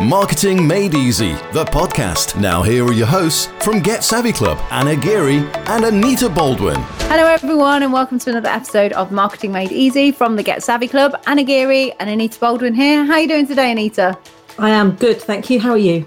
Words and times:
Marketing 0.00 0.66
Made 0.66 0.94
Easy, 0.94 1.32
the 1.52 1.66
podcast. 1.66 2.40
Now, 2.40 2.62
here 2.62 2.86
are 2.86 2.92
your 2.92 3.06
hosts 3.06 3.48
from 3.62 3.80
Get 3.80 4.02
Savvy 4.02 4.32
Club 4.32 4.58
Anna 4.70 4.96
Geary 4.96 5.46
and 5.66 5.84
Anita 5.84 6.30
Baldwin. 6.30 6.80
Hello, 7.00 7.26
everyone, 7.26 7.82
and 7.82 7.92
welcome 7.92 8.18
to 8.20 8.30
another 8.30 8.48
episode 8.48 8.94
of 8.94 9.12
Marketing 9.12 9.52
Made 9.52 9.72
Easy 9.72 10.10
from 10.10 10.36
the 10.36 10.42
Get 10.42 10.62
Savvy 10.62 10.88
Club. 10.88 11.20
Anna 11.26 11.44
Geary 11.44 11.92
and 12.00 12.08
Anita 12.08 12.40
Baldwin 12.40 12.72
here. 12.72 13.04
How 13.04 13.12
are 13.12 13.20
you 13.20 13.28
doing 13.28 13.46
today, 13.46 13.70
Anita? 13.72 14.18
I 14.58 14.70
am 14.70 14.92
good, 14.92 15.20
thank 15.20 15.50
you. 15.50 15.60
How 15.60 15.72
are 15.72 15.76
you? 15.76 16.06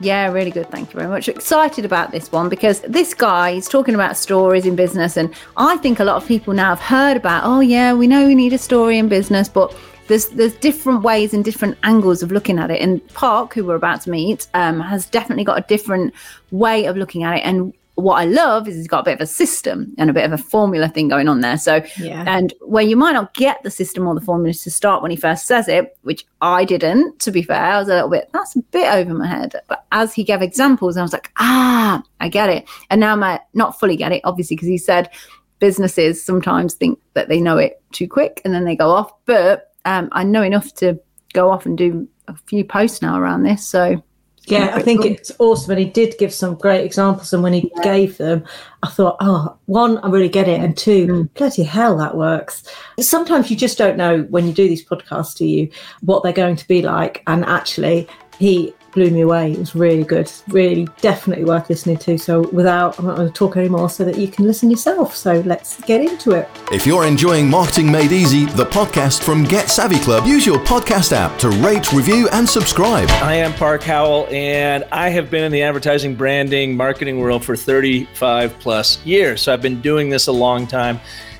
Yeah, 0.00 0.32
really 0.32 0.50
good. 0.50 0.70
Thank 0.70 0.94
you 0.94 0.98
very 0.98 1.10
much. 1.10 1.28
Excited 1.28 1.84
about 1.84 2.12
this 2.12 2.32
one 2.32 2.48
because 2.48 2.80
this 2.80 3.12
guy 3.12 3.50
is 3.50 3.68
talking 3.68 3.94
about 3.94 4.16
stories 4.16 4.64
in 4.64 4.76
business. 4.76 5.18
And 5.18 5.34
I 5.58 5.76
think 5.76 6.00
a 6.00 6.04
lot 6.04 6.16
of 6.16 6.26
people 6.26 6.54
now 6.54 6.70
have 6.70 6.80
heard 6.80 7.18
about, 7.18 7.44
oh, 7.44 7.60
yeah, 7.60 7.92
we 7.92 8.06
know 8.06 8.26
we 8.26 8.34
need 8.34 8.54
a 8.54 8.58
story 8.58 8.96
in 8.96 9.08
business, 9.08 9.46
but 9.46 9.76
there's 10.08 10.28
there's 10.28 10.54
different 10.54 11.02
ways 11.02 11.34
and 11.34 11.44
different 11.44 11.76
angles 11.82 12.22
of 12.22 12.32
looking 12.32 12.58
at 12.58 12.70
it. 12.70 12.80
And 12.80 13.06
Park, 13.14 13.54
who 13.54 13.64
we're 13.64 13.74
about 13.76 14.02
to 14.02 14.10
meet, 14.10 14.46
um, 14.54 14.80
has 14.80 15.06
definitely 15.06 15.44
got 15.44 15.58
a 15.58 15.66
different 15.66 16.14
way 16.50 16.86
of 16.86 16.96
looking 16.96 17.24
at 17.24 17.38
it. 17.38 17.40
And 17.40 17.72
what 17.96 18.16
I 18.16 18.26
love 18.26 18.68
is 18.68 18.76
he's 18.76 18.86
got 18.86 19.00
a 19.00 19.04
bit 19.04 19.14
of 19.14 19.22
a 19.22 19.26
system 19.26 19.94
and 19.96 20.10
a 20.10 20.12
bit 20.12 20.24
of 20.24 20.32
a 20.32 20.38
formula 20.38 20.88
thing 20.88 21.08
going 21.08 21.28
on 21.28 21.40
there. 21.40 21.56
So, 21.56 21.82
yeah. 21.98 22.24
and 22.26 22.52
where 22.60 22.84
you 22.84 22.94
might 22.94 23.12
not 23.12 23.32
get 23.32 23.62
the 23.62 23.70
system 23.70 24.06
or 24.06 24.14
the 24.14 24.20
formula 24.20 24.52
to 24.52 24.70
start 24.70 25.00
when 25.00 25.10
he 25.10 25.16
first 25.16 25.46
says 25.46 25.66
it, 25.66 25.96
which 26.02 26.26
I 26.42 26.66
didn't, 26.66 27.18
to 27.20 27.30
be 27.30 27.42
fair, 27.42 27.62
I 27.62 27.78
was 27.78 27.88
a 27.88 27.94
little 27.94 28.10
bit, 28.10 28.28
that's 28.34 28.54
a 28.54 28.60
bit 28.60 28.92
over 28.92 29.14
my 29.14 29.26
head. 29.26 29.56
But 29.66 29.86
as 29.92 30.12
he 30.12 30.24
gave 30.24 30.42
examples, 30.42 30.98
I 30.98 31.02
was 31.02 31.14
like, 31.14 31.32
ah, 31.38 32.02
I 32.20 32.28
get 32.28 32.50
it. 32.50 32.68
And 32.90 33.00
now 33.00 33.12
I 33.12 33.16
might 33.16 33.40
not 33.54 33.80
fully 33.80 33.96
get 33.96 34.12
it, 34.12 34.20
obviously, 34.24 34.56
because 34.56 34.68
he 34.68 34.78
said 34.78 35.10
businesses 35.58 36.22
sometimes 36.22 36.74
think 36.74 36.98
that 37.14 37.30
they 37.30 37.40
know 37.40 37.56
it 37.56 37.82
too 37.92 38.06
quick 38.06 38.42
and 38.44 38.52
then 38.52 38.64
they 38.64 38.76
go 38.76 38.90
off. 38.90 39.10
But 39.24 39.65
um, 39.86 40.08
I 40.12 40.24
know 40.24 40.42
enough 40.42 40.74
to 40.74 41.00
go 41.32 41.50
off 41.50 41.64
and 41.64 41.78
do 41.78 42.08
a 42.28 42.36
few 42.46 42.64
posts 42.64 43.00
now 43.00 43.18
around 43.18 43.44
this. 43.44 43.66
So, 43.66 44.02
yeah, 44.46 44.72
I 44.74 44.82
think 44.82 45.04
it's 45.04 45.32
awesome. 45.38 45.72
And 45.72 45.80
he 45.80 45.86
did 45.86 46.16
give 46.18 46.34
some 46.34 46.56
great 46.56 46.84
examples. 46.84 47.32
And 47.32 47.42
when 47.42 47.52
he 47.52 47.70
yeah. 47.76 47.82
gave 47.82 48.18
them, 48.18 48.44
I 48.82 48.88
thought, 48.88 49.16
oh, 49.20 49.56
one, 49.66 49.98
I 49.98 50.08
really 50.08 50.28
get 50.28 50.48
it. 50.48 50.60
And 50.60 50.76
two, 50.76 51.06
mm. 51.06 51.34
bloody 51.34 51.62
hell, 51.62 51.96
that 51.98 52.16
works. 52.16 52.64
Sometimes 53.00 53.50
you 53.50 53.56
just 53.56 53.78
don't 53.78 53.96
know 53.96 54.22
when 54.22 54.46
you 54.46 54.52
do 54.52 54.68
these 54.68 54.84
podcasts 54.84 55.36
do 55.36 55.46
you 55.46 55.70
what 56.00 56.22
they're 56.22 56.32
going 56.32 56.56
to 56.56 56.68
be 56.68 56.82
like. 56.82 57.22
And 57.26 57.44
actually, 57.44 58.08
he 58.38 58.74
blew 58.96 59.10
me 59.10 59.20
away. 59.20 59.52
It 59.52 59.58
was 59.58 59.76
really 59.76 60.02
good, 60.02 60.32
really 60.48 60.88
definitely 61.00 61.44
worth 61.44 61.68
listening 61.68 61.98
to. 61.98 62.18
So, 62.18 62.48
without, 62.48 62.98
I'm 62.98 63.06
not 63.06 63.16
going 63.16 63.28
to 63.28 63.32
talk 63.32 63.56
anymore 63.56 63.90
so 63.90 64.04
that 64.04 64.16
you 64.16 64.26
can 64.26 64.46
listen 64.46 64.70
yourself. 64.70 65.14
So, 65.14 65.40
let's 65.40 65.80
get 65.82 66.00
into 66.00 66.32
it. 66.32 66.48
If 66.72 66.86
you're 66.86 67.04
enjoying 67.04 67.48
Marketing 67.48 67.92
Made 67.92 68.10
Easy, 68.10 68.46
the 68.46 68.64
podcast 68.64 69.22
from 69.22 69.44
Get 69.44 69.68
Savvy 69.68 69.98
Club, 69.98 70.26
use 70.26 70.46
your 70.46 70.58
podcast 70.58 71.12
app 71.12 71.38
to 71.40 71.50
rate, 71.50 71.92
review, 71.92 72.28
and 72.32 72.48
subscribe. 72.48 73.08
I 73.22 73.34
am 73.34 73.52
Park 73.52 73.82
Howell, 73.82 74.26
and 74.30 74.82
I 74.90 75.10
have 75.10 75.30
been 75.30 75.44
in 75.44 75.52
the 75.52 75.62
advertising, 75.62 76.16
branding, 76.16 76.74
marketing 76.74 77.20
world 77.20 77.44
for 77.44 77.54
35 77.54 78.58
plus 78.58 79.04
years. 79.04 79.42
So, 79.42 79.52
I've 79.52 79.62
been 79.62 79.82
doing 79.82 80.08
this 80.08 80.26
a 80.26 80.32
long 80.32 80.66
time. 80.66 80.98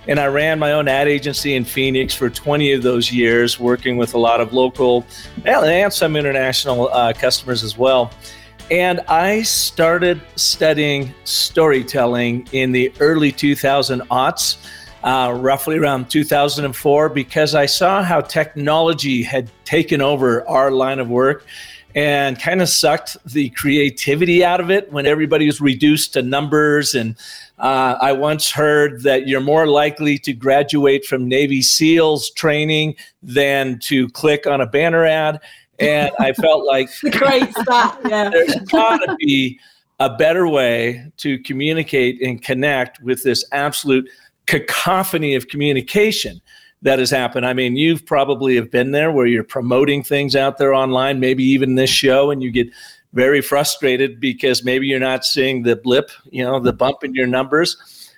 And 0.09 0.21
I 0.21 0.27
ran 0.27 0.59
my 0.59 0.73
own 0.73 0.87
ad 0.87 1.09
agency 1.09 1.55
in 1.55 1.65
Phoenix 1.65 2.15
for 2.15 2.31
20 2.31 2.73
of 2.73 2.83
those 2.83 3.11
years, 3.11 3.59
working 3.59 3.97
with 3.97 4.15
a 4.15 4.19
lot 4.19 4.41
of 4.41 4.53
local 4.53 5.05
and 5.45 5.93
some 5.93 6.15
international 6.15 6.89
uh, 6.89 7.13
customers 7.13 7.65
as 7.65 7.77
well. 7.77 8.13
And 8.71 9.01
I 9.09 9.43
started 9.43 10.21
studying 10.37 11.15
storytelling 11.25 12.49
in 12.53 12.73
the 12.73 12.93
early 12.99 13.31
2000 13.31 14.01
aughts, 14.11 14.57
uh, 15.05 15.37
roughly 15.37 15.79
around 15.79 16.11
2004, 16.11 17.09
because 17.09 17.55
I 17.55 17.67
saw 17.67 18.03
how 18.03 18.21
technology 18.21 19.23
had 19.23 19.51
taken 19.65 20.01
over 20.01 20.47
our 20.49 20.71
line 20.71 20.99
of 20.99 21.09
work 21.09 21.45
and 21.97 22.39
kind 22.39 22.61
of 22.61 22.69
sucked 22.69 23.17
the 23.25 23.49
creativity 23.51 24.45
out 24.45 24.61
of 24.61 24.71
it 24.71 24.93
when 24.93 25.07
everybody 25.07 25.47
was 25.47 25.61
reduced 25.61 26.13
to 26.13 26.23
numbers 26.23 26.95
and 26.95 27.17
uh, 27.59 27.97
I 28.01 28.13
once 28.13 28.51
heard 28.51 29.03
that 29.03 29.27
you're 29.27 29.41
more 29.41 29.67
likely 29.67 30.19
to 30.19 30.33
graduate 30.33 31.05
from 31.05 31.27
Navy 31.29 31.63
SEALs 31.63 32.31
training 32.31 32.97
than 33.23 33.79
to 33.81 34.09
click 34.11 34.47
on 34.47 34.61
a 34.61 34.67
banner 34.67 35.05
ad. 35.05 35.41
And 35.79 36.11
I 36.19 36.33
felt 36.33 36.67
like 36.67 36.91
great 37.13 37.51
stuff. 37.57 37.99
Yeah. 38.07 38.31
there's 38.31 38.57
got 38.71 38.99
to 38.99 39.17
be 39.19 39.59
a 40.01 40.15
better 40.15 40.47
way 40.47 41.11
to 41.19 41.39
communicate 41.41 42.21
and 42.21 42.43
connect 42.43 43.01
with 43.03 43.23
this 43.23 43.45
absolute 43.53 44.09
cacophony 44.47 45.35
of 45.35 45.49
communication 45.49 46.41
that 46.83 46.99
has 46.99 47.11
happened. 47.11 47.47
I 47.47 47.55
mean, 47.55 47.77
you've 47.77 48.05
probably 48.05 48.55
have 48.57 48.71
been 48.71 48.91
there 48.91 49.11
where 49.11 49.27
you're 49.27 49.45
promoting 49.45 50.03
things 50.03 50.37
out 50.37 50.59
there 50.59 50.75
online, 50.75 51.21
maybe 51.21 51.43
even 51.45 51.75
this 51.75 51.91
show, 51.91 52.31
and 52.31 52.43
you 52.43 52.51
get 52.51 52.69
very 53.17 53.41
frustrated 53.41 54.21
because 54.21 54.63
maybe 54.63 54.87
you're 54.87 55.01
not 55.01 55.25
seeing 55.25 55.63
the 55.63 55.75
blip, 55.75 56.11
you 56.31 56.45
know, 56.45 56.61
the 56.61 56.73
bump 56.73 57.03
in 57.03 57.15
your 57.15 57.27
numbers. 57.27 57.77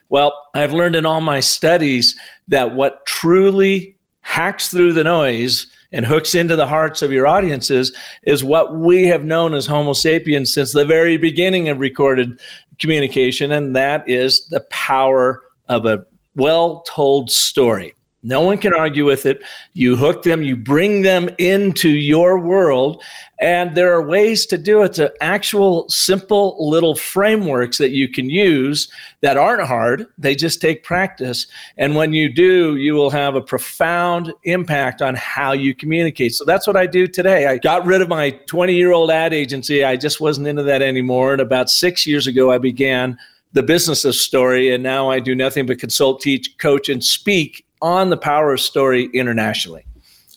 Well, 0.09 0.33
I've 0.55 0.73
learned 0.73 0.97
in 0.97 1.07
all 1.07 1.21
my 1.21 1.39
studies 1.39 2.19
that 2.49 2.75
what 2.75 3.07
truly 3.07 3.97
hacks 4.23 4.69
through 4.69 4.95
the 4.95 5.05
noise 5.05 5.69
and 5.93 6.05
hooks 6.05 6.35
into 6.35 6.57
the 6.57 6.67
hearts 6.67 7.01
of 7.01 7.13
your 7.13 7.29
audiences 7.29 7.97
is 8.25 8.43
what 8.43 8.77
we 8.77 9.07
have 9.07 9.25
known 9.25 9.55
as 9.55 9.67
Homo 9.67 9.93
sapiens 9.93 10.53
since 10.53 10.73
the 10.73 10.85
very 10.85 11.17
beginning 11.17 11.69
of 11.69 11.79
recorded 11.79 12.41
communication, 12.81 13.53
and 13.53 13.77
that 13.77 14.07
is 14.09 14.47
the 14.49 14.61
power 14.71 15.43
of 15.69 15.87
a 15.87 16.05
well 16.35 16.83
told 16.83 17.31
story. 17.31 17.95
No 18.29 18.43
one 18.43 18.59
can 18.59 18.75
argue 18.75 19.07
with 19.07 19.25
it. 19.25 19.43
You 19.73 19.97
hook 19.97 20.23
them, 20.23 20.43
you 20.43 20.55
bring 20.55 21.01
them 21.01 21.31
into 21.39 21.89
your 21.89 22.39
world, 22.39 23.03
and 23.41 23.75
there 23.75 23.91
are 23.95 24.07
ways 24.07 24.45
to 24.47 24.59
do 24.59 24.83
it 24.83 24.93
to 24.95 25.11
actual 25.23 25.89
simple 25.89 26.55
little 26.61 26.95
frameworks 26.95 27.79
that 27.79 27.93
you 27.93 28.07
can 28.07 28.29
use 28.29 28.93
that 29.23 29.39
aren't 29.39 29.67
hard. 29.67 30.09
They 30.19 30.35
just 30.35 30.61
take 30.61 30.85
practice. 30.85 31.47
And 31.79 31.97
when 31.97 32.13
you 32.13 32.31
do, 32.31 32.77
you 32.77 32.93
will 32.93 33.09
have 33.09 33.35
a 33.35 33.41
profound 33.41 34.35
impact 34.45 35.01
on 35.01 35.15
how 35.15 35.53
you 35.53 35.75
communicate. 35.75 36.35
So 36.35 36.45
that's 36.45 36.67
what 36.67 36.77
I 36.77 36.87
do 36.87 37.07
today. 37.07 37.47
I 37.47 37.57
got 37.57 37.87
rid 37.87 38.03
of 38.03 38.11
my 38.11 38.33
20 38.47 38.75
year 38.75 38.93
old 38.93 39.11
ad 39.11 39.33
agency. 39.33 39.85
I 39.85 39.97
just 39.97 40.21
wasn't 40.21 40.49
into 40.49 40.65
that 40.65 40.83
anymore. 40.83 41.33
And 41.33 41.41
about 41.41 41.71
six 41.71 42.07
years 42.07 42.27
ago, 42.27 42.53
I 42.53 42.59
began 42.59 43.17
the 43.55 43.63
business 43.63 44.05
of 44.05 44.15
story. 44.15 44.75
And 44.75 44.83
now 44.83 45.09
I 45.11 45.19
do 45.19 45.35
nothing 45.35 45.65
but 45.65 45.79
consult, 45.79 46.21
teach, 46.21 46.59
coach, 46.59 46.91
and 46.91 47.03
speak 47.03 47.65
on 47.83 48.11
the 48.11 48.17
power 48.17 48.53
of 48.53 48.61
story 48.61 49.11
internationally. 49.13 49.85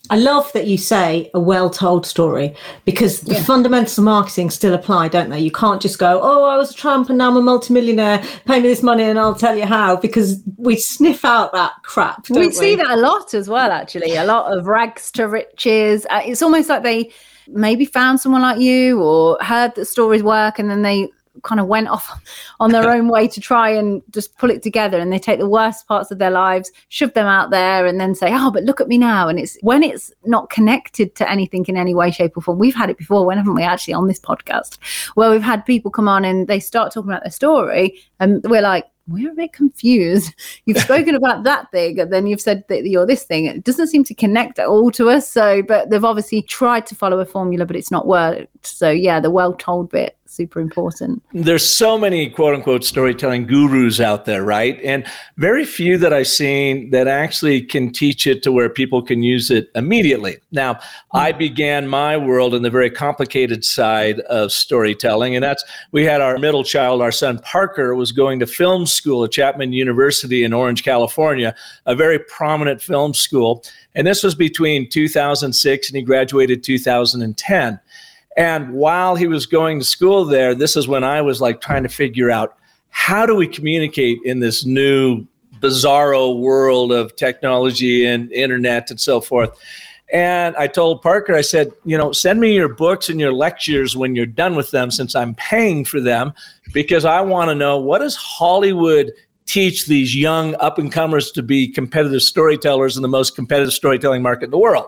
I 0.09 0.17
love 0.17 0.51
that 0.51 0.67
you 0.67 0.77
say 0.77 1.29
a 1.33 1.39
well 1.39 1.69
told 1.69 2.05
story 2.05 2.53
because 2.83 3.21
the 3.21 3.35
yeah. 3.35 3.43
fundamentals 3.43 3.97
of 3.97 4.03
marketing 4.03 4.49
still 4.49 4.73
apply, 4.73 5.07
don't 5.07 5.29
they? 5.29 5.39
You 5.39 5.51
can't 5.51 5.81
just 5.81 5.99
go, 5.99 6.19
oh, 6.21 6.43
I 6.43 6.57
was 6.57 6.71
a 6.71 6.73
Trump 6.73 7.07
and 7.07 7.17
now 7.17 7.29
I'm 7.29 7.37
a 7.37 7.41
multimillionaire, 7.41 8.21
pay 8.45 8.59
me 8.59 8.67
this 8.67 8.83
money 8.83 9.03
and 9.03 9.17
I'll 9.17 9.35
tell 9.35 9.55
you 9.55 9.65
how, 9.65 9.95
because 9.95 10.41
we 10.57 10.75
sniff 10.75 11.23
out 11.23 11.53
that 11.53 11.71
crap. 11.83 12.29
we, 12.29 12.39
we 12.39 12.51
see 12.51 12.75
that 12.75 12.89
a 12.89 12.97
lot 12.97 13.33
as 13.33 13.47
well, 13.47 13.71
actually. 13.71 14.15
A 14.15 14.25
lot 14.25 14.51
of 14.51 14.67
rags 14.67 15.11
to 15.11 15.29
riches. 15.29 16.05
Uh, 16.09 16.21
it's 16.25 16.41
almost 16.41 16.67
like 16.67 16.83
they 16.83 17.11
maybe 17.47 17.85
found 17.85 18.19
someone 18.19 18.41
like 18.41 18.59
you 18.59 19.01
or 19.01 19.37
heard 19.41 19.75
that 19.75 19.85
stories 19.85 20.23
work 20.23 20.59
and 20.59 20.69
then 20.69 20.81
they 20.81 21.09
kind 21.43 21.59
of 21.61 21.67
went 21.67 21.87
off 21.87 22.21
on 22.59 22.71
their 22.71 22.89
own 22.95 23.07
way 23.07 23.27
to 23.27 23.39
try 23.39 23.69
and 23.69 24.01
just 24.11 24.37
pull 24.37 24.49
it 24.49 24.61
together 24.61 24.99
and 24.99 25.11
they 25.11 25.19
take 25.19 25.39
the 25.39 25.47
worst 25.47 25.87
parts 25.87 26.11
of 26.11 26.19
their 26.19 26.31
lives 26.31 26.71
shove 26.89 27.13
them 27.13 27.27
out 27.27 27.49
there 27.49 27.85
and 27.85 27.99
then 27.99 28.13
say 28.13 28.29
oh 28.31 28.51
but 28.51 28.63
look 28.63 28.81
at 28.81 28.87
me 28.87 28.97
now 28.97 29.27
and 29.27 29.39
it's 29.39 29.57
when 29.61 29.83
it's 29.83 30.11
not 30.25 30.49
connected 30.49 31.15
to 31.15 31.29
anything 31.29 31.65
in 31.67 31.77
any 31.77 31.95
way 31.95 32.11
shape 32.11 32.35
or 32.35 32.41
form 32.41 32.59
we've 32.59 32.75
had 32.75 32.89
it 32.89 32.97
before 32.97 33.25
when 33.25 33.37
haven't 33.37 33.55
we 33.55 33.63
actually 33.63 33.93
on 33.93 34.07
this 34.07 34.19
podcast 34.19 34.77
where 35.15 35.29
we've 35.29 35.41
had 35.41 35.65
people 35.65 35.89
come 35.89 36.07
on 36.07 36.25
and 36.25 36.47
they 36.47 36.59
start 36.59 36.93
talking 36.93 37.09
about 37.09 37.23
their 37.23 37.31
story 37.31 37.99
and 38.19 38.43
we're 38.43 38.61
like 38.61 38.85
we're 39.07 39.31
a 39.31 39.35
bit 39.35 39.53
confused. 39.53 40.33
You've 40.65 40.77
spoken 40.77 41.15
about 41.15 41.43
that 41.43 41.71
thing, 41.71 41.99
and 41.99 42.11
then 42.13 42.27
you've 42.27 42.41
said 42.41 42.63
that 42.69 42.85
you're 42.85 43.05
this 43.05 43.23
thing. 43.23 43.45
It 43.45 43.63
doesn't 43.63 43.87
seem 43.87 44.03
to 44.05 44.13
connect 44.13 44.59
at 44.59 44.67
all 44.67 44.91
to 44.91 45.09
us. 45.09 45.29
So, 45.29 45.61
but 45.63 45.89
they've 45.89 46.05
obviously 46.05 46.43
tried 46.43 46.85
to 46.87 46.95
follow 46.95 47.19
a 47.19 47.25
formula, 47.25 47.65
but 47.65 47.75
it's 47.75 47.91
not 47.91 48.07
worked. 48.07 48.65
So, 48.65 48.89
yeah, 48.89 49.19
the 49.19 49.31
well 49.31 49.53
told 49.53 49.89
bit 49.89 50.17
super 50.31 50.61
important. 50.61 51.21
There's 51.33 51.67
so 51.67 51.97
many 51.97 52.29
quote 52.29 52.55
unquote 52.55 52.85
storytelling 52.85 53.47
gurus 53.47 53.99
out 53.99 54.23
there, 54.23 54.43
right? 54.43 54.79
And 54.81 55.05
very 55.35 55.65
few 55.65 55.97
that 55.97 56.13
I've 56.13 56.27
seen 56.27 56.91
that 56.91 57.07
actually 57.07 57.61
can 57.61 57.91
teach 57.91 58.25
it 58.25 58.41
to 58.43 58.51
where 58.51 58.69
people 58.69 59.01
can 59.01 59.23
use 59.23 59.51
it 59.51 59.69
immediately. 59.75 60.37
Now, 60.51 60.75
mm-hmm. 60.75 61.17
I 61.17 61.31
began 61.33 61.87
my 61.89 62.15
world 62.15 62.55
in 62.55 62.61
the 62.61 62.69
very 62.69 62.89
complicated 62.89 63.65
side 63.65 64.21
of 64.21 64.53
storytelling, 64.53 65.35
and 65.35 65.43
that's 65.43 65.65
we 65.91 66.05
had 66.05 66.21
our 66.21 66.37
middle 66.37 66.63
child, 66.63 67.01
our 67.01 67.11
son 67.11 67.39
Parker, 67.39 67.93
was 67.93 68.13
going 68.13 68.39
to 68.39 68.47
film 68.47 68.85
school 68.85 69.25
at 69.25 69.31
Chapman 69.31 69.73
University 69.73 70.45
in 70.45 70.53
Orange, 70.53 70.83
California, 70.83 71.53
a 71.85 71.93
very 71.93 72.19
prominent 72.19 72.81
film 72.81 73.13
school. 73.13 73.65
And 73.95 74.07
this 74.07 74.23
was 74.23 74.35
between 74.35 74.89
2006 74.89 75.89
and 75.89 75.97
he 75.97 76.01
graduated 76.01 76.63
2010. 76.63 77.79
And 78.37 78.73
while 78.73 79.15
he 79.15 79.27
was 79.27 79.45
going 79.45 79.79
to 79.79 79.85
school 79.85 80.25
there, 80.25 80.55
this 80.55 80.75
is 80.75 80.87
when 80.87 81.03
I 81.03 81.21
was 81.21 81.41
like 81.41 81.61
trying 81.61 81.83
to 81.83 81.89
figure 81.89 82.31
out 82.31 82.57
how 82.89 83.25
do 83.25 83.35
we 83.35 83.47
communicate 83.47 84.19
in 84.23 84.39
this 84.39 84.65
new 84.65 85.25
bizarro 85.59 86.39
world 86.39 86.91
of 86.91 87.15
technology 87.15 88.05
and 88.05 88.31
internet 88.31 88.89
and 88.89 88.99
so 88.99 89.21
forth. 89.21 89.57
And 90.11 90.55
I 90.57 90.67
told 90.67 91.01
Parker, 91.01 91.35
I 91.35 91.41
said, 91.41 91.71
you 91.85 91.97
know, 91.97 92.11
send 92.11 92.41
me 92.41 92.53
your 92.53 92.67
books 92.67 93.07
and 93.07 93.19
your 93.19 93.31
lectures 93.31 93.95
when 93.95 94.13
you're 94.13 94.25
done 94.25 94.55
with 94.55 94.71
them, 94.71 94.91
since 94.91 95.15
I'm 95.15 95.35
paying 95.35 95.85
for 95.85 96.01
them, 96.01 96.33
because 96.73 97.05
I 97.05 97.21
want 97.21 97.49
to 97.49 97.55
know 97.55 97.77
what 97.77 97.99
does 97.99 98.17
Hollywood 98.17 99.13
teach 99.45 99.85
these 99.85 100.15
young 100.15 100.55
up 100.55 100.77
and 100.77 100.91
comers 100.91 101.31
to 101.31 101.43
be 101.43 101.67
competitive 101.67 102.21
storytellers 102.21 102.95
in 102.95 103.01
the 103.01 103.07
most 103.07 103.35
competitive 103.35 103.73
storytelling 103.73 104.21
market 104.21 104.45
in 104.45 104.51
the 104.51 104.57
world. 104.57 104.87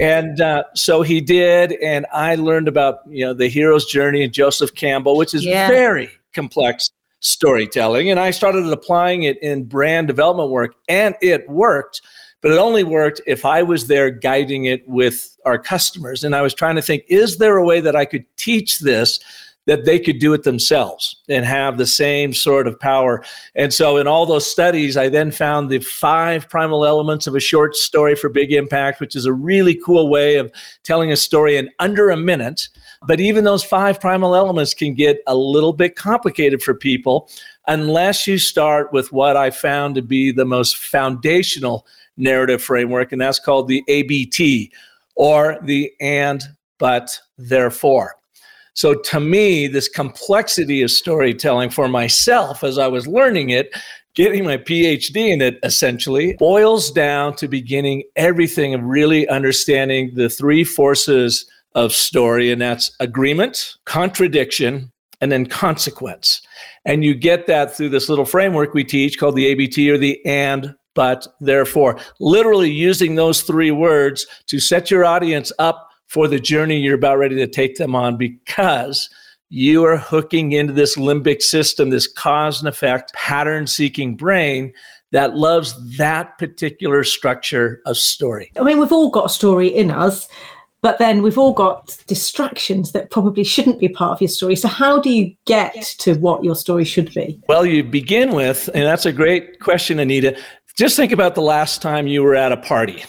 And 0.00 0.40
uh, 0.40 0.64
so 0.74 1.02
he 1.02 1.20
did, 1.20 1.72
and 1.82 2.06
I 2.12 2.34
learned 2.34 2.68
about 2.68 3.00
you 3.08 3.24
know 3.24 3.34
the 3.34 3.48
hero's 3.48 3.86
journey 3.86 4.22
and 4.22 4.32
Joseph 4.32 4.74
Campbell, 4.74 5.16
which 5.16 5.34
is 5.34 5.44
yeah. 5.44 5.68
very 5.68 6.10
complex 6.34 6.90
storytelling. 7.20 8.10
And 8.10 8.20
I 8.20 8.30
started 8.30 8.66
applying 8.66 9.24
it 9.24 9.42
in 9.42 9.64
brand 9.64 10.06
development 10.06 10.50
work, 10.50 10.74
and 10.88 11.14
it 11.22 11.48
worked. 11.48 12.02
But 12.42 12.52
it 12.52 12.58
only 12.58 12.84
worked 12.84 13.20
if 13.26 13.44
I 13.44 13.62
was 13.62 13.86
there 13.86 14.10
guiding 14.10 14.66
it 14.66 14.86
with 14.86 15.36
our 15.46 15.58
customers. 15.58 16.22
And 16.22 16.36
I 16.36 16.42
was 16.42 16.54
trying 16.54 16.76
to 16.76 16.82
think, 16.82 17.02
is 17.08 17.38
there 17.38 17.56
a 17.56 17.64
way 17.64 17.80
that 17.80 17.96
I 17.96 18.04
could 18.04 18.24
teach 18.36 18.80
this 18.80 19.18
that 19.66 19.84
they 19.84 19.98
could 19.98 20.18
do 20.18 20.32
it 20.32 20.44
themselves 20.44 21.16
and 21.28 21.44
have 21.44 21.76
the 21.76 21.86
same 21.86 22.32
sort 22.32 22.66
of 22.66 22.78
power. 22.80 23.24
And 23.54 23.72
so, 23.74 23.96
in 23.98 24.06
all 24.06 24.24
those 24.24 24.50
studies, 24.50 24.96
I 24.96 25.08
then 25.08 25.30
found 25.30 25.68
the 25.68 25.80
five 25.80 26.48
primal 26.48 26.86
elements 26.86 27.26
of 27.26 27.34
a 27.34 27.40
short 27.40 27.76
story 27.76 28.14
for 28.14 28.28
big 28.28 28.52
impact, 28.52 29.00
which 29.00 29.16
is 29.16 29.26
a 29.26 29.32
really 29.32 29.74
cool 29.74 30.08
way 30.08 30.36
of 30.36 30.50
telling 30.82 31.12
a 31.12 31.16
story 31.16 31.56
in 31.56 31.70
under 31.78 32.10
a 32.10 32.16
minute. 32.16 32.68
But 33.06 33.20
even 33.20 33.44
those 33.44 33.62
five 33.62 34.00
primal 34.00 34.34
elements 34.34 34.72
can 34.72 34.94
get 34.94 35.22
a 35.26 35.36
little 35.36 35.72
bit 35.72 35.96
complicated 35.96 36.62
for 36.62 36.74
people 36.74 37.28
unless 37.66 38.26
you 38.26 38.38
start 38.38 38.92
with 38.92 39.12
what 39.12 39.36
I 39.36 39.50
found 39.50 39.96
to 39.96 40.02
be 40.02 40.32
the 40.32 40.44
most 40.44 40.76
foundational 40.76 41.86
narrative 42.16 42.62
framework, 42.62 43.12
and 43.12 43.20
that's 43.20 43.38
called 43.38 43.68
the 43.68 43.84
ABT 43.88 44.72
or 45.14 45.58
the 45.62 45.92
and, 46.00 46.42
but, 46.78 47.18
therefore. 47.36 48.16
So 48.76 48.94
to 48.94 49.20
me, 49.20 49.68
this 49.68 49.88
complexity 49.88 50.82
of 50.82 50.90
storytelling 50.90 51.70
for 51.70 51.88
myself 51.88 52.62
as 52.62 52.76
I 52.76 52.86
was 52.86 53.06
learning 53.06 53.48
it, 53.48 53.74
getting 54.14 54.44
my 54.44 54.58
PhD 54.58 55.32
in 55.32 55.40
it 55.40 55.58
essentially, 55.62 56.34
boils 56.34 56.90
down 56.90 57.34
to 57.36 57.48
beginning 57.48 58.04
everything 58.16 58.74
of 58.74 58.82
really 58.82 59.26
understanding 59.28 60.12
the 60.14 60.28
three 60.28 60.62
forces 60.62 61.50
of 61.74 61.92
story, 61.92 62.52
and 62.52 62.60
that's 62.60 62.94
agreement, 63.00 63.76
contradiction, 63.86 64.92
and 65.22 65.32
then 65.32 65.46
consequence. 65.46 66.42
And 66.84 67.02
you 67.02 67.14
get 67.14 67.46
that 67.46 67.74
through 67.74 67.88
this 67.88 68.10
little 68.10 68.24
framework 68.26 68.74
we 68.74 68.84
teach 68.84 69.18
called 69.18 69.36
the 69.36 69.46
ABT 69.46 69.90
or 69.90 69.96
the 69.96 70.22
and, 70.26 70.74
but, 70.94 71.26
therefore. 71.40 71.98
Literally 72.20 72.70
using 72.70 73.14
those 73.14 73.42
three 73.42 73.70
words 73.70 74.26
to 74.46 74.60
set 74.60 74.90
your 74.90 75.04
audience 75.04 75.50
up 75.58 75.90
for 76.06 76.28
the 76.28 76.38
journey 76.38 76.78
you're 76.78 76.94
about 76.94 77.18
ready 77.18 77.36
to 77.36 77.46
take 77.46 77.76
them 77.76 77.94
on 77.94 78.16
because 78.16 79.10
you 79.48 79.84
are 79.84 79.96
hooking 79.96 80.52
into 80.52 80.72
this 80.72 80.96
limbic 80.96 81.42
system, 81.42 81.90
this 81.90 82.06
cause 82.06 82.60
and 82.60 82.68
effect 82.68 83.12
pattern 83.14 83.66
seeking 83.66 84.16
brain 84.16 84.72
that 85.12 85.36
loves 85.36 85.96
that 85.96 86.36
particular 86.38 87.04
structure 87.04 87.80
of 87.86 87.96
story. 87.96 88.50
I 88.58 88.62
mean, 88.62 88.78
we've 88.78 88.92
all 88.92 89.10
got 89.10 89.26
a 89.26 89.28
story 89.28 89.68
in 89.68 89.90
us, 89.90 90.28
but 90.82 90.98
then 90.98 91.22
we've 91.22 91.38
all 91.38 91.52
got 91.52 91.96
distractions 92.06 92.92
that 92.92 93.10
probably 93.10 93.44
shouldn't 93.44 93.78
be 93.78 93.88
part 93.88 94.12
of 94.12 94.20
your 94.20 94.28
story. 94.28 94.56
So, 94.56 94.68
how 94.68 95.00
do 95.00 95.10
you 95.10 95.34
get 95.46 95.74
to 95.98 96.14
what 96.14 96.44
your 96.44 96.56
story 96.56 96.84
should 96.84 97.14
be? 97.14 97.40
Well, 97.48 97.64
you 97.64 97.84
begin 97.84 98.34
with, 98.34 98.68
and 98.74 98.84
that's 98.84 99.06
a 99.06 99.12
great 99.12 99.60
question, 99.60 100.00
Anita. 100.00 100.36
Just 100.76 100.96
think 100.96 101.12
about 101.12 101.34
the 101.34 101.42
last 101.42 101.80
time 101.80 102.06
you 102.06 102.22
were 102.22 102.34
at 102.34 102.52
a 102.52 102.56
party 102.56 103.04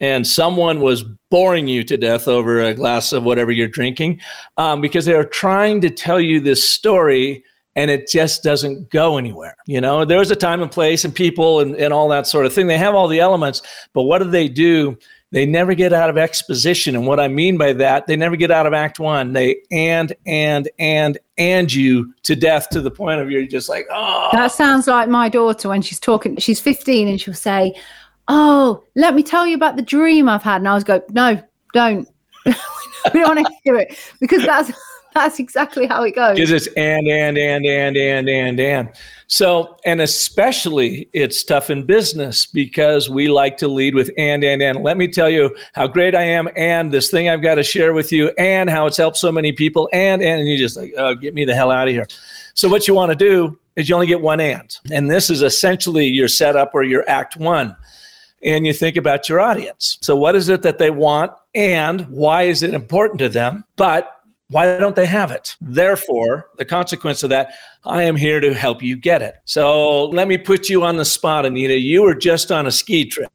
and 0.00 0.26
someone 0.26 0.80
was 0.80 1.04
boring 1.30 1.68
you 1.68 1.82
to 1.84 1.96
death 1.96 2.28
over 2.28 2.60
a 2.60 2.74
glass 2.74 3.12
of 3.12 3.24
whatever 3.24 3.50
you're 3.50 3.68
drinking 3.68 4.20
um, 4.56 4.80
because 4.80 5.04
they 5.04 5.14
are 5.14 5.24
trying 5.24 5.80
to 5.80 5.90
tell 5.90 6.20
you 6.20 6.40
this 6.40 6.68
story 6.68 7.44
and 7.76 7.90
it 7.92 8.08
just 8.08 8.42
doesn't 8.42 8.90
go 8.90 9.18
anywhere. 9.18 9.56
You 9.66 9.80
know, 9.80 10.04
there's 10.04 10.32
a 10.32 10.36
time 10.36 10.62
and 10.62 10.70
place 10.70 11.04
and 11.04 11.14
people 11.14 11.60
and, 11.60 11.76
and 11.76 11.92
all 11.92 12.08
that 12.08 12.26
sort 12.26 12.44
of 12.44 12.52
thing. 12.52 12.66
They 12.66 12.78
have 12.78 12.94
all 12.94 13.06
the 13.06 13.20
elements, 13.20 13.62
but 13.92 14.02
what 14.02 14.18
do 14.18 14.28
they 14.28 14.48
do? 14.48 14.98
They 15.30 15.44
never 15.44 15.74
get 15.74 15.92
out 15.92 16.08
of 16.10 16.16
exposition. 16.16 16.96
And 16.96 17.06
what 17.06 17.20
I 17.20 17.28
mean 17.28 17.58
by 17.58 17.74
that, 17.74 18.06
they 18.06 18.16
never 18.16 18.34
get 18.34 18.50
out 18.50 18.66
of 18.66 18.72
act 18.72 18.98
one. 18.98 19.32
They 19.32 19.58
and, 19.70 20.12
and, 20.26 20.68
and, 20.78 21.18
and 21.36 21.72
you 21.72 22.14
to 22.22 22.34
death 22.34 22.68
to 22.70 22.80
the 22.80 22.90
point 22.90 23.20
of 23.20 23.30
you're 23.30 23.46
just 23.46 23.68
like, 23.68 23.86
oh. 23.92 24.30
That 24.32 24.50
sounds 24.52 24.86
like 24.86 25.08
my 25.08 25.28
daughter 25.28 25.68
when 25.68 25.82
she's 25.82 26.00
talking. 26.00 26.36
She's 26.38 26.60
15 26.60 27.06
and 27.06 27.20
she'll 27.20 27.34
say, 27.34 27.74
oh, 28.28 28.84
let 28.94 29.14
me 29.14 29.22
tell 29.22 29.46
you 29.46 29.54
about 29.54 29.76
the 29.76 29.82
dream 29.82 30.28
I've 30.28 30.42
had. 30.42 30.56
And 30.56 30.68
I 30.68 30.74
was 30.74 30.84
go, 30.84 31.02
no, 31.10 31.42
don't. 31.72 32.08
we 32.46 32.52
don't 33.20 33.36
want 33.36 33.46
to 33.46 33.52
hear 33.64 33.76
it 33.76 33.98
because 34.20 34.44
that's 34.44 34.72
that's 35.14 35.38
exactly 35.38 35.86
how 35.86 36.02
it 36.04 36.14
goes. 36.14 36.36
Because 36.36 36.50
it's 36.50 36.66
and 36.76 37.08
and 37.08 37.36
and 37.36 37.66
and 37.66 37.96
and 37.96 38.28
and 38.28 38.60
and. 38.60 38.90
So 39.26 39.76
and 39.84 40.00
especially 40.00 41.08
it's 41.12 41.42
tough 41.44 41.70
in 41.70 41.84
business 41.84 42.46
because 42.46 43.10
we 43.10 43.28
like 43.28 43.56
to 43.58 43.68
lead 43.68 43.94
with 43.94 44.10
and 44.16 44.44
and 44.44 44.62
and. 44.62 44.82
Let 44.82 44.96
me 44.96 45.08
tell 45.08 45.28
you 45.28 45.54
how 45.74 45.86
great 45.86 46.14
I 46.14 46.22
am 46.22 46.48
and 46.56 46.92
this 46.92 47.10
thing 47.10 47.28
I've 47.28 47.42
got 47.42 47.56
to 47.56 47.62
share 47.62 47.92
with 47.92 48.12
you 48.12 48.28
and 48.38 48.70
how 48.70 48.86
it's 48.86 48.96
helped 48.96 49.16
so 49.16 49.32
many 49.32 49.52
people 49.52 49.88
and 49.92 50.22
and, 50.22 50.40
and 50.40 50.48
you 50.48 50.56
just 50.56 50.76
like 50.76 50.94
oh 50.96 51.14
get 51.14 51.34
me 51.34 51.44
the 51.44 51.54
hell 51.54 51.70
out 51.70 51.88
of 51.88 51.94
here. 51.94 52.06
So 52.54 52.68
what 52.68 52.88
you 52.88 52.94
want 52.94 53.10
to 53.10 53.16
do 53.16 53.58
is 53.76 53.88
you 53.88 53.94
only 53.94 54.06
get 54.06 54.20
one 54.20 54.40
and, 54.40 54.76
and 54.90 55.08
this 55.08 55.30
is 55.30 55.42
essentially 55.42 56.06
your 56.06 56.26
setup 56.26 56.72
or 56.74 56.82
your 56.82 57.08
act 57.08 57.36
one 57.36 57.76
and 58.42 58.66
you 58.66 58.72
think 58.72 58.96
about 58.96 59.28
your 59.28 59.40
audience. 59.40 59.98
So, 60.00 60.16
what 60.16 60.34
is 60.34 60.48
it 60.48 60.62
that 60.62 60.78
they 60.78 60.90
want, 60.90 61.32
and 61.54 62.02
why 62.08 62.44
is 62.44 62.62
it 62.62 62.74
important 62.74 63.18
to 63.20 63.28
them? 63.28 63.64
But 63.76 64.14
why 64.50 64.78
don't 64.78 64.96
they 64.96 65.06
have 65.06 65.30
it? 65.30 65.56
Therefore, 65.60 66.48
the 66.56 66.64
consequence 66.64 67.22
of 67.22 67.30
that, 67.30 67.52
I 67.84 68.04
am 68.04 68.16
here 68.16 68.40
to 68.40 68.54
help 68.54 68.82
you 68.82 68.96
get 68.96 69.22
it. 69.22 69.36
So, 69.44 70.06
let 70.06 70.28
me 70.28 70.38
put 70.38 70.68
you 70.68 70.84
on 70.84 70.96
the 70.96 71.04
spot, 71.04 71.46
Anita. 71.46 71.78
You 71.78 72.02
were 72.02 72.14
just 72.14 72.50
on 72.50 72.66
a 72.66 72.70
ski 72.70 73.04
trip. 73.04 73.30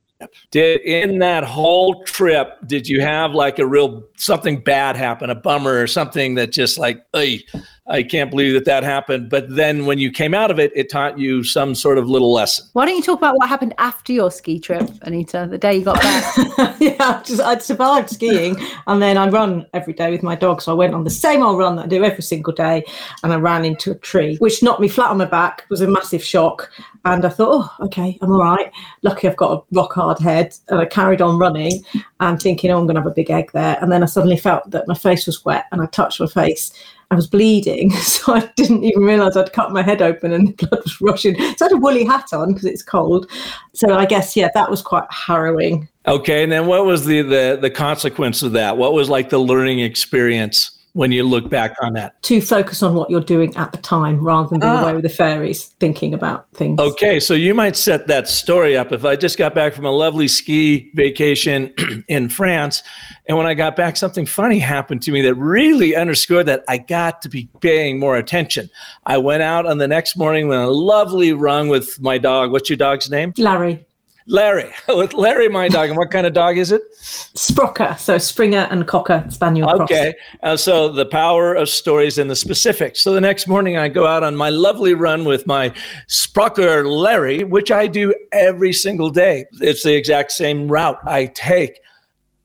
Did 0.51 0.81
in 0.81 1.19
that 1.19 1.43
whole 1.43 2.03
trip, 2.03 2.57
did 2.65 2.87
you 2.87 3.01
have 3.01 3.33
like 3.33 3.59
a 3.59 3.65
real 3.65 4.03
something 4.17 4.61
bad 4.61 4.95
happen, 4.95 5.29
a 5.29 5.35
bummer 5.35 5.81
or 5.81 5.87
something 5.87 6.35
that 6.35 6.51
just 6.51 6.77
like, 6.77 7.05
hey, 7.13 7.43
I 7.85 8.01
can't 8.01 8.29
believe 8.29 8.53
that 8.53 8.63
that 8.65 8.83
happened. 8.83 9.29
But 9.29 9.53
then 9.53 9.85
when 9.85 9.99
you 9.99 10.09
came 10.09 10.33
out 10.33 10.51
of 10.51 10.59
it, 10.59 10.71
it 10.73 10.89
taught 10.89 11.19
you 11.19 11.43
some 11.43 11.75
sort 11.75 11.97
of 11.97 12.07
little 12.07 12.31
lesson. 12.31 12.65
Why 12.71 12.85
don't 12.85 12.95
you 12.95 13.03
talk 13.03 13.17
about 13.17 13.35
what 13.37 13.49
happened 13.49 13.73
after 13.77 14.13
your 14.13 14.31
ski 14.31 14.57
trip, 14.57 14.89
Anita, 15.01 15.47
the 15.49 15.57
day 15.57 15.77
you 15.77 15.83
got 15.83 16.01
back? 16.01 16.75
yeah, 16.79 17.21
just, 17.23 17.41
I'd 17.41 17.61
survived 17.61 18.09
skiing 18.09 18.55
and 18.87 19.01
then 19.01 19.17
I 19.17 19.27
run 19.27 19.65
every 19.73 19.93
day 19.93 20.11
with 20.11 20.23
my 20.23 20.35
dog. 20.35 20.61
So 20.61 20.71
I 20.71 20.75
went 20.75 20.93
on 20.93 21.03
the 21.03 21.09
same 21.09 21.43
old 21.43 21.59
run 21.59 21.75
that 21.75 21.85
I 21.85 21.87
do 21.87 22.05
every 22.05 22.23
single 22.23 22.53
day 22.53 22.85
and 23.21 23.33
I 23.33 23.35
ran 23.35 23.65
into 23.65 23.91
a 23.91 23.95
tree, 23.95 24.37
which 24.37 24.63
knocked 24.63 24.79
me 24.79 24.87
flat 24.87 25.09
on 25.09 25.17
my 25.17 25.25
back. 25.25 25.63
It 25.63 25.69
was 25.69 25.81
a 25.81 25.87
massive 25.87 26.23
shock. 26.23 26.71
And 27.05 27.25
I 27.25 27.29
thought, 27.29 27.69
oh, 27.79 27.85
okay, 27.85 28.17
I'm 28.21 28.31
all 28.31 28.41
right. 28.41 28.71
Lucky 29.01 29.27
I've 29.27 29.35
got 29.35 29.51
a 29.51 29.75
rock 29.75 29.93
hard 29.93 30.19
head. 30.19 30.55
And 30.69 30.79
I 30.79 30.85
carried 30.85 31.21
on 31.21 31.37
running 31.37 31.83
and 32.19 32.41
thinking, 32.41 32.71
oh, 32.71 32.79
I'm 32.79 32.85
going 32.85 32.95
to 32.95 33.01
have 33.01 33.11
a 33.11 33.13
big 33.13 33.29
egg 33.29 33.51
there. 33.53 33.77
And 33.81 33.91
then 33.91 34.03
I 34.03 34.05
suddenly 34.05 34.37
felt 34.37 34.71
that 34.71 34.87
my 34.87 34.95
face 34.95 35.25
was 35.25 35.43
wet 35.43 35.65
and 35.71 35.81
I 35.81 35.85
touched 35.87 36.19
my 36.19 36.27
face 36.27 36.71
I 37.13 37.15
was 37.15 37.27
bleeding, 37.27 37.91
so 37.91 38.33
I 38.33 38.51
didn't 38.55 38.83
even 38.83 39.03
realise 39.03 39.37
I'd 39.37 39.53
cut 39.53 39.71
my 39.71 39.83
head 39.83 40.01
open 40.01 40.33
and 40.33 40.47
the 40.57 40.67
blood 40.67 40.83
was 40.83 40.99
rushing. 40.99 41.35
So 41.35 41.65
I 41.65 41.69
had 41.69 41.71
a 41.73 41.77
woolly 41.77 42.03
hat 42.03 42.33
on 42.33 42.49
because 42.49 42.65
it's 42.65 42.81
cold. 42.81 43.29
So 43.73 43.93
I 43.93 44.05
guess 44.05 44.35
yeah, 44.35 44.49
that 44.55 44.69
was 44.69 44.81
quite 44.81 45.05
harrowing. 45.11 45.87
Okay, 46.07 46.43
and 46.43 46.51
then 46.51 46.65
what 46.65 46.85
was 46.85 47.05
the 47.05 47.21
the 47.21 47.59
the 47.61 47.69
consequence 47.69 48.41
of 48.41 48.53
that? 48.53 48.77
What 48.77 48.93
was 48.93 49.09
like 49.09 49.29
the 49.29 49.37
learning 49.37 49.79
experience? 49.79 50.71
When 50.93 51.11
you 51.11 51.23
look 51.23 51.49
back 51.49 51.75
on 51.81 51.93
that? 51.93 52.21
To 52.23 52.39
focus 52.39 52.81
on 52.81 52.93
what 52.93 53.09
you're 53.09 53.21
doing 53.21 53.55
at 53.55 53.71
the 53.71 53.77
time 53.79 54.19
rather 54.19 54.49
than 54.49 54.59
being 54.59 54.71
ah. 54.71 54.83
away 54.83 54.93
with 54.93 55.03
the 55.03 55.09
fairies, 55.09 55.65
thinking 55.79 56.13
about 56.13 56.49
things. 56.53 56.79
Okay, 56.79 57.19
so 57.19 57.33
you 57.33 57.53
might 57.53 57.75
set 57.75 58.07
that 58.07 58.27
story 58.27 58.77
up. 58.77 58.91
If 58.91 59.03
I 59.03 59.15
just 59.15 59.37
got 59.37 59.53
back 59.53 59.73
from 59.73 59.85
a 59.85 59.91
lovely 59.91 60.27
ski 60.27 60.91
vacation 60.93 61.73
in 62.07 62.29
France, 62.29 62.83
and 63.27 63.37
when 63.37 63.47
I 63.47 63.53
got 63.53 63.75
back, 63.75 63.97
something 63.97 64.25
funny 64.25 64.59
happened 64.59 65.01
to 65.03 65.11
me 65.11 65.21
that 65.23 65.35
really 65.35 65.95
underscored 65.95 66.45
that 66.45 66.63
I 66.67 66.77
got 66.77 67.21
to 67.23 67.29
be 67.29 67.49
paying 67.59 67.99
more 67.99 68.15
attention. 68.15 68.69
I 69.05 69.17
went 69.17 69.43
out 69.43 69.65
on 69.65 69.79
the 69.79 69.87
next 69.87 70.15
morning 70.15 70.47
with 70.47 70.59
a 70.59 70.67
lovely 70.67 71.33
run 71.33 71.67
with 71.69 71.99
my 72.01 72.17
dog. 72.17 72.51
What's 72.51 72.69
your 72.69 72.77
dog's 72.77 73.09
name? 73.09 73.33
Larry. 73.37 73.85
Larry, 74.27 74.71
with 74.87 75.13
Larry, 75.13 75.49
my 75.49 75.67
dog. 75.67 75.89
And 75.89 75.97
what 75.97 76.11
kind 76.11 76.25
of 76.25 76.33
dog 76.33 76.57
is 76.57 76.71
it? 76.71 76.81
Sprocker. 77.01 77.97
So 77.99 78.17
Springer 78.17 78.67
and 78.71 78.87
Cocker 78.87 79.25
Spaniel. 79.29 79.69
Okay. 79.81 80.13
Uh, 80.41 80.55
so 80.55 80.89
the 80.89 81.05
power 81.05 81.53
of 81.53 81.69
stories 81.69 82.17
and 82.17 82.29
the 82.29 82.35
specifics. 82.35 83.01
So 83.01 83.13
the 83.13 83.21
next 83.21 83.47
morning, 83.47 83.77
I 83.77 83.89
go 83.89 84.07
out 84.07 84.23
on 84.23 84.35
my 84.35 84.49
lovely 84.49 84.93
run 84.93 85.25
with 85.25 85.45
my 85.45 85.73
Sprocker 86.07 86.89
Larry, 86.89 87.43
which 87.43 87.71
I 87.71 87.87
do 87.87 88.13
every 88.31 88.73
single 88.73 89.09
day. 89.09 89.45
It's 89.61 89.83
the 89.83 89.95
exact 89.95 90.31
same 90.31 90.67
route 90.67 90.99
I 91.05 91.27
take, 91.27 91.79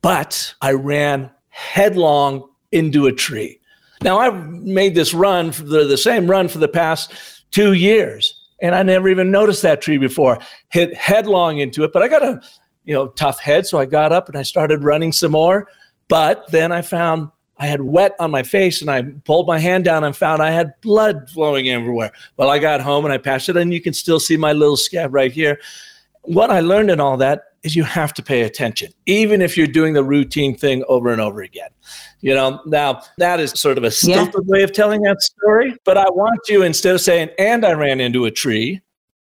but 0.02 0.54
I 0.60 0.72
ran 0.72 1.30
headlong 1.50 2.48
into 2.72 3.06
a 3.06 3.12
tree. 3.12 3.60
Now 4.02 4.18
I've 4.18 4.48
made 4.48 4.94
this 4.94 5.12
run 5.12 5.52
for 5.52 5.64
the, 5.64 5.84
the 5.84 5.98
same 5.98 6.30
run 6.30 6.48
for 6.48 6.58
the 6.58 6.68
past 6.68 7.12
two 7.50 7.72
years 7.72 8.37
and 8.60 8.74
I 8.74 8.82
never 8.82 9.08
even 9.08 9.30
noticed 9.30 9.62
that 9.62 9.80
tree 9.80 9.98
before. 9.98 10.38
Hit 10.70 10.94
headlong 10.94 11.58
into 11.58 11.84
it, 11.84 11.92
but 11.92 12.02
I 12.02 12.08
got 12.08 12.22
a, 12.22 12.40
you 12.84 12.94
know, 12.94 13.08
tough 13.08 13.38
head. 13.40 13.66
So 13.66 13.78
I 13.78 13.86
got 13.86 14.12
up 14.12 14.28
and 14.28 14.36
I 14.36 14.42
started 14.42 14.82
running 14.82 15.12
some 15.12 15.32
more. 15.32 15.68
But 16.08 16.50
then 16.50 16.72
I 16.72 16.82
found 16.82 17.30
I 17.58 17.66
had 17.66 17.82
wet 17.82 18.14
on 18.18 18.30
my 18.30 18.42
face 18.42 18.80
and 18.80 18.90
I 18.90 19.02
pulled 19.24 19.46
my 19.46 19.58
hand 19.58 19.84
down 19.84 20.04
and 20.04 20.16
found 20.16 20.42
I 20.42 20.50
had 20.50 20.72
blood 20.80 21.28
flowing 21.30 21.68
everywhere. 21.68 22.12
Well, 22.36 22.50
I 22.50 22.58
got 22.58 22.80
home 22.80 23.04
and 23.04 23.12
I 23.12 23.18
passed 23.18 23.48
it, 23.48 23.56
and 23.56 23.74
you 23.74 23.80
can 23.80 23.92
still 23.92 24.20
see 24.20 24.36
my 24.36 24.52
little 24.52 24.76
scab 24.76 25.12
right 25.12 25.32
here. 25.32 25.60
What 26.22 26.50
I 26.50 26.60
learned 26.60 26.90
in 26.90 27.00
all 27.00 27.16
that 27.18 27.42
is 27.62 27.74
you 27.74 27.82
have 27.82 28.14
to 28.14 28.22
pay 28.22 28.42
attention, 28.42 28.92
even 29.06 29.42
if 29.42 29.56
you're 29.56 29.66
doing 29.66 29.94
the 29.94 30.04
routine 30.04 30.56
thing 30.56 30.84
over 30.88 31.10
and 31.10 31.20
over 31.20 31.42
again. 31.42 31.70
You 32.20 32.34
know, 32.34 32.60
now 32.66 33.02
that 33.18 33.38
is 33.38 33.52
sort 33.52 33.78
of 33.78 33.84
a 33.84 33.90
stilted 33.90 34.34
yeah. 34.34 34.52
way 34.52 34.62
of 34.62 34.72
telling 34.72 35.02
that 35.02 35.22
story, 35.22 35.76
but 35.84 35.96
I 35.96 36.08
want 36.10 36.40
you 36.48 36.62
instead 36.62 36.94
of 36.94 37.00
saying, 37.00 37.30
and 37.38 37.64
I 37.64 37.72
ran 37.72 38.00
into 38.00 38.24
a 38.24 38.30
tree, 38.30 38.80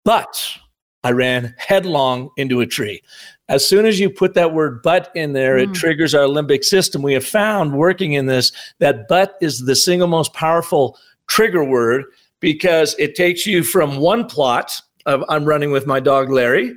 but 0.05 0.59
I 1.05 1.13
ran 1.13 1.55
headlong 1.59 2.31
into 2.37 2.61
a 2.61 2.67
tree. 2.67 3.03
As 3.49 3.67
soon 3.67 3.87
as 3.87 3.99
you 3.99 4.09
put 4.09 4.35
that 4.35 4.53
word 4.53 4.83
but 4.83 5.11
in 5.15 5.33
there, 5.33 5.57
mm. 5.57 5.63
it 5.63 5.75
triggers 5.75 6.15
our 6.15 6.27
limbic 6.27 6.65
system. 6.65 7.03
We 7.03 7.15
have 7.15 7.25
found 7.25 7.77
working 7.77 8.13
in 8.13 8.27
this 8.27 8.53
that 8.79 9.09
but 9.09 9.37
is 9.41 9.61
the 9.61 9.77
single 9.77 10.09
most 10.09 10.33
powerful 10.33 10.99
trigger 11.29 11.65
word 11.65 12.05
because 12.41 12.95
it 12.99 13.15
takes 13.15 13.47
you 13.47 13.63
from 13.63 13.97
one 13.97 14.27
plot 14.27 14.73
of 15.07 15.25
I'm 15.29 15.45
running 15.45 15.71
with 15.71 15.87
my 15.87 15.99
dog 15.99 16.31
Larry, 16.31 16.75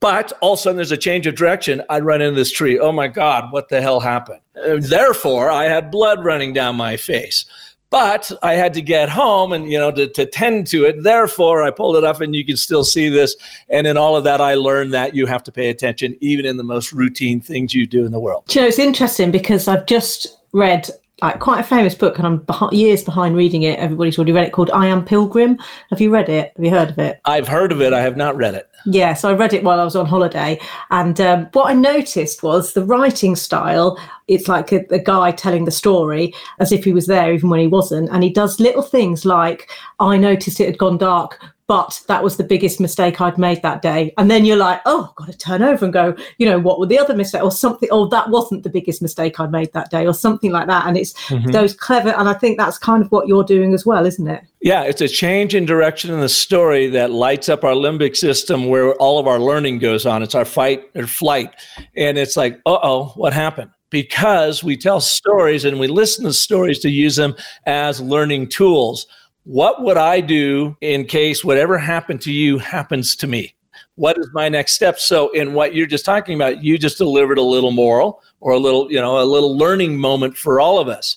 but 0.00 0.32
all 0.40 0.52
of 0.54 0.58
a 0.58 0.62
sudden 0.62 0.76
there's 0.76 0.92
a 0.92 0.96
change 0.96 1.26
of 1.26 1.34
direction. 1.34 1.82
I 1.88 2.00
run 2.00 2.22
into 2.22 2.36
this 2.36 2.52
tree. 2.52 2.78
Oh 2.78 2.92
my 2.92 3.08
God, 3.08 3.52
what 3.52 3.68
the 3.68 3.80
hell 3.80 4.00
happened? 4.00 4.40
Therefore, 4.54 5.50
I 5.50 5.64
had 5.64 5.90
blood 5.90 6.24
running 6.24 6.52
down 6.52 6.76
my 6.76 6.96
face 6.96 7.44
but 7.90 8.30
I 8.42 8.54
had 8.54 8.74
to 8.74 8.82
get 8.82 9.08
home 9.08 9.52
and 9.52 9.70
you 9.70 9.78
know 9.78 9.90
to, 9.90 10.08
to 10.08 10.26
tend 10.26 10.66
to 10.68 10.84
it. 10.84 11.02
Therefore, 11.02 11.62
I 11.62 11.70
pulled 11.70 11.96
it 11.96 12.04
up, 12.04 12.20
and 12.20 12.34
you 12.34 12.44
can 12.44 12.56
still 12.56 12.84
see 12.84 13.08
this. 13.08 13.36
And 13.68 13.86
in 13.86 13.96
all 13.96 14.16
of 14.16 14.24
that, 14.24 14.40
I 14.40 14.54
learned 14.54 14.92
that 14.94 15.14
you 15.14 15.26
have 15.26 15.42
to 15.44 15.52
pay 15.52 15.70
attention, 15.70 16.16
even 16.20 16.44
in 16.44 16.56
the 16.56 16.64
most 16.64 16.92
routine 16.92 17.40
things 17.40 17.74
you 17.74 17.86
do 17.86 18.04
in 18.04 18.12
the 18.12 18.20
world. 18.20 18.44
you 18.54 18.60
know, 18.60 18.66
it's 18.66 18.78
interesting 18.78 19.30
because 19.30 19.68
I've 19.68 19.86
just 19.86 20.26
read 20.52 20.90
like 21.22 21.40
quite 21.40 21.60
a 21.60 21.64
famous 21.64 21.94
book, 21.94 22.18
and 22.18 22.26
I'm 22.26 22.38
behind, 22.38 22.72
years 22.72 23.02
behind 23.02 23.34
reading 23.34 23.62
it. 23.62 23.78
Everybody's 23.78 24.18
already 24.18 24.32
read 24.32 24.46
it. 24.46 24.52
Called 24.52 24.70
I 24.70 24.86
Am 24.86 25.04
Pilgrim. 25.04 25.58
Have 25.90 26.00
you 26.00 26.10
read 26.10 26.28
it? 26.28 26.52
Have 26.56 26.64
you 26.64 26.70
heard 26.70 26.90
of 26.90 26.98
it? 26.98 27.20
I've 27.24 27.48
heard 27.48 27.72
of 27.72 27.80
it. 27.80 27.92
I 27.92 28.00
have 28.00 28.16
not 28.16 28.36
read 28.36 28.54
it. 28.54 28.68
Yeah, 28.86 29.14
so 29.14 29.28
I 29.28 29.32
read 29.32 29.52
it 29.52 29.64
while 29.64 29.80
I 29.80 29.84
was 29.84 29.96
on 29.96 30.06
holiday, 30.06 30.60
and 30.90 31.20
um, 31.20 31.48
what 31.52 31.70
I 31.70 31.74
noticed 31.74 32.42
was 32.42 32.72
the 32.72 32.84
writing 32.84 33.34
style. 33.34 33.98
It's 34.28 34.46
like 34.46 34.72
a, 34.72 34.84
a, 34.90 34.98
guy 34.98 35.32
telling 35.32 35.64
the 35.64 35.70
story 35.70 36.34
as 36.60 36.70
if 36.70 36.84
he 36.84 36.92
was 36.92 37.06
there, 37.06 37.32
even 37.32 37.50
when 37.50 37.60
he 37.60 37.66
wasn't, 37.66 38.10
and 38.10 38.22
he 38.22 38.30
does 38.30 38.60
little 38.60 38.82
things 38.82 39.24
like, 39.24 39.70
"I 39.98 40.16
noticed 40.16 40.60
it 40.60 40.66
had 40.66 40.78
gone 40.78 40.98
dark, 40.98 41.40
but 41.68 42.02
that 42.08 42.24
was 42.24 42.38
the 42.38 42.44
biggest 42.44 42.80
mistake 42.80 43.20
I'd 43.20 43.36
made 43.36 43.60
that 43.60 43.82
day. 43.82 44.14
And 44.16 44.30
then 44.30 44.46
you're 44.46 44.56
like, 44.56 44.80
oh, 44.86 45.08
I've 45.10 45.14
got 45.16 45.30
to 45.30 45.36
turn 45.36 45.62
over 45.62 45.84
and 45.84 45.92
go, 45.92 46.16
you 46.38 46.46
know, 46.46 46.58
what 46.58 46.80
were 46.80 46.86
the 46.86 46.98
other 46.98 47.14
mistakes 47.14 47.44
or 47.44 47.52
something? 47.52 47.90
Oh, 47.92 48.08
that 48.08 48.30
wasn't 48.30 48.62
the 48.62 48.70
biggest 48.70 49.02
mistake 49.02 49.38
I 49.38 49.46
made 49.46 49.74
that 49.74 49.90
day 49.90 50.06
or 50.06 50.14
something 50.14 50.50
like 50.50 50.66
that. 50.66 50.86
And 50.86 50.96
it's 50.96 51.12
mm-hmm. 51.28 51.50
those 51.50 51.74
clever, 51.74 52.08
and 52.08 52.26
I 52.26 52.32
think 52.32 52.56
that's 52.56 52.78
kind 52.78 53.04
of 53.04 53.12
what 53.12 53.28
you're 53.28 53.44
doing 53.44 53.74
as 53.74 53.84
well, 53.84 54.06
isn't 54.06 54.26
it? 54.26 54.44
Yeah, 54.60 54.82
it's 54.84 55.02
a 55.02 55.08
change 55.08 55.54
in 55.54 55.66
direction 55.66 56.10
in 56.10 56.20
the 56.20 56.28
story 56.28 56.88
that 56.88 57.10
lights 57.10 57.50
up 57.50 57.64
our 57.64 57.74
limbic 57.74 58.16
system 58.16 58.68
where 58.68 58.94
all 58.94 59.18
of 59.18 59.26
our 59.26 59.38
learning 59.38 59.78
goes 59.78 60.06
on. 60.06 60.22
It's 60.22 60.34
our 60.34 60.46
fight 60.46 60.84
or 60.94 61.06
flight. 61.06 61.54
And 61.94 62.16
it's 62.16 62.36
like, 62.36 62.60
uh 62.64 62.78
oh, 62.82 63.12
what 63.14 63.34
happened? 63.34 63.70
Because 63.90 64.64
we 64.64 64.76
tell 64.76 65.00
stories 65.00 65.64
and 65.64 65.78
we 65.78 65.86
listen 65.86 66.24
to 66.24 66.32
stories 66.32 66.78
to 66.80 66.90
use 66.90 67.16
them 67.16 67.34
as 67.66 68.00
learning 68.00 68.48
tools 68.48 69.06
what 69.48 69.82
would 69.82 69.96
I 69.96 70.20
do 70.20 70.76
in 70.82 71.06
case 71.06 71.42
whatever 71.42 71.78
happened 71.78 72.20
to 72.20 72.32
you 72.32 72.58
happens 72.58 73.16
to 73.16 73.26
me? 73.26 73.54
What 73.94 74.18
is 74.18 74.28
my 74.34 74.50
next 74.50 74.74
step? 74.74 74.98
So, 74.98 75.30
in 75.30 75.54
what 75.54 75.74
you're 75.74 75.86
just 75.86 76.04
talking 76.04 76.34
about, 76.34 76.62
you 76.62 76.76
just 76.76 76.98
delivered 76.98 77.38
a 77.38 77.42
little 77.42 77.70
moral 77.70 78.22
or 78.40 78.52
a 78.52 78.58
little, 78.58 78.92
you 78.92 79.00
know, 79.00 79.18
a 79.18 79.24
little 79.24 79.56
learning 79.56 79.96
moment 79.96 80.36
for 80.36 80.60
all 80.60 80.78
of 80.78 80.88
us. 80.88 81.16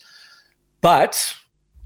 But 0.79 1.35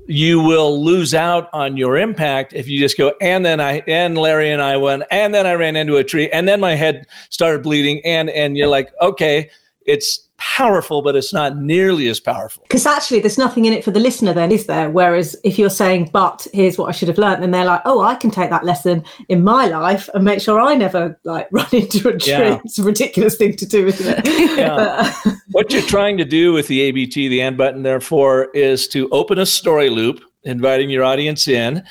you 0.06 0.40
will 0.40 0.84
lose 0.84 1.16
out 1.16 1.50
on 1.52 1.78
your 1.78 1.98
impact 1.98 2.54
if 2.54 2.68
you 2.68 2.80
just 2.80 2.96
go 2.96 3.12
and 3.22 3.44
then 3.44 3.60
i 3.60 3.82
and 3.88 4.16
larry 4.16 4.52
and 4.52 4.62
i 4.62 4.78
went 4.78 5.02
and 5.10 5.34
then 5.34 5.48
i 5.48 5.54
ran 5.56 5.76
into 5.76 5.98
a 5.98 6.04
tree 6.04 6.30
and 6.30 6.48
then 6.48 6.60
my 6.60 6.76
head 6.76 7.08
started 7.32 7.64
bleeding 7.64 8.00
and 8.06 8.30
and 8.30 8.56
you're 8.56 8.68
like 8.68 8.94
okay 9.02 9.50
it's 9.88 10.25
powerful, 10.38 11.02
but 11.02 11.16
it's 11.16 11.34
not 11.34 11.58
nearly 11.58 12.08
as 12.08 12.20
powerful. 12.20 12.64
Because 12.64 12.86
actually, 12.86 13.20
there's 13.20 13.38
nothing 13.38 13.66
in 13.66 13.74
it 13.74 13.84
for 13.84 13.92
the 13.92 14.00
listener, 14.00 14.34
then, 14.34 14.52
is 14.52 14.66
there? 14.68 14.90
Whereas 14.90 15.36
if 15.44 15.58
you're 15.58 15.70
saying, 15.70 16.10
but 16.12 16.48
here's 16.54 16.78
what 16.78 16.88
I 16.88 16.92
should 16.92 17.08
have 17.08 17.18
learned, 17.18 17.44
then 17.44 17.52
they're 17.52 17.66
like, 17.66 17.82
oh, 17.86 18.02
I 18.02 18.16
can 18.16 18.32
take 18.32 18.50
that 18.50 18.64
lesson 18.64 19.04
in 19.30 19.44
my 19.44 19.68
life 19.68 20.10
and 20.14 20.24
make 20.24 20.42
sure 20.42 20.60
I 20.60 20.76
never 20.76 21.18
like 21.24 21.48
run 21.52 21.68
into 21.72 22.10
a 22.10 22.18
tree. 22.18 22.32
Yeah. 22.32 22.60
It's 22.64 22.80
a 22.80 22.84
ridiculous 22.84 23.36
thing 23.36 23.56
to 23.56 23.66
do, 23.66 23.88
isn't 23.88 24.20
it? 24.20 24.58
yeah. 24.58 24.66
Uh, 24.76 25.10
what 25.52 25.72
you're 25.72 25.82
trying 25.84 26.18
to 26.18 26.26
do 26.26 26.52
with 26.52 26.68
the 26.68 26.82
ABT, 26.82 27.28
the 27.30 27.42
end 27.42 27.58
button, 27.58 27.84
therefore, 27.84 28.50
is 28.54 28.88
to 28.90 29.08
open 29.10 29.40
a 29.40 29.46
story 29.46 29.90
loop, 29.90 30.22
inviting 30.44 30.90
your 30.90 31.04
audience 31.04 31.48
in. 31.48 31.84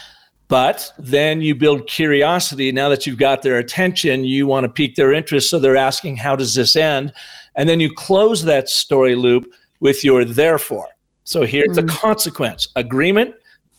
But 0.49 0.93
then 0.99 1.41
you 1.41 1.55
build 1.55 1.87
curiosity. 1.87 2.71
Now 2.73 2.89
that 2.91 3.07
you've 3.07 3.19
got 3.19 3.43
their 3.43 3.59
attention, 3.59 4.25
you 4.25 4.47
want 4.47 4.65
to 4.65 4.69
pique 4.69 4.97
their 4.97 5.13
interest. 5.13 5.51
So 5.51 5.59
they're 5.59 5.77
asking, 5.77 6.17
how 6.17 6.37
does 6.37 6.55
this 6.55 6.77
end? 6.77 7.13
And 7.57 7.69
then 7.69 7.81
you 7.81 7.93
close 7.93 8.43
that 8.45 8.69
story 8.69 9.15
loop 9.15 9.53
with 9.81 10.05
your 10.05 10.25
therefore. 10.25 10.89
So 11.25 11.45
here's 11.45 11.71
mm. 11.71 11.87
the 11.87 11.93
consequence 11.93 12.69
agreement, 12.77 13.35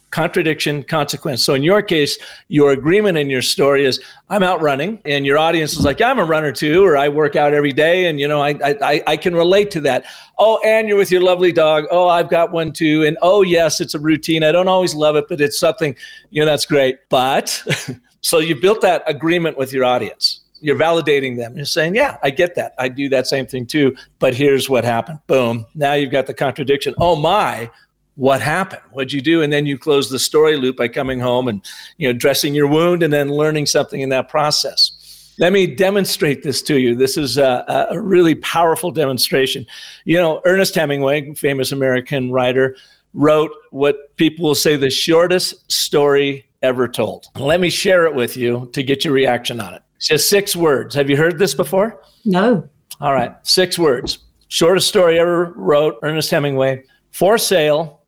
contradiction, 0.10 0.84
consequence. 0.84 1.44
So 1.44 1.54
in 1.54 1.64
your 1.64 1.82
case, 1.82 2.18
your 2.48 2.72
agreement 2.72 3.18
in 3.18 3.30
your 3.30 3.42
story 3.42 3.86
is 3.86 4.02
I'm 4.30 4.44
out 4.44 4.62
running, 4.62 5.00
and 5.06 5.26
your 5.26 5.38
audience 5.38 5.74
is 5.74 5.84
like, 5.84 6.00
yeah, 6.00 6.10
I'm 6.10 6.20
a 6.20 6.26
runner 6.26 6.52
too, 6.52 6.84
or 6.84 6.96
I 6.96 7.10
work 7.10 7.36
out 7.36 7.54
every 7.54 7.74
day, 7.74 8.08
and 8.08 8.20
you 8.20 8.28
know, 8.28 8.42
I, 8.42 8.58
I 8.64 9.04
I 9.06 9.18
can 9.18 9.36
relate 9.36 9.72
to 9.72 9.82
that. 9.82 10.06
Oh, 10.38 10.60
and 10.66 10.88
you're 10.88 10.98
with 10.98 11.12
your 11.12 11.22
lovely 11.22 11.52
dog. 11.52 11.86
Oh, 11.92 12.08
I've 12.08 12.30
got 12.30 12.52
one 12.52 12.72
too. 12.72 13.04
And 13.04 13.18
oh, 13.22 13.42
yes, 13.42 13.82
it's 13.82 13.94
a 13.94 14.00
routine. 14.00 14.44
I 14.44 14.52
don't 14.52 14.68
always 14.68 14.96
love 14.96 15.16
it, 15.16 15.26
but 15.30 15.42
it's 15.42 15.60
something, 15.60 15.96
you 16.30 16.42
know, 16.42 16.46
that's 16.46 16.66
great. 16.66 17.00
But 17.10 17.64
so 18.22 18.40
you 18.40 18.60
built 18.60 18.82
that 18.82 19.04
agreement 19.08 19.58
with 19.58 19.72
your 19.72 19.86
audience 19.86 20.45
you're 20.62 20.78
validating 20.78 21.38
them. 21.38 21.56
You're 21.56 21.66
saying, 21.66 21.96
yeah, 21.96 22.18
I 22.24 22.30
get 22.30 22.56
that. 22.56 22.74
I 22.80 22.88
do 22.88 23.10
that 23.10 23.28
same 23.28 23.46
thing 23.46 23.66
too. 23.66 23.96
But 24.20 24.34
here's 24.34 24.70
what 24.70 24.84
happened. 24.84 25.20
Boom. 25.28 25.66
Now 25.76 25.94
you've 25.94 26.12
got 26.12 26.28
the 26.28 26.34
contradiction. 26.34 26.94
Oh 26.98 27.16
my, 27.16 27.70
what 28.16 28.42
happened? 28.42 28.82
What'd 28.92 29.14
you 29.14 29.22
do? 29.22 29.42
And 29.42 29.52
then 29.52 29.66
you 29.66 29.78
close 29.78 30.10
the 30.10 30.20
story 30.20 30.56
loop 30.58 30.78
by 30.78 30.88
coming 30.88 31.20
home 31.20 31.48
and 31.48 31.66
you 31.98 32.08
know 32.08 32.18
dressing 32.18 32.56
your 32.56 32.68
wound 32.68 33.04
and 33.04 33.12
then 33.14 33.30
learning 33.30 33.66
something 33.66 34.02
in 34.02 34.10
that 34.10 34.30
process. 34.30 35.34
Let 35.38 35.52
me 35.52 35.68
demonstrate 35.68 36.44
this 36.44 36.62
to 36.64 36.80
you. 36.80 36.96
This 36.96 37.18
is 37.18 37.38
a, 37.38 37.88
a 37.92 38.00
really 38.00 38.36
powerful 38.36 38.90
demonstration. 38.90 39.66
You 40.06 40.18
know, 40.18 40.42
Ernest 40.46 40.76
Hemingway, 40.76 41.34
famous 41.34 41.74
American 41.74 42.32
writer, 42.32 42.78
wrote 43.14 43.52
what 43.72 44.16
people 44.16 44.46
will 44.46 44.56
say 44.56 44.78
the 44.78 44.90
shortest 44.90 45.70
story 45.70 46.46
ever 46.62 46.88
told. 46.88 47.28
Let 47.36 47.60
me 47.60 47.70
share 47.70 48.06
it 48.06 48.16
with 48.16 48.38
you 48.38 48.70
to 48.74 48.82
get 48.82 49.04
your 49.04 49.14
reaction 49.14 49.60
on 49.60 49.74
it. 49.74 49.82
Just 50.06 50.30
six 50.30 50.56
words. 50.56 50.94
Have 50.94 51.10
you 51.10 51.18
heard 51.18 51.40
this 51.40 51.56
before? 51.56 52.00
No. 52.26 52.70
All 53.02 53.12
right. 53.12 53.36
Six 53.42 53.80
words. 53.80 54.20
Shortest 54.50 54.88
story 54.88 55.20
ever 55.20 55.52
wrote, 55.56 55.98
Ernest 56.04 56.30
Hemingway. 56.30 56.84
For 57.12 57.40
sale, 57.40 58.04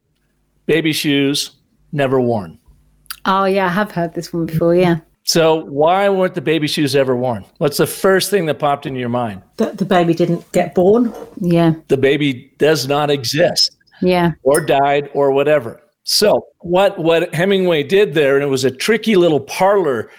baby 0.68 0.94
shoes, 0.94 1.56
never 1.92 2.22
worn. 2.22 2.60
Oh, 3.26 3.46
yeah. 3.46 3.66
I 3.66 3.70
have 3.70 3.92
heard 3.92 4.14
this 4.14 4.32
one 4.32 4.46
before. 4.46 4.76
Yeah. 4.76 5.00
So, 5.24 5.66
why 5.66 6.08
weren't 6.08 6.36
the 6.36 6.42
baby 6.42 6.68
shoes 6.68 6.96
ever 6.96 7.16
worn? 7.16 7.44
What's 7.58 7.78
the 7.78 7.88
first 7.88 8.30
thing 8.30 8.46
that 8.46 8.60
popped 8.60 8.86
into 8.86 9.00
your 9.00 9.10
mind? 9.10 9.42
That 9.58 9.80
the 9.80 9.84
baby 9.84 10.14
didn't 10.14 10.50
get 10.52 10.76
born. 10.76 11.12
Yeah. 11.42 11.74
The 11.88 11.98
baby 11.98 12.54
does 12.60 12.88
not 12.88 13.10
exist. 13.10 13.76
Yeah. 14.04 14.34
Or 14.44 14.62
died 14.62 15.10
or 15.16 15.32
whatever. 15.32 15.82
So, 16.04 16.46
what 16.60 16.98
what 17.00 17.34
Hemingway 17.34 17.84
did 17.84 18.14
there, 18.14 18.36
and 18.36 18.44
it 18.44 18.48
was 18.48 18.64
a 18.64 18.72
tricky 18.72 19.16
little 19.16 19.42
parlor 19.42 20.12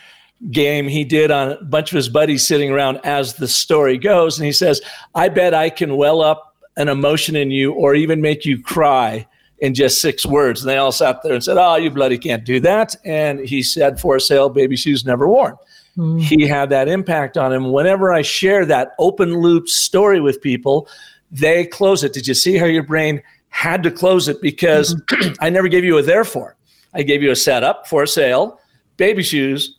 game 0.50 0.87
he 0.87 1.04
did 1.04 1.30
on 1.30 1.52
a 1.52 1.64
bunch 1.64 1.92
of 1.92 1.97
his 1.97 2.09
buddies 2.09 2.47
sitting 2.47 2.71
around 2.71 3.00
as 3.04 3.35
the 3.35 3.49
story 3.49 3.99
goes. 3.99 4.38
And 4.38 4.47
he 4.47 4.52
says, 4.52 4.80
I 5.14 5.28
bet 5.28 5.54
I 5.54 5.71
can 5.71 5.97
well 5.97 6.21
up 6.21 6.57
an 6.76 6.88
emotion 6.88 7.37
in 7.37 7.50
you 7.50 7.73
or 7.73 7.95
even 7.95 8.21
make 8.21 8.45
you 8.45 8.62
cry 8.62 9.26
in 9.59 9.75
just 9.75 10.00
six 10.00 10.25
words. 10.25 10.61
And 10.61 10.71
they 10.71 10.76
all 10.76 10.92
sat 10.92 11.23
there 11.23 11.35
and 11.35 11.42
said, 11.42 11.59
Oh, 11.59 11.76
you 11.76 11.90
bloody 11.90 12.18
can't 12.18 12.45
do 12.45 12.61
that. 12.61 12.95
And 13.04 13.40
he 13.40 13.62
said, 13.62 14.00
For 14.00 14.18
sale, 14.21 14.49
baby 14.49 14.76
shoes 14.76 15.04
never 15.04 15.26
worn. 15.28 15.57
Mm. 15.97 16.21
He 16.21 16.47
had 16.47 16.71
that 16.71 16.88
impact 16.88 17.37
on 17.37 17.52
him. 17.52 17.73
Whenever 17.73 18.12
I 18.12 18.23
share 18.23 18.64
that 18.66 18.92
open 19.00 19.40
loop 19.40 19.68
story 19.68 20.21
with 20.21 20.40
people, 20.40 20.88
they 21.30 21.66
close 21.66 22.04
it. 22.04 22.12
Did 22.12 22.28
you 22.28 22.35
see 22.35 22.57
how 22.57 22.66
your 22.66 22.85
brain 22.85 23.21
had 23.49 23.83
to 23.83 23.90
close 23.90 24.28
it? 24.28 24.40
Because 24.40 24.95
mm-hmm. 24.95 25.33
I 25.40 25.50
never 25.50 25.66
gave 25.66 25.85
you 25.85 25.99
a 25.99 26.02
therefore. 26.02 26.57
I 26.95 27.02
gave 27.02 27.23
you 27.23 27.33
a 27.33 27.37
setup 27.37 27.87
for 27.87 28.07
sale, 28.07 28.61
baby 28.97 29.23
shoes, 29.23 29.77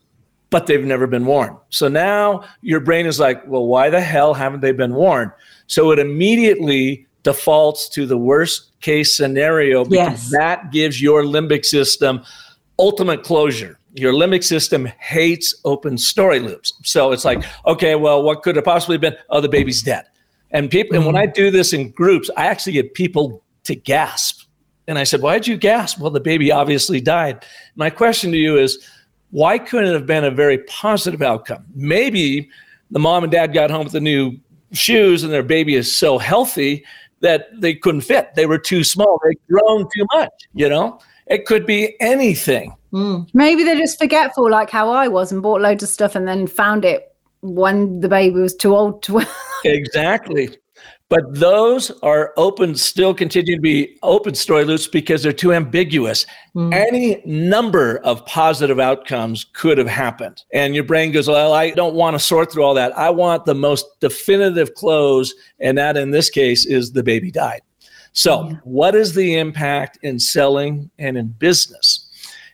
but 0.50 0.68
they've 0.68 0.84
never 0.84 1.08
been 1.08 1.26
worn. 1.26 1.56
So 1.70 1.88
now 1.88 2.44
your 2.62 2.80
brain 2.80 3.06
is 3.06 3.20
like, 3.20 3.46
well, 3.48 3.68
why 3.68 3.90
the 3.90 4.02
hell 4.02 4.34
haven't 4.34 4.62
they 4.62 4.72
been 4.72 4.94
worn? 4.94 5.32
So 5.68 5.92
it 5.92 6.00
immediately 6.00 7.06
defaults 7.24 7.90
to 7.90 8.06
the 8.06 8.18
worst 8.18 8.80
case 8.82 9.16
scenario 9.16 9.84
because 9.84 10.32
yes. 10.32 10.32
that 10.32 10.72
gives 10.72 11.02
your 11.02 11.24
limbic 11.24 11.66
system 11.66 12.24
ultimate 12.80 13.24
closure. 13.24 13.78
your 13.94 14.14
limbic 14.14 14.44
system 14.44 14.86
hates 14.86 15.54
open 15.66 15.98
story 15.98 16.40
loops. 16.40 16.74
So 16.84 17.12
it's 17.12 17.26
like, 17.26 17.44
okay, 17.66 17.96
well, 17.96 18.24
what 18.24 18.44
could 18.44 18.56
have 18.56 18.66
possibly 18.66 18.98
been? 18.98 19.16
Oh, 19.30 19.42
the 19.42 19.50
baby's 19.50 19.82
dead. 19.82 20.06
And 20.52 20.72
people, 20.72 20.96
and 20.96 21.06
when 21.06 21.16
I 21.16 21.26
mm-hmm. 21.26 21.34
do 21.34 21.52
this 21.52 21.74
in 21.74 21.92
groups, 21.92 22.30
I 22.38 22.46
actually 22.46 22.74
get 22.74 22.94
people 22.94 23.44
to 23.66 23.76
gasp. 23.76 24.46
And 24.88 24.98
I 24.98 25.04
said, 25.04 25.22
Why'd 25.22 25.46
you 25.46 25.58
gasp? 25.58 26.00
Well, 26.00 26.10
the 26.10 26.20
baby 26.20 26.52
obviously 26.52 27.02
died. 27.02 27.46
My 27.76 27.92
question 27.92 28.32
to 28.32 28.38
you 28.38 28.58
is, 28.58 28.84
why 29.32 29.60
couldn't 29.60 29.90
it 29.90 29.94
have 29.94 30.06
been 30.06 30.24
a 30.24 30.32
very 30.32 30.60
positive 30.60 31.22
outcome? 31.22 31.66
Maybe 31.76 32.50
the 32.92 33.00
mom 33.00 33.24
and 33.24 33.32
dad 33.32 33.54
got 33.54 33.70
home 33.70 33.84
with 33.84 33.94
the 33.94 34.02
new 34.02 34.38
shoes 34.72 35.24
and 35.24 35.32
their 35.32 35.44
baby 35.44 35.76
is 35.76 35.96
so 35.96 36.18
healthy 36.18 36.86
that 37.22 37.48
they 37.60 37.76
couldn't 37.76 38.02
fit. 38.02 38.34
They 38.36 38.46
were 38.46 38.58
too 38.58 38.84
small. 38.84 39.20
They'd 39.24 39.38
grown 39.50 39.88
too 39.96 40.06
much, 40.14 40.32
you 40.54 40.70
know? 40.70 41.00
It 41.28 41.46
could 41.46 41.66
be 41.66 42.00
anything. 42.02 42.76
Mm. 42.92 43.30
Maybe 43.34 43.64
they're 43.64 43.76
just 43.76 44.00
forgetful, 44.00 44.50
like 44.50 44.70
how 44.70 44.90
I 44.90 45.08
was, 45.08 45.32
and 45.32 45.42
bought 45.42 45.62
loads 45.62 45.84
of 45.84 45.90
stuff 45.90 46.16
and 46.16 46.28
then 46.28 46.48
found 46.48 46.86
it 46.86 47.16
when 47.42 48.00
the 48.00 48.10
baby 48.10 48.40
was 48.40 48.56
too 48.56 48.76
old 48.76 49.04
to. 49.04 49.16
Wear 49.16 49.28
Exactly. 49.66 50.58
But 51.10 51.40
those 51.40 51.90
are 52.04 52.34
open, 52.38 52.76
still 52.76 53.16
continue 53.16 53.56
to 53.56 53.62
be 53.62 53.98
open 54.04 54.36
story 54.36 54.64
loops 54.64 54.88
because 54.88 55.24
they're 55.24 55.34
too 55.34 55.54
ambiguous. 55.54 56.28
Mm. 56.56 56.72
Any 56.72 57.22
number 57.26 57.98
of 58.00 58.24
positive 58.28 58.80
outcomes 58.80 59.48
could 59.54 59.80
have 59.80 59.88
happened. 59.88 60.44
And 60.54 60.76
your 60.76 60.84
brain 60.84 61.12
goes, 61.12 61.28
Well, 61.28 61.54
I 61.54 61.72
don't 61.72 61.96
want 61.96 62.14
to 62.14 62.20
sort 62.20 62.52
through 62.52 62.64
all 62.64 62.76
that. 62.76 62.96
I 62.96 63.10
want 63.10 63.46
the 63.46 63.56
most 63.56 64.00
definitive 64.00 64.76
close. 64.76 65.34
And 65.60 65.80
that 65.80 65.98
in 65.98 66.12
this 66.12 66.30
case 66.30 66.68
is 66.68 66.92
the 66.92 67.04
baby 67.04 67.32
died. 67.32 67.62
So, 68.12 68.48
yeah. 68.48 68.58
what 68.64 68.94
is 68.94 69.16
the 69.16 69.38
impact 69.38 69.98
in 70.04 70.20
selling 70.20 70.92
and 71.00 71.18
in 71.18 71.28
business? 71.28 72.08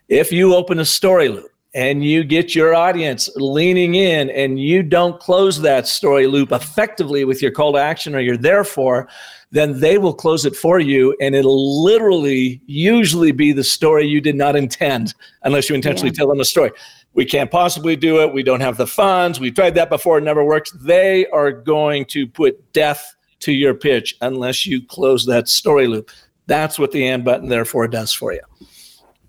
If 0.07 0.31
you 0.31 0.55
open 0.55 0.79
a 0.79 0.85
story 0.85 1.27
loop, 1.27 1.51
and 1.75 2.05
you 2.05 2.23
get 2.23 2.55
your 2.55 2.73
audience 2.73 3.29
leaning 3.35 3.95
in 3.95 4.29
and 4.29 4.57
you 4.57 4.81
don't 4.81 5.19
close 5.19 5.59
that 5.59 5.85
story 5.85 6.25
loop 6.25 6.53
effectively 6.53 7.25
with 7.25 7.41
your 7.41 7.51
call 7.51 7.73
to 7.73 7.77
action 7.77 8.15
or 8.15 8.21
your 8.21 8.37
therefore, 8.37 9.09
then 9.51 9.81
they 9.81 9.97
will 9.97 10.13
close 10.13 10.45
it 10.45 10.55
for 10.55 10.79
you. 10.79 11.15
And 11.19 11.35
it'll 11.35 11.83
literally 11.83 12.61
usually 12.65 13.33
be 13.33 13.51
the 13.51 13.63
story 13.63 14.07
you 14.07 14.21
did 14.21 14.37
not 14.37 14.55
intend 14.55 15.13
unless 15.43 15.69
you 15.69 15.75
intentionally 15.75 16.11
yeah. 16.11 16.19
tell 16.19 16.29
them 16.29 16.39
a 16.39 16.45
story. 16.45 16.71
We 17.13 17.25
can't 17.25 17.51
possibly 17.51 17.97
do 17.97 18.21
it. 18.21 18.33
We 18.33 18.41
don't 18.41 18.61
have 18.61 18.77
the 18.77 18.87
funds. 18.87 19.41
We 19.41 19.51
tried 19.51 19.75
that 19.75 19.89
before. 19.89 20.17
It 20.17 20.23
never 20.23 20.45
works. 20.45 20.71
They 20.71 21.27
are 21.27 21.51
going 21.51 22.05
to 22.05 22.25
put 22.25 22.71
death 22.71 23.15
to 23.39 23.51
your 23.51 23.73
pitch 23.73 24.15
unless 24.21 24.65
you 24.65 24.81
close 24.85 25.25
that 25.25 25.49
story 25.49 25.87
loop. 25.87 26.09
That's 26.47 26.79
what 26.79 26.93
the 26.93 27.05
and 27.05 27.25
button 27.25 27.49
therefore 27.49 27.89
does 27.89 28.13
for 28.13 28.31
you. 28.31 28.41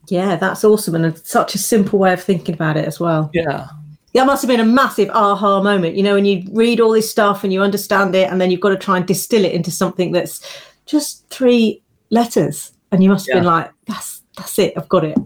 Yeah, 0.08 0.36
that's 0.36 0.64
awesome. 0.64 0.94
And 0.94 1.16
such 1.18 1.54
a 1.54 1.58
simple 1.58 1.98
way 1.98 2.12
of 2.12 2.22
thinking 2.22 2.54
about 2.54 2.76
it 2.76 2.84
as 2.84 3.00
well. 3.00 3.30
Yeah. 3.32 3.68
That 4.14 4.26
must 4.26 4.42
have 4.42 4.48
been 4.48 4.60
a 4.60 4.64
massive 4.64 5.10
aha 5.10 5.62
moment, 5.62 5.94
you 5.94 6.02
know, 6.02 6.14
when 6.14 6.24
you 6.24 6.44
read 6.52 6.80
all 6.80 6.92
this 6.92 7.10
stuff 7.10 7.44
and 7.44 7.52
you 7.52 7.62
understand 7.62 8.14
it, 8.14 8.30
and 8.30 8.40
then 8.40 8.50
you've 8.50 8.60
got 8.60 8.70
to 8.70 8.78
try 8.78 8.96
and 8.96 9.06
distill 9.06 9.44
it 9.44 9.52
into 9.52 9.70
something 9.70 10.12
that's 10.12 10.40
just 10.86 11.28
three 11.28 11.82
letters. 12.08 12.72
And 12.92 13.02
you 13.02 13.10
must 13.10 13.26
have 13.26 13.34
yeah. 13.34 13.40
been 13.40 13.46
like, 13.46 13.72
that's 13.86 14.22
that's 14.36 14.58
it, 14.58 14.72
I've 14.76 14.88
got 14.88 15.04
it. 15.04 15.18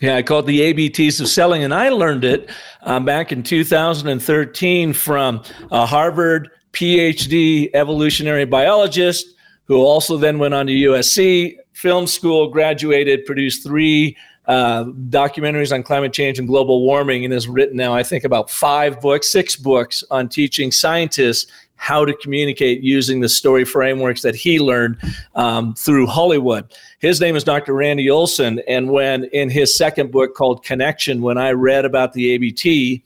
Yeah, 0.00 0.16
I 0.16 0.22
call 0.22 0.40
it 0.40 0.46
the 0.46 0.60
ABTs 0.60 1.20
of 1.20 1.28
selling. 1.28 1.64
And 1.64 1.74
I 1.74 1.88
learned 1.88 2.24
it 2.24 2.50
um, 2.82 3.04
back 3.04 3.32
in 3.32 3.42
2013 3.42 4.92
from 4.92 5.42
a 5.72 5.84
Harvard 5.84 6.50
PhD 6.72 7.70
evolutionary 7.74 8.44
biologist 8.44 9.34
who 9.64 9.76
also 9.76 10.16
then 10.16 10.38
went 10.38 10.54
on 10.54 10.66
to 10.66 10.72
USC 10.72 11.57
film 11.78 12.08
school, 12.08 12.48
graduated, 12.48 13.24
produced 13.24 13.62
three 13.62 14.16
uh, 14.46 14.84
documentaries 15.10 15.72
on 15.72 15.84
climate 15.84 16.12
change 16.12 16.40
and 16.40 16.48
global 16.48 16.82
warming, 16.84 17.24
and 17.24 17.32
has 17.32 17.46
written 17.46 17.76
now, 17.76 17.94
I 17.94 18.02
think, 18.02 18.24
about 18.24 18.50
five 18.50 19.00
books, 19.00 19.28
six 19.28 19.54
books 19.54 20.02
on 20.10 20.28
teaching 20.28 20.72
scientists 20.72 21.50
how 21.76 22.04
to 22.04 22.12
communicate 22.14 22.82
using 22.82 23.20
the 23.20 23.28
story 23.28 23.64
frameworks 23.64 24.22
that 24.22 24.34
he 24.34 24.58
learned 24.58 24.96
um, 25.36 25.72
through 25.74 26.08
Hollywood. 26.08 26.74
His 26.98 27.20
name 27.20 27.36
is 27.36 27.44
Dr. 27.44 27.74
Randy 27.74 28.10
Olson. 28.10 28.60
And 28.66 28.90
when 28.90 29.24
in 29.26 29.48
his 29.48 29.72
second 29.76 30.10
book 30.10 30.34
called 30.34 30.64
Connection, 30.64 31.22
when 31.22 31.38
I 31.38 31.52
read 31.52 31.84
about 31.84 32.12
the 32.12 32.32
ABT, 32.32 33.04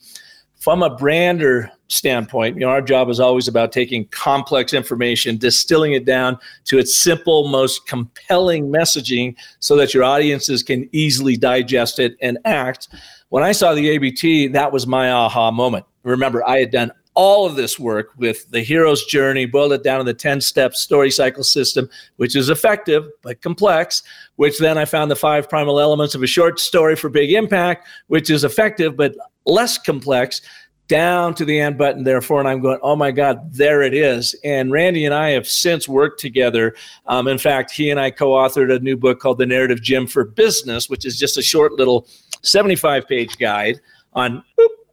from 0.63 0.81
a 0.81 0.89
brander 0.89 1.69
standpoint, 1.89 2.55
you 2.55 2.61
know, 2.61 2.69
our 2.69 2.81
job 2.81 3.09
is 3.09 3.19
always 3.19 3.49
about 3.49 3.73
taking 3.73 4.07
complex 4.07 4.73
information, 4.73 5.35
distilling 5.35 5.91
it 5.91 6.05
down 6.05 6.39
to 6.63 6.79
its 6.79 6.97
simple, 6.97 7.49
most 7.49 7.85
compelling 7.85 8.69
messaging 8.69 9.35
so 9.59 9.75
that 9.75 9.93
your 9.93 10.05
audiences 10.05 10.63
can 10.63 10.87
easily 10.93 11.35
digest 11.35 11.99
it 11.99 12.15
and 12.21 12.37
act. 12.45 12.87
When 13.27 13.43
I 13.43 13.51
saw 13.51 13.73
the 13.73 13.89
ABT, 13.89 14.47
that 14.53 14.71
was 14.71 14.87
my 14.87 15.11
aha 15.11 15.51
moment. 15.51 15.85
Remember, 16.03 16.47
I 16.47 16.59
had 16.59 16.71
done 16.71 16.93
all 17.15 17.45
of 17.45 17.55
this 17.55 17.79
work 17.79 18.11
with 18.17 18.49
the 18.49 18.61
hero's 18.61 19.05
journey, 19.05 19.45
boiled 19.45 19.73
it 19.73 19.83
down 19.83 19.99
to 19.99 20.03
the 20.03 20.13
10 20.13 20.41
step 20.41 20.73
story 20.73 21.11
cycle 21.11 21.43
system, 21.43 21.89
which 22.17 22.35
is 22.35 22.49
effective 22.49 23.07
but 23.21 23.41
complex, 23.41 24.03
which 24.37 24.57
then 24.59 24.77
I 24.77 24.85
found 24.85 25.11
the 25.11 25.15
five 25.15 25.49
primal 25.49 25.79
elements 25.79 26.15
of 26.15 26.23
a 26.23 26.27
short 26.27 26.59
story 26.59 26.95
for 26.95 27.09
big 27.09 27.31
impact, 27.31 27.87
which 28.07 28.29
is 28.29 28.43
effective 28.43 28.97
but 28.97 29.15
less 29.45 29.77
complex 29.77 30.41
down 30.87 31.33
to 31.33 31.45
the 31.45 31.59
and 31.59 31.77
button 31.77 32.03
therefore 32.03 32.39
and 32.39 32.47
i'm 32.47 32.61
going 32.61 32.77
oh 32.83 32.95
my 32.95 33.09
god 33.09 33.53
there 33.53 33.81
it 33.81 33.93
is. 33.93 34.35
And 34.43 34.71
randy 34.71 35.05
and 35.05 35.13
i 35.13 35.29
have 35.29 35.47
since 35.47 35.87
worked 35.87 36.19
together. 36.19 36.75
Um, 37.07 37.27
in 37.27 37.37
fact 37.37 37.71
he 37.71 37.89
and 37.89 37.99
i 37.99 38.11
co-authored 38.11 38.73
a 38.73 38.79
new 38.79 38.97
book 38.97 39.19
called 39.19 39.37
the 39.37 39.45
narrative 39.45 39.81
gym 39.81 40.07
for 40.07 40.25
business 40.25 40.89
which 40.89 41.05
is 41.05 41.17
just 41.17 41.37
a 41.37 41.41
short 41.41 41.73
little 41.73 42.07
75 42.41 43.07
page 43.07 43.37
guide 43.37 43.79
on 44.13 44.43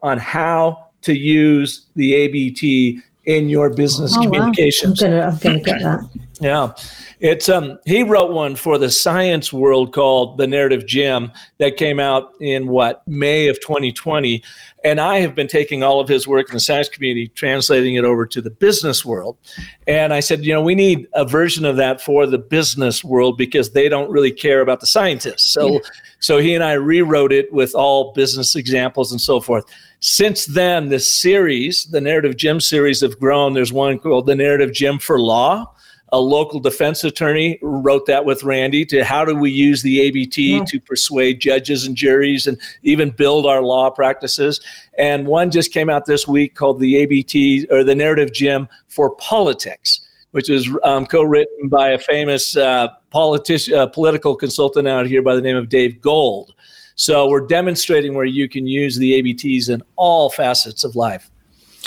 on 0.03 0.19
how 0.19 0.90
to 1.03 1.13
use 1.13 1.87
the 1.97 2.15
abt 2.25 3.03
in 3.27 3.49
your 3.49 3.71
business 3.71 4.17
oh, 4.17 4.23
communications. 4.23 5.03
Wow. 5.03 5.09
i'm 5.09 5.33
i'm 5.33 5.39
gonna 5.39 5.61
get 5.61 5.81
that 5.81 6.09
yeah 6.41 6.73
it's 7.21 7.49
um 7.49 7.79
he 7.85 8.03
wrote 8.03 8.33
one 8.33 8.57
for 8.57 8.79
the 8.79 8.91
science 8.91 9.53
world 9.53 9.93
called 9.93 10.39
The 10.39 10.47
Narrative 10.47 10.87
Gym 10.87 11.31
that 11.59 11.77
came 11.77 12.01
out 12.01 12.33
in 12.41 12.69
what 12.69 13.07
May 13.07 13.49
of 13.49 13.61
2020 13.61 14.43
and 14.85 15.01
I 15.01 15.21
have 15.21 15.35
been 15.35 15.49
taking 15.49 15.83
all 15.83 16.01
of 16.01 16.09
his 16.09 16.27
work 16.27 16.49
in 16.49 16.55
the 16.55 16.61
science 16.61 16.89
community 16.89 17.29
translating 17.29 17.97
it 17.97 18.05
over 18.05 18.27
to 18.27 18.41
the 18.41 18.51
business 18.51 19.05
world. 19.05 19.37
And 19.87 20.13
I 20.15 20.21
said, 20.21 20.45
you 20.45 20.55
know, 20.55 20.63
we 20.63 20.75
need 20.75 21.07
a 21.13 21.25
version 21.25 21.65
of 21.65 21.77
that 21.77 22.01
for 22.01 22.27
the 22.27 22.39
business 22.39 23.05
world 23.05 23.37
because 23.37 23.73
they 23.73 23.89
don't 23.89 24.11
really 24.11 24.33
care 24.33 24.61
about 24.61 24.81
the 24.81 24.87
scientists. 24.87 25.53
So 25.53 25.75
yeah. 25.75 25.79
so 26.21 26.39
he 26.39 26.55
and 26.55 26.65
I 26.65 26.73
rewrote 26.73 27.33
it 27.33 27.53
with 27.53 27.75
all 27.75 28.13
business 28.13 28.57
examples 28.57 29.13
and 29.13 29.21
so 29.21 29.41
forth. 29.41 29.65
Since 30.01 30.47
then, 30.47 30.89
this 30.89 31.11
series, 31.11 31.85
the 31.87 32.01
Narrative 32.01 32.37
Gym 32.37 32.61
series, 32.61 33.03
have 33.03 33.19
grown. 33.19 33.53
There's 33.53 33.73
one 33.73 33.99
called 33.99 34.27
the 34.27 34.35
Narrative 34.35 34.73
Gym 34.73 34.99
for 34.99 35.21
Law 35.21 35.75
a 36.13 36.21
local 36.21 36.59
defense 36.61 37.05
attorney 37.05 37.59
wrote 37.63 38.07
that 38.07 38.25
with 38.25 38.43
Randy 38.43 38.85
to 38.87 39.05
how 39.05 39.25
do 39.25 39.35
we 39.35 39.51
use 39.51 39.83
the 39.83 40.01
ABT 40.01 40.57
yeah. 40.57 40.65
to 40.65 40.81
persuade 40.81 41.41
judges 41.41 41.87
and 41.87 41.97
juries 41.97 42.47
and 42.47 42.59
even 42.83 43.11
build 43.11 43.47
our 43.47 43.63
law 43.63 43.91
practices. 43.91 44.61
And 44.99 45.27
one 45.27 45.51
just 45.51 45.73
came 45.73 45.89
out 45.89 46.07
this 46.07 46.27
week 46.27 46.55
called 46.55 46.81
the 46.81 46.97
ABT 46.97 47.69
or 47.71 47.85
the 47.85 47.95
Narrative 47.95 48.33
Gym 48.33 48.69
for 48.89 49.15
Politics, 49.17 50.01
which 50.33 50.49
was 50.49 50.69
um, 50.83 51.07
co-written 51.07 51.69
by 51.69 51.91
a 51.91 51.99
famous 51.99 52.57
uh, 52.57 52.89
politician, 53.11 53.75
uh, 53.75 53.87
political 53.87 54.35
consultant 54.35 54.89
out 54.89 55.07
here 55.07 55.23
by 55.23 55.35
the 55.35 55.43
name 55.43 55.57
of 55.57 55.69
Dave 55.69 56.01
Gold. 56.01 56.55
So 56.97 57.29
we're 57.29 57.47
demonstrating 57.47 58.15
where 58.15 58.27
you 58.27 58.49
can 58.49 58.67
use 58.67 58.97
the 58.97 59.23
ABTs 59.23 59.71
in 59.71 59.83
all 59.97 60.29
facets 60.29 60.85
of 60.85 60.97
life. 60.97 61.31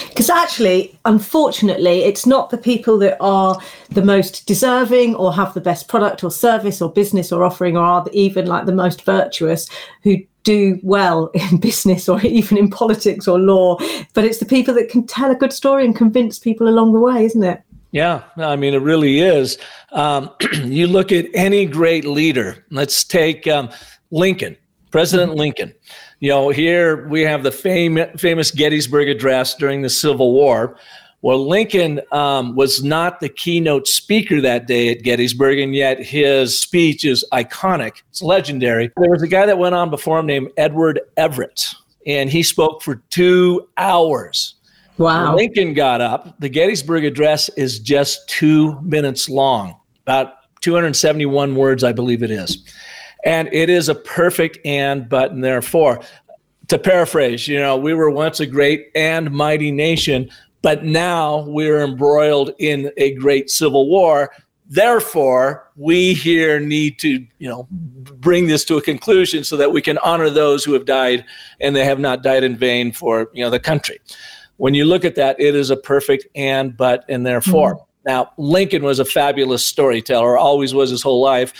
Because 0.10 0.30
actually, 0.30 0.98
unfortunately, 1.06 2.04
it's 2.04 2.26
not 2.26 2.50
the 2.50 2.58
people 2.58 2.98
that 3.00 3.18
are 3.20 3.60
the 3.90 4.04
most 4.04 4.46
deserving 4.48 5.16
or 5.16 5.34
have 5.34 5.54
the 5.54 5.62
best 5.62 5.88
product 5.88 6.24
or 6.24 6.32
service 6.32 6.82
or 6.82 6.92
business 6.92 7.32
or 7.32 7.44
offering 7.44 7.78
or 7.78 7.84
are 7.84 8.06
even 8.12 8.48
like 8.48 8.66
the 8.66 8.74
most 8.74 9.04
virtuous 9.04 9.70
who 10.02 10.18
do 10.44 10.80
well 10.84 11.28
in 11.34 11.58
business 11.58 12.10
or 12.10 12.22
even 12.22 12.58
in 12.58 12.70
politics 12.70 13.28
or 13.28 13.40
law. 13.40 13.78
But 14.14 14.26
it's 14.26 14.40
the 14.40 14.46
people 14.46 14.74
that 14.76 14.90
can 14.90 15.06
tell 15.06 15.32
a 15.32 15.36
good 15.36 15.54
story 15.54 15.86
and 15.86 15.96
convince 15.96 16.40
people 16.40 16.68
along 16.68 16.94
the 16.94 17.00
way, 17.00 17.26
isn't 17.26 17.44
it? 17.44 17.62
Yeah, 17.92 18.24
I 18.38 18.56
mean, 18.56 18.74
it 18.74 18.82
really 18.82 19.20
is. 19.20 19.60
Um, 19.92 20.32
you 20.64 20.88
look 20.88 21.12
at 21.12 21.28
any 21.36 21.68
great 21.68 22.06
leader, 22.06 22.66
let's 22.72 23.04
take 23.04 23.48
um, 23.48 23.70
Lincoln, 24.10 24.58
President. 24.94 25.36
Lincoln 25.36 25.74
you 26.24 26.30
know, 26.30 26.48
here 26.48 27.06
we 27.10 27.20
have 27.24 27.44
the 27.44 27.52
fam- 27.52 28.18
famous 28.18 28.50
Gettysburg 28.50 29.10
Address 29.10 29.56
during 29.56 29.82
the 29.82 29.90
Civil 29.90 30.32
War. 30.32 30.78
Well, 31.22 31.46
Lincoln 31.46 32.00
um, 32.14 32.56
was 32.56 32.82
not 32.82 33.20
the 33.20 33.28
keynote 33.28 33.90
speaker 33.90 34.40
that 34.40 34.66
day 34.66 34.88
at 34.88 35.04
Gettysburg, 35.04 35.60
and 35.60 35.76
yet 35.76 36.02
his 36.02 36.58
speech 36.58 37.04
is 37.04 37.26
iconic. 37.34 38.04
It's 38.10 38.22
legendary. 38.22 38.90
There 38.96 39.12
was 39.12 39.22
a 39.22 39.28
guy 39.28 39.46
that 39.46 39.58
went 39.58 39.76
on 39.76 39.90
before 39.90 40.18
him 40.18 40.28
named 40.28 40.52
Edward 40.56 41.02
Everett, 41.18 41.76
and 42.08 42.30
he 42.30 42.42
spoke 42.42 42.82
for 42.82 43.04
two 43.10 43.68
hours. 43.76 44.56
Wow. 44.98 45.36
Lincoln 45.36 45.74
got 45.74 46.00
up. 46.00 46.40
The 46.40 46.48
Gettysburg 46.48 47.04
Address 47.04 47.50
is 47.58 47.80
just 47.80 48.30
two 48.30 48.80
minutes 48.80 49.28
long, 49.28 49.76
about 50.04 50.36
271 50.62 51.54
words, 51.58 51.84
I 51.84 51.92
believe 51.92 52.24
it 52.24 52.32
is. 52.32 52.64
And 53.26 53.50
it 53.54 53.70
is 53.70 53.90
a 53.90 53.96
perfect 53.96 54.58
and 54.66 55.08
button, 55.08 55.42
therefore. 55.42 56.02
to 56.68 56.80
paraphrase, 56.80 57.48
you 57.48 57.60
know, 57.60 57.78
we 57.78 57.94
were 57.94 58.10
once 58.10 58.40
a 58.40 58.46
great 58.46 58.90
and 58.96 59.32
mighty 59.32 59.72
nation, 59.72 60.30
but 60.62 60.84
now 60.84 61.42
we're 61.48 61.82
embroiled 61.82 62.52
in 62.60 62.92
a 62.98 63.14
great 63.16 63.50
civil 63.50 63.90
war. 63.90 64.32
Therefore, 64.70 65.70
we 65.76 66.14
here 66.14 66.60
need 66.60 66.98
to, 67.00 67.26
you 67.38 67.50
know, 67.50 67.68
bring 67.70 68.48
this 68.48 68.64
to 68.66 68.78
a 68.78 68.82
conclusion 68.82 69.44
so 69.44 69.58
that 69.58 69.72
we 69.72 69.82
can 69.82 69.98
honor 70.00 70.30
those 70.30 70.64
who 70.64 70.74
have 70.74 70.86
died 70.86 71.26
and 71.60 71.76
they 71.76 71.84
have 71.86 72.00
not 72.00 72.24
died 72.24 72.44
in 72.44 72.56
vain 72.56 72.92
for, 72.92 73.30
you 73.34 73.44
know, 73.44 73.50
the 73.50 73.60
country. 73.60 74.00
When 74.58 74.74
you 74.74 74.86
look 74.86 75.04
at 75.04 75.16
that, 75.16 75.40
it 75.40 75.54
is 75.56 75.70
a 75.70 75.76
perfect 75.76 76.28
and, 76.34 76.78
but, 76.78 77.04
and 77.10 77.26
therefore. 77.26 77.76
Mm-hmm. 77.76 77.84
Now, 78.06 78.32
Lincoln 78.38 78.84
was 78.84 79.00
a 79.00 79.06
fabulous 79.06 79.66
storyteller, 79.66 80.38
always 80.38 80.74
was 80.74 80.90
his 80.90 81.02
whole 81.02 81.22
life. 81.22 81.54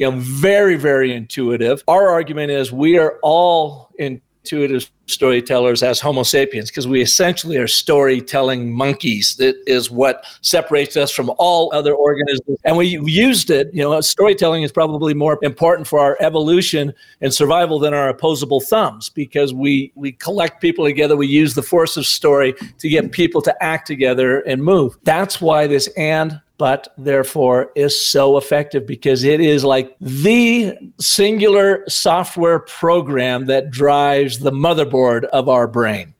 You 0.00 0.10
know, 0.10 0.16
very, 0.18 0.76
very 0.76 1.12
intuitive. 1.12 1.84
Our 1.86 2.08
argument 2.08 2.50
is 2.50 2.72
we 2.72 2.96
are 2.96 3.18
all 3.22 3.90
intuitive 3.98 4.90
storytellers 5.04 5.82
as 5.82 6.00
Homo 6.00 6.22
sapiens 6.22 6.70
because 6.70 6.88
we 6.88 7.02
essentially 7.02 7.58
are 7.58 7.66
storytelling 7.66 8.72
monkeys. 8.72 9.36
That 9.36 9.56
is 9.66 9.90
what 9.90 10.24
separates 10.40 10.96
us 10.96 11.10
from 11.10 11.30
all 11.36 11.70
other 11.74 11.92
organisms. 11.92 12.58
And 12.64 12.78
we 12.78 12.86
used 12.86 13.50
it, 13.50 13.68
you 13.74 13.82
know, 13.82 14.00
storytelling 14.00 14.62
is 14.62 14.72
probably 14.72 15.12
more 15.12 15.38
important 15.42 15.86
for 15.86 15.98
our 15.98 16.16
evolution 16.20 16.94
and 17.20 17.34
survival 17.34 17.78
than 17.78 17.92
our 17.92 18.08
opposable 18.08 18.62
thumbs 18.62 19.10
because 19.10 19.52
we, 19.52 19.92
we 19.96 20.12
collect 20.12 20.62
people 20.62 20.86
together. 20.86 21.14
We 21.14 21.26
use 21.26 21.52
the 21.52 21.62
force 21.62 21.98
of 21.98 22.06
story 22.06 22.54
to 22.78 22.88
get 22.88 23.12
people 23.12 23.42
to 23.42 23.62
act 23.62 23.86
together 23.86 24.40
and 24.40 24.64
move. 24.64 24.96
That's 25.02 25.42
why 25.42 25.66
this 25.66 25.88
and 25.88 26.40
but 26.60 26.88
therefore 26.98 27.72
is 27.74 27.98
so 27.98 28.36
effective 28.36 28.86
because 28.86 29.24
it 29.24 29.40
is 29.40 29.64
like 29.64 29.96
the 29.98 30.76
singular 31.00 31.82
software 31.88 32.58
program 32.58 33.46
that 33.46 33.70
drives 33.70 34.40
the 34.40 34.52
motherboard 34.52 35.24
of 35.32 35.48
our 35.48 35.66
brain. 35.66 36.14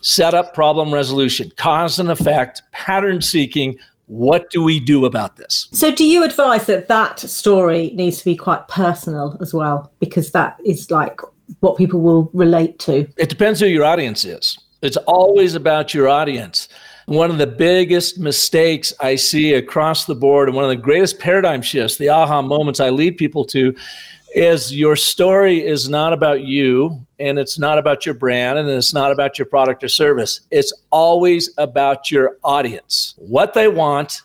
Setup, 0.00 0.54
problem 0.54 0.92
resolution, 0.92 1.52
cause 1.56 2.00
and 2.00 2.10
effect, 2.10 2.62
pattern 2.72 3.22
seeking. 3.22 3.78
What 4.06 4.50
do 4.50 4.60
we 4.60 4.80
do 4.80 5.04
about 5.04 5.36
this? 5.36 5.68
So, 5.70 5.94
do 5.94 6.04
you 6.04 6.24
advise 6.24 6.66
that 6.66 6.88
that 6.88 7.20
story 7.20 7.92
needs 7.94 8.18
to 8.18 8.24
be 8.24 8.34
quite 8.34 8.66
personal 8.66 9.38
as 9.40 9.54
well? 9.54 9.92
Because 10.00 10.32
that 10.32 10.58
is 10.64 10.90
like 10.90 11.20
what 11.60 11.78
people 11.78 12.00
will 12.00 12.28
relate 12.32 12.80
to. 12.80 13.06
It 13.16 13.28
depends 13.28 13.60
who 13.60 13.66
your 13.66 13.84
audience 13.84 14.24
is. 14.24 14.58
It's 14.82 14.96
always 14.96 15.54
about 15.54 15.94
your 15.94 16.08
audience 16.08 16.68
one 17.10 17.28
of 17.28 17.38
the 17.38 17.46
biggest 17.46 18.20
mistakes 18.20 18.94
I 19.00 19.16
see 19.16 19.54
across 19.54 20.04
the 20.04 20.14
board, 20.14 20.48
and 20.48 20.54
one 20.54 20.64
of 20.64 20.70
the 20.70 20.76
greatest 20.76 21.18
paradigm 21.18 21.60
shifts, 21.60 21.96
the 21.96 22.08
aha 22.08 22.40
moments 22.40 22.78
I 22.78 22.90
lead 22.90 23.16
people 23.16 23.44
to, 23.46 23.74
is 24.32 24.72
your 24.72 24.94
story 24.94 25.66
is 25.66 25.88
not 25.88 26.12
about 26.12 26.42
you 26.42 27.04
and 27.18 27.36
it's 27.36 27.58
not 27.58 27.78
about 27.78 28.06
your 28.06 28.14
brand 28.14 28.60
and 28.60 28.68
it's 28.68 28.94
not 28.94 29.10
about 29.10 29.40
your 29.40 29.46
product 29.46 29.82
or 29.82 29.88
service. 29.88 30.42
It's 30.52 30.72
always 30.92 31.52
about 31.58 32.12
your 32.12 32.36
audience, 32.44 33.16
what 33.16 33.54
they 33.54 33.66
want, 33.66 34.22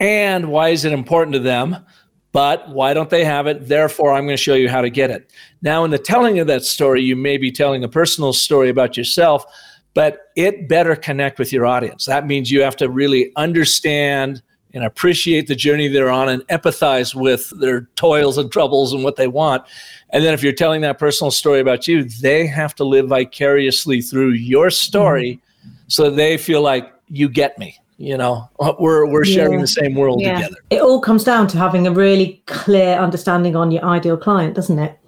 and 0.00 0.50
why 0.50 0.70
is 0.70 0.86
it 0.86 0.92
important 0.94 1.34
to 1.34 1.40
them. 1.40 1.84
But 2.32 2.66
why 2.70 2.94
don't 2.94 3.10
they 3.10 3.26
have 3.26 3.46
it? 3.46 3.68
Therefore, 3.68 4.14
I'm 4.14 4.24
going 4.24 4.38
to 4.38 4.42
show 4.42 4.54
you 4.54 4.70
how 4.70 4.80
to 4.80 4.88
get 4.88 5.10
it. 5.10 5.30
Now, 5.60 5.84
in 5.84 5.90
the 5.90 5.98
telling 5.98 6.38
of 6.38 6.46
that 6.46 6.64
story, 6.64 7.02
you 7.02 7.14
may 7.14 7.36
be 7.36 7.52
telling 7.52 7.84
a 7.84 7.88
personal 7.88 8.32
story 8.32 8.70
about 8.70 8.96
yourself, 8.96 9.44
but 9.94 10.30
it 10.36 10.68
better 10.68 10.96
connect 10.96 11.38
with 11.38 11.52
your 11.52 11.66
audience. 11.66 12.06
That 12.06 12.26
means 12.26 12.50
you 12.50 12.62
have 12.62 12.76
to 12.76 12.88
really 12.88 13.32
understand 13.36 14.42
and 14.74 14.84
appreciate 14.84 15.48
the 15.48 15.54
journey 15.54 15.88
they're 15.88 16.10
on 16.10 16.28
and 16.28 16.42
empathize 16.48 17.14
with 17.14 17.52
their 17.60 17.82
toils 17.96 18.38
and 18.38 18.50
troubles 18.50 18.92
and 18.92 19.04
what 19.04 19.16
they 19.16 19.28
want. 19.28 19.64
And 20.10 20.24
then 20.24 20.32
if 20.32 20.42
you're 20.42 20.52
telling 20.52 20.80
that 20.82 20.98
personal 20.98 21.30
story 21.30 21.60
about 21.60 21.86
you, 21.86 22.04
they 22.04 22.46
have 22.46 22.74
to 22.76 22.84
live 22.84 23.08
vicariously 23.08 24.00
through 24.00 24.30
your 24.30 24.70
story 24.70 25.40
mm-hmm. 25.60 25.74
so 25.88 26.10
they 26.10 26.38
feel 26.38 26.62
like 26.62 26.92
you 27.08 27.28
get 27.28 27.58
me. 27.58 27.78
You 27.98 28.16
know, 28.16 28.48
we're 28.80 29.06
we're 29.06 29.24
sharing 29.24 29.54
yeah. 29.54 29.60
the 29.60 29.66
same 29.66 29.94
world 29.94 30.20
yeah. 30.20 30.36
together. 30.36 30.56
It 30.70 30.80
all 30.80 31.00
comes 31.00 31.22
down 31.22 31.46
to 31.48 31.58
having 31.58 31.86
a 31.86 31.92
really 31.92 32.42
clear 32.46 32.98
understanding 32.98 33.54
on 33.54 33.70
your 33.70 33.84
ideal 33.84 34.16
client, 34.16 34.54
doesn't 34.54 34.78
it? 34.78 34.98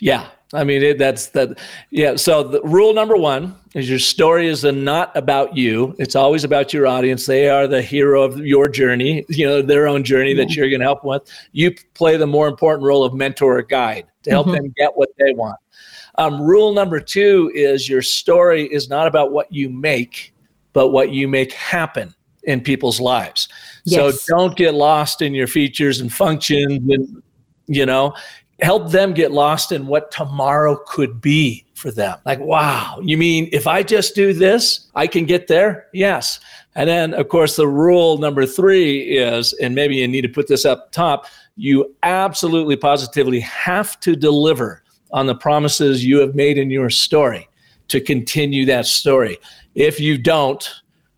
Yeah, 0.00 0.26
I 0.52 0.64
mean, 0.64 0.82
it, 0.82 0.98
that's 0.98 1.28
that. 1.28 1.58
Yeah. 1.90 2.16
So 2.16 2.42
the 2.42 2.60
rule 2.62 2.92
number 2.92 3.16
one 3.16 3.56
is 3.74 3.88
your 3.88 4.00
story 4.00 4.48
is 4.48 4.64
not 4.64 5.16
about 5.16 5.56
you. 5.56 5.94
It's 5.98 6.16
always 6.16 6.42
about 6.42 6.72
your 6.72 6.88
audience. 6.88 7.26
They 7.26 7.48
are 7.48 7.68
the 7.68 7.82
hero 7.82 8.22
of 8.22 8.38
your 8.38 8.68
journey. 8.68 9.24
You 9.28 9.46
know, 9.46 9.62
their 9.62 9.86
own 9.86 10.02
journey 10.02 10.34
that 10.34 10.56
you're 10.56 10.68
going 10.68 10.80
to 10.80 10.86
help 10.86 11.04
with. 11.04 11.22
You 11.52 11.74
play 11.94 12.16
the 12.16 12.26
more 12.26 12.48
important 12.48 12.84
role 12.84 13.04
of 13.04 13.14
mentor 13.14 13.58
or 13.58 13.62
guide 13.62 14.06
to 14.24 14.30
help 14.30 14.46
mm-hmm. 14.46 14.56
them 14.56 14.74
get 14.76 14.96
what 14.96 15.10
they 15.18 15.32
want. 15.34 15.58
Um, 16.16 16.42
rule 16.42 16.72
number 16.74 17.00
two 17.00 17.50
is 17.54 17.88
your 17.88 18.02
story 18.02 18.64
is 18.66 18.90
not 18.90 19.06
about 19.06 19.32
what 19.32 19.50
you 19.52 19.70
make, 19.70 20.34
but 20.72 20.88
what 20.88 21.10
you 21.10 21.28
make 21.28 21.52
happen 21.52 22.12
in 22.42 22.60
people's 22.60 23.00
lives. 23.00 23.48
Yes. 23.84 24.20
So 24.22 24.36
don't 24.36 24.56
get 24.56 24.74
lost 24.74 25.22
in 25.22 25.32
your 25.32 25.46
features 25.46 26.00
and 26.00 26.12
functions 26.12 26.82
and 26.90 27.22
you 27.66 27.86
know 27.86 28.14
help 28.62 28.90
them 28.90 29.12
get 29.12 29.32
lost 29.32 29.72
in 29.72 29.86
what 29.86 30.10
tomorrow 30.10 30.76
could 30.86 31.20
be 31.20 31.64
for 31.74 31.90
them. 31.90 32.18
Like, 32.24 32.40
wow, 32.40 32.98
you 33.02 33.16
mean 33.16 33.48
if 33.52 33.66
I 33.66 33.82
just 33.82 34.14
do 34.14 34.32
this, 34.32 34.88
I 34.94 35.06
can 35.06 35.24
get 35.24 35.46
there? 35.46 35.86
Yes. 35.92 36.40
And 36.74 36.88
then, 36.88 37.14
of 37.14 37.28
course, 37.28 37.56
the 37.56 37.66
rule 37.66 38.18
number 38.18 38.46
three 38.46 39.16
is, 39.16 39.52
and 39.54 39.74
maybe 39.74 39.96
you 39.96 40.06
need 40.06 40.22
to 40.22 40.28
put 40.28 40.46
this 40.46 40.64
up 40.64 40.92
top, 40.92 41.26
you 41.56 41.94
absolutely 42.02 42.76
positively 42.76 43.40
have 43.40 43.98
to 44.00 44.14
deliver 44.14 44.82
on 45.12 45.26
the 45.26 45.34
promises 45.34 46.04
you 46.04 46.18
have 46.18 46.34
made 46.34 46.58
in 46.58 46.70
your 46.70 46.90
story 46.90 47.48
to 47.88 48.00
continue 48.00 48.64
that 48.66 48.86
story. 48.86 49.38
If 49.74 49.98
you 49.98 50.16
don't, 50.16 50.68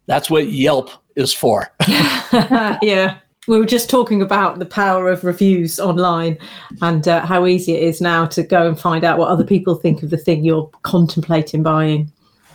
that's 0.06 0.30
what 0.30 0.48
Yelp 0.48 0.90
is 1.16 1.34
for. 1.34 1.70
yeah 1.88 3.18
we 3.48 3.58
were 3.58 3.66
just 3.66 3.90
talking 3.90 4.22
about 4.22 4.58
the 4.58 4.66
power 4.66 5.10
of 5.10 5.24
reviews 5.24 5.80
online 5.80 6.38
and 6.80 7.08
uh, 7.08 7.26
how 7.26 7.46
easy 7.46 7.74
it 7.74 7.82
is 7.82 8.00
now 8.00 8.24
to 8.26 8.42
go 8.42 8.68
and 8.68 8.78
find 8.78 9.04
out 9.04 9.18
what 9.18 9.28
other 9.28 9.44
people 9.44 9.74
think 9.74 10.02
of 10.02 10.10
the 10.10 10.16
thing 10.16 10.44
you're 10.44 10.70
contemplating 10.82 11.62
buying. 11.62 12.10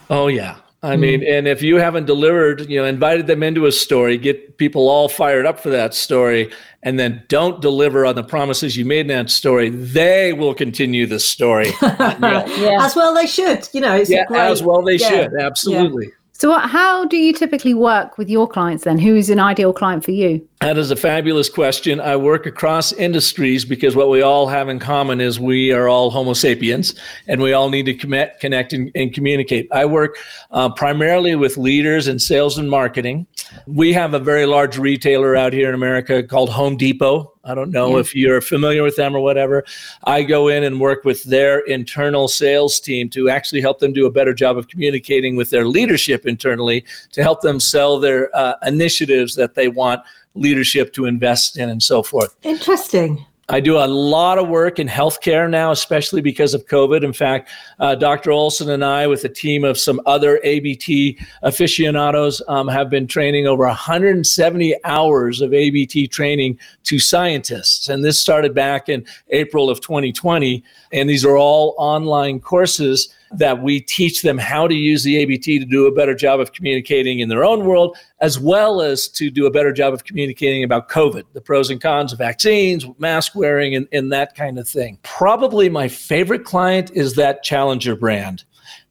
Oh, 0.10 0.28
yeah. 0.28 0.58
I 0.84 0.96
mm. 0.96 1.00
mean, 1.00 1.24
and 1.24 1.48
if 1.48 1.62
you 1.62 1.78
haven't 1.78 2.06
delivered, 2.06 2.70
you 2.70 2.80
know, 2.80 2.86
invited 2.86 3.28
them 3.28 3.44
into 3.44 3.66
a 3.66 3.72
story, 3.72 4.18
get 4.18 4.58
people 4.58 4.88
all 4.88 5.10
fired 5.10 5.46
up 5.46 5.60
for 5.60 5.70
that 5.72 5.94
story, 5.94 6.52
and 6.84 6.98
then 7.00 7.24
don't 7.28 7.62
deliver 7.62 8.06
on 8.06 8.16
the 8.16 8.24
promises 8.24 8.78
you 8.78 8.86
made 8.86 9.02
in 9.02 9.08
that 9.08 9.30
story, 9.30 9.70
they 9.70 10.34
will 10.34 10.54
continue 10.54 11.06
the 11.06 11.20
story. 11.20 11.72
yeah. 11.82 12.78
As 12.80 12.96
well 12.96 13.14
they 13.14 13.28
should. 13.28 13.68
You 13.74 13.82
know, 13.82 13.96
yeah, 13.96 14.26
great, 14.26 14.40
as 14.40 14.64
well 14.64 14.84
they 14.84 14.96
yeah, 14.96 15.10
should. 15.10 15.34
Absolutely. 15.42 16.06
Yeah. 16.06 16.12
So, 16.40 16.50
what, 16.50 16.70
how 16.70 17.04
do 17.06 17.18
you 17.18 17.34
typically 17.34 17.74
work 17.74 18.20
with 18.20 18.30
your 18.30 18.48
clients 18.48 18.84
then? 18.84 19.00
Who 19.00 19.16
is 19.16 19.32
an 19.32 19.40
ideal 19.40 19.74
client 19.74 20.06
for 20.06 20.12
you? 20.12 20.48
That 20.62 20.80
is 20.80 20.90
a 20.90 20.96
fabulous 20.96 21.50
question. 21.50 22.00
I 22.02 22.16
work 22.16 22.48
across 22.48 22.92
industries 22.92 23.64
because 23.64 23.96
what 23.96 24.10
we 24.10 24.24
all 24.24 24.48
have 24.48 24.70
in 24.70 24.80
common 24.80 25.22
is 25.22 25.40
we 25.40 25.72
are 25.72 25.88
all 25.88 26.10
Homo 26.10 26.34
sapiens 26.34 26.96
and 27.28 27.40
we 27.40 27.54
all 27.54 27.70
need 27.70 27.86
to 27.86 27.94
commit, 27.94 28.40
connect, 28.40 28.74
and, 28.74 28.92
and 28.96 29.14
communicate. 29.14 29.68
I 29.72 29.86
work 29.86 30.18
uh, 30.50 30.70
primarily 30.70 31.36
with 31.36 31.58
leaders 31.58 32.08
in 32.08 32.18
sales 32.18 32.58
and 32.58 32.72
marketing. 32.72 33.28
We 33.68 33.94
have 33.94 34.16
a 34.16 34.20
very 34.20 34.48
large 34.48 34.80
retailer 34.80 35.36
out 35.36 35.54
here 35.54 35.70
in 35.70 35.76
America 35.76 36.24
called 36.24 36.50
Home 36.50 36.76
Depot. 36.76 37.34
I 37.44 37.54
don't 37.54 37.72
know 37.72 37.92
yeah. 37.92 38.00
if 38.00 38.16
you're 38.16 38.42
familiar 38.42 38.82
with 38.82 38.96
them 38.96 39.16
or 39.16 39.22
whatever. 39.22 39.64
I 40.06 40.24
go 40.24 40.48
in 40.48 40.64
and 40.64 40.82
work 40.82 41.06
with 41.06 41.24
their 41.24 41.60
internal 41.60 42.28
sales 42.28 42.80
team 42.80 43.10
to 43.12 43.30
actually 43.30 43.62
help 43.62 43.80
them 43.80 43.94
do 43.94 44.08
a 44.08 44.12
better 44.12 44.34
job 44.34 44.58
of 44.58 44.68
communicating 44.68 45.36
with 45.36 45.52
their 45.52 45.66
leadership 45.66 46.26
internally 46.26 46.84
to 47.12 47.22
help 47.22 47.42
them 47.42 47.60
sell 47.60 48.00
their 48.00 48.36
uh, 48.36 48.56
initiatives 48.66 49.36
that 49.36 49.54
they 49.54 49.68
want 49.68 50.02
leadership 50.38 50.94
to 50.94 51.06
invest 51.06 51.58
in 51.58 51.70
and 51.70 51.82
so 51.82 52.04
forth. 52.04 52.36
Interesting. 52.44 53.26
I 53.50 53.62
do 53.62 53.78
a 53.78 53.88
lot 53.88 54.38
of 54.38 54.50
work 54.50 54.78
in 54.78 54.90
healthcare 54.90 55.50
now, 55.50 55.72
especially 55.72 56.20
because 56.20 56.54
of 56.54 56.66
COVID. 56.66 57.02
In 57.02 57.14
fact, 57.14 57.50
uh, 57.80 57.96
Dr. 57.96 58.32
Olson 58.32 58.70
and 58.70 58.84
I, 58.84 59.08
with 59.08 59.24
a 59.24 59.30
team 59.30 59.64
of 59.64 59.78
some 59.78 60.02
other 60.06 60.42
ABT 60.44 61.18
aficionados, 61.44 62.42
um, 62.50 62.68
have 62.68 62.90
been 62.90 63.08
training 63.08 63.48
over 63.48 63.66
170 63.66 64.76
hours 64.84 65.40
of 65.40 65.54
ABT 65.54 66.10
training 66.10 66.60
to 66.84 67.00
scientists. 67.00 67.88
And 67.88 68.04
this 68.04 68.20
started 68.20 68.54
back 68.54 68.90
in 68.90 69.06
April 69.30 69.70
of 69.70 69.80
2020. 69.80 70.62
And 70.92 71.10
these 71.10 71.24
are 71.24 71.38
all 71.38 71.74
online 71.78 72.42
courses 72.42 73.16
that 73.32 73.62
we 73.62 73.80
teach 73.80 74.22
them 74.22 74.38
how 74.38 74.68
to 74.68 74.76
use 74.76 75.04
the 75.04 75.18
ABT 75.18 75.60
to 75.60 75.66
do 75.66 75.88
a 75.88 75.92
better 75.92 76.16
job 76.16 76.40
of 76.40 76.54
communicating 76.54 77.20
in 77.20 77.30
their 77.30 77.44
own 77.44 77.66
world, 77.66 77.98
as 78.22 78.40
well 78.40 78.82
as 78.82 79.08
to 79.10 79.30
do 79.30 79.46
a 79.46 79.52
better 79.52 79.72
job 79.72 79.94
of 79.94 80.04
communicating 80.04 80.64
about 80.64 80.90
COVID, 80.90 81.24
the 81.34 81.42
pros 81.42 81.70
and 81.70 81.82
cons 81.82 82.14
of 82.14 82.20
vaccines, 82.20 82.86
mask 82.98 83.36
wearing, 83.36 83.76
and, 83.76 83.88
and 83.92 84.12
that 84.12 84.36
kind 84.36 84.58
of 84.58 84.68
thing. 84.68 84.98
Probably 85.04 85.70
my 85.70 85.88
favorite 85.88 86.46
client 86.46 86.92
is 86.94 87.16
that 87.16 87.44
challenger 87.44 87.96
brand. 87.96 88.44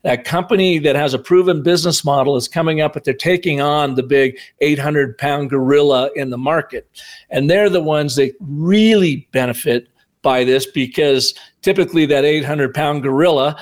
That 0.03 0.25
company 0.25 0.79
that 0.79 0.95
has 0.95 1.15
a 1.15 1.19
proven 1.19 1.63
business 1.63 2.05
model 2.05 2.37
is 2.37 2.47
coming 2.47 2.81
up, 2.81 2.93
but 2.93 3.05
they're 3.05 3.13
taking 3.13 3.61
on 3.61 3.97
the 3.97 4.05
big 4.05 4.39
800 4.61 5.19
pound 5.19 5.51
gorilla 5.51 6.11
in 6.15 6.31
the 6.31 6.39
market. 6.39 6.89
And 7.29 7.51
they're 7.51 7.69
the 7.69 7.83
ones 7.83 8.15
that 8.17 8.33
really 8.41 9.29
benefit 9.33 9.89
by 10.23 10.45
this 10.45 10.67
because 10.67 11.35
typically 11.63 12.07
that 12.07 12.25
800 12.25 12.75
pound 12.75 13.03
gorilla 13.03 13.57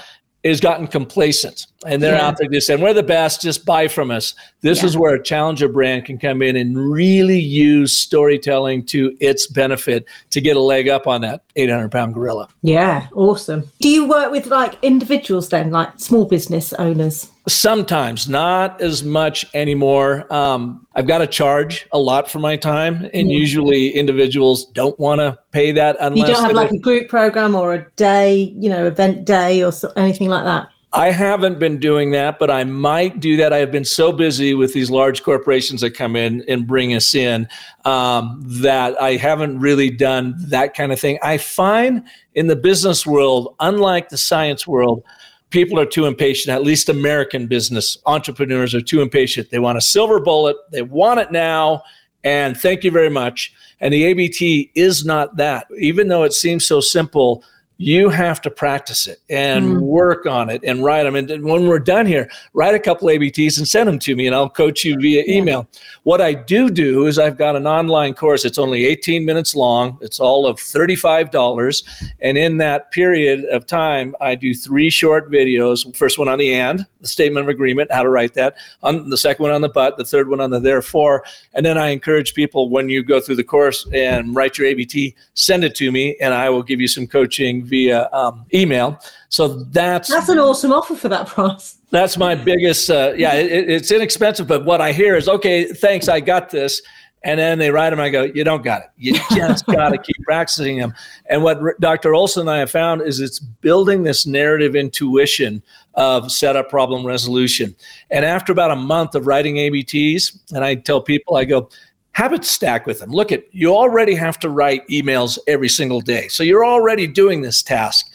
has 0.45 0.61
gotten 0.61 0.87
complacent 0.87 1.67
and 1.87 2.03
they're 2.03 2.15
Yeah. 2.17 2.27
out 2.27 2.37
there 2.39 2.49
just 2.49 2.67
saying 2.67 2.81
we're 2.81 2.93
the 2.95 3.03
best 3.03 3.43
just 3.43 3.65
buy 3.65 3.89
from 3.89 4.11
us 4.11 4.35
this 4.63 4.81
Yeah. 4.81 4.87
is 4.87 4.97
where 4.97 5.15
a 5.15 5.23
challenger 5.23 5.69
brand 5.69 6.05
can 6.05 6.19
come 6.19 6.43
in 6.43 6.57
and 6.57 6.77
really 6.91 7.39
use 7.41 7.97
storytelling 7.97 8.85
to 8.87 9.15
its 9.21 9.47
benefit 9.47 10.05
to 10.31 10.41
get 10.41 10.57
a 10.57 10.61
leg 10.61 10.89
up 10.89 11.07
on 11.07 11.21
that 11.23 11.43
800 11.57 11.91
pound 11.91 12.15
gorilla 12.15 12.49
Yeah, 12.63 13.07
awesome. 13.15 13.65
Do 13.81 13.89
you 13.89 14.09
work 14.09 14.31
with 14.31 14.47
like 14.47 14.75
individuals 14.83 15.49
then, 15.51 15.71
like 15.71 15.91
small 15.99 16.25
business 16.25 16.73
owners? 16.75 17.29
sometimes 17.47 18.27
not 18.27 18.81
as 18.81 19.05
much 19.05 19.45
anymore 19.53 20.27
um, 20.33 20.87
i've 20.95 21.07
got 21.07 21.19
to 21.19 21.27
charge 21.27 21.87
a 21.93 21.99
lot 21.99 22.31
for 22.31 22.39
my 22.39 22.57
time 22.57 23.07
and 23.13 23.31
usually 23.31 23.91
individuals 23.91 24.65
don't 24.73 24.99
want 24.99 25.19
to 25.21 25.37
pay 25.53 25.71
that 25.71 25.95
unless 26.01 26.27
You 26.29 26.35
don't 26.35 26.43
have 26.45 26.53
like 26.53 26.71
a 26.71 26.79
group 26.79 27.09
program 27.11 27.55
or 27.55 27.75
a 27.75 27.87
day, 27.97 28.55
you 28.59 28.71
know, 28.71 28.87
event 28.87 29.27
day 29.27 29.63
or 29.63 29.73
so, 29.73 29.93
anything 29.95 30.29
like 30.29 30.45
that. 30.45 30.69
I 30.97 31.11
haven't 31.11 31.59
been 31.59 31.79
doing 31.79 32.13
that, 32.13 32.39
but 32.39 32.53
I 32.53 32.63
might 32.63 33.19
do 33.19 33.37
that. 33.39 33.53
I 33.53 33.59
have 33.59 33.73
been 33.73 33.85
so 33.85 34.13
busy 34.13 34.55
with 34.55 34.75
these 34.75 34.91
large 34.91 35.25
corporations 35.25 35.81
that 35.81 35.91
come 35.91 36.15
in 36.15 36.45
and 36.47 36.69
bring 36.69 36.95
us 36.95 37.17
in 37.17 37.49
um, 37.85 38.41
that 38.45 39.01
I 39.03 39.17
haven't 39.17 39.59
really 39.59 39.91
done 39.91 40.37
that 40.39 40.75
kind 40.75 40.93
of 40.93 41.01
thing. 41.01 41.19
I 41.21 41.39
find 41.39 42.07
in 42.35 42.47
the 42.47 42.55
business 42.55 43.05
world, 43.05 43.57
unlike 43.59 44.11
the 44.11 44.17
science 44.17 44.69
world, 44.69 45.03
people 45.51 45.81
are 45.81 45.87
too 45.87 46.07
impatient. 46.07 46.55
At 46.55 46.63
least 46.63 46.89
American 46.89 47.49
business 47.49 47.99
entrepreneurs 48.07 48.73
are 48.73 48.81
too 48.81 49.03
impatient. 49.03 49.51
They 49.51 49.59
want 49.59 49.79
a 49.79 49.81
silver 49.81 50.21
bullet, 50.21 50.57
they 50.71 50.83
want 50.83 51.19
it 51.19 51.33
now, 51.33 51.83
and 52.23 52.57
thank 52.57 52.85
you 52.85 52.93
very 52.93 53.11
much. 53.11 53.53
And 53.81 53.93
the 53.93 54.05
ABT 54.05 54.71
is 54.77 55.05
not 55.05 55.37
that. 55.39 55.67
Even 55.77 56.07
though 56.07 56.23
it 56.23 56.33
seems 56.33 56.65
so 56.65 56.81
simple, 56.81 57.43
you 57.79 58.09
have 58.09 58.41
to 58.43 58.51
practice 58.51 59.07
it 59.07 59.21
and 59.29 59.67
mm. 59.67 59.81
work 59.81 60.27
on 60.27 60.49
it 60.49 60.63
and 60.65 60.85
write 60.85 61.03
them. 61.03 61.17
And 61.17 61.29
then 61.29 61.43
when 61.43 61.67
we're 61.67 61.81
done 61.81 62.07
here, 62.07 62.31
write 62.53 62.75
a 62.75 62.79
couple 62.79 63.09
ABTs 63.09 63.59
and 63.59 63.67
send 63.67 63.89
them 63.89 63.99
to 64.01 64.15
me, 64.15 64.27
and 64.27 64.35
I'll 64.35 64.49
coach 64.49 64.85
you 64.85 64.97
via 64.99 65.25
email. 65.27 65.67
What 66.05 66.21
I 66.21 66.35
do 66.35 66.71
do 66.71 67.07
is 67.07 67.19
I've 67.19 67.37
got 67.37 67.57
an 67.57 67.67
online 67.67 68.15
course. 68.15 68.45
It's 68.45 68.59
only 68.59 68.87
18 68.87 69.25
minutes 69.25 69.57
long. 69.57 69.99
It's 70.01 70.21
all 70.21 70.47
of 70.47 70.59
$35. 70.59 72.13
And 72.21 72.39
in 72.39 72.59
that 72.59 72.93
period 72.93 73.45
of 73.47 73.67
time, 73.67 74.15
I 74.21 74.35
do 74.37 74.55
three 74.55 74.91
short 74.91 75.31
videos. 75.31 75.95
First 75.97 76.19
one 76.19 76.29
on 76.29 76.39
the 76.39 76.55
and, 76.55 76.87
the 77.01 77.09
statement 77.09 77.45
of 77.45 77.49
agreement, 77.49 77.93
how 77.93 78.03
to 78.03 78.09
write 78.09 78.35
that. 78.35 78.57
On 78.83 79.11
the 79.11 79.17
second 79.17 79.43
one 79.43 79.53
on 79.53 79.63
the 79.63 79.69
but, 79.69 79.97
the 79.97 80.05
third 80.05 80.29
one 80.29 80.41
on 80.41 80.51
the 80.51 80.61
therefore. 80.61 81.25
And 81.55 81.67
then 81.67 81.77
I 81.77 81.89
encourage 81.89 82.35
people 82.35 82.69
when 82.69 82.89
you 82.89 83.03
go 83.03 83.21
through 83.21 83.37
the 83.37 83.45
course 83.45 83.87
and 83.93 84.35
write 84.35 84.59
your 84.59 84.69
ABT, 84.69 85.17
send 85.35 85.65
it 85.65 85.75
to 85.77 85.91
me, 85.91 86.17
and 86.21 86.33
I 86.33 86.51
will 86.51 86.63
give 86.63 86.81
you 86.81 86.89
some 86.89 87.07
coaching 87.07 87.64
via 87.65 88.09
um, 88.13 88.45
email. 88.55 88.99
So 89.29 89.65
that's 89.65 90.09
That's 90.09 90.29
an 90.29 90.39
awesome 90.39 90.73
offer 90.73 90.95
for 90.95 91.09
that 91.09 91.27
price. 91.27 91.77
that's 91.91 92.17
my 92.17 92.35
biggest. 92.35 92.91
Uh, 92.91 93.13
yeah, 93.17 93.35
it, 93.35 93.69
it's 93.71 93.91
inexpensive, 93.91 94.47
but 94.47 94.65
what 94.65 94.81
I 94.81 94.93
hear 94.93 95.17
is, 95.17 95.29
okay, 95.29 95.65
thanks, 95.65 96.09
I 96.09 96.21
got 96.21 96.51
this. 96.51 96.81
And 97.27 97.41
then 97.41 97.59
they 97.59 97.71
write 97.71 97.89
them. 97.89 98.01
I 98.01 98.11
go, 98.11 98.25
you 98.25 98.45
don't 98.45 98.63
got 98.63 98.83
it. 98.83 98.89
You 98.99 99.15
just 99.35 99.65
got 99.65 99.89
to 99.89 99.97
keep 99.99 100.17
practicing 100.25 100.77
them. 100.77 100.93
And 101.31 101.43
what 101.43 101.57
R- 101.57 101.75
Dr. 101.81 102.15
Olson 102.15 102.43
and 102.43 102.51
I 102.51 102.59
have 102.59 102.71
found 102.71 103.01
is 103.01 103.19
it's 103.19 103.39
building 103.39 104.03
this 104.03 104.27
narrative 104.27 104.77
intuition 104.77 105.63
of 105.95 106.31
setup 106.31 106.69
problem 106.69 107.07
resolution. 107.07 107.75
And 108.11 108.27
after 108.27 108.53
about 108.53 108.73
a 108.73 108.77
month 108.77 109.15
of 109.15 109.27
writing 109.27 109.55
ABTs, 109.57 110.53
and 110.53 110.63
I 110.63 110.75
tell 110.75 111.01
people, 111.01 111.37
I 111.37 111.47
go, 111.47 111.71
habit 112.15 112.45
stack 112.45 112.87
with 112.87 113.01
them. 113.01 113.11
Look 113.11 113.33
at 113.33 113.45
you 113.53 113.75
already 113.75 114.15
have 114.15 114.39
to 114.41 114.49
write 114.49 114.87
emails 114.89 115.39
every 115.47 115.69
single 115.69 116.01
day. 116.01 116.29
So 116.29 116.43
you're 116.43 116.65
already 116.65 117.07
doing 117.07 117.43
this 117.43 117.63
task. 117.63 118.11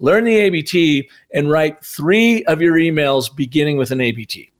Learn 0.00 0.24
the 0.24 0.36
ABT 0.36 1.08
and 1.32 1.50
write 1.50 1.82
three 1.84 2.44
of 2.44 2.60
your 2.60 2.74
emails 2.74 3.34
beginning 3.34 3.76
with 3.76 3.92
an 3.92 4.00
ABT 4.00 4.50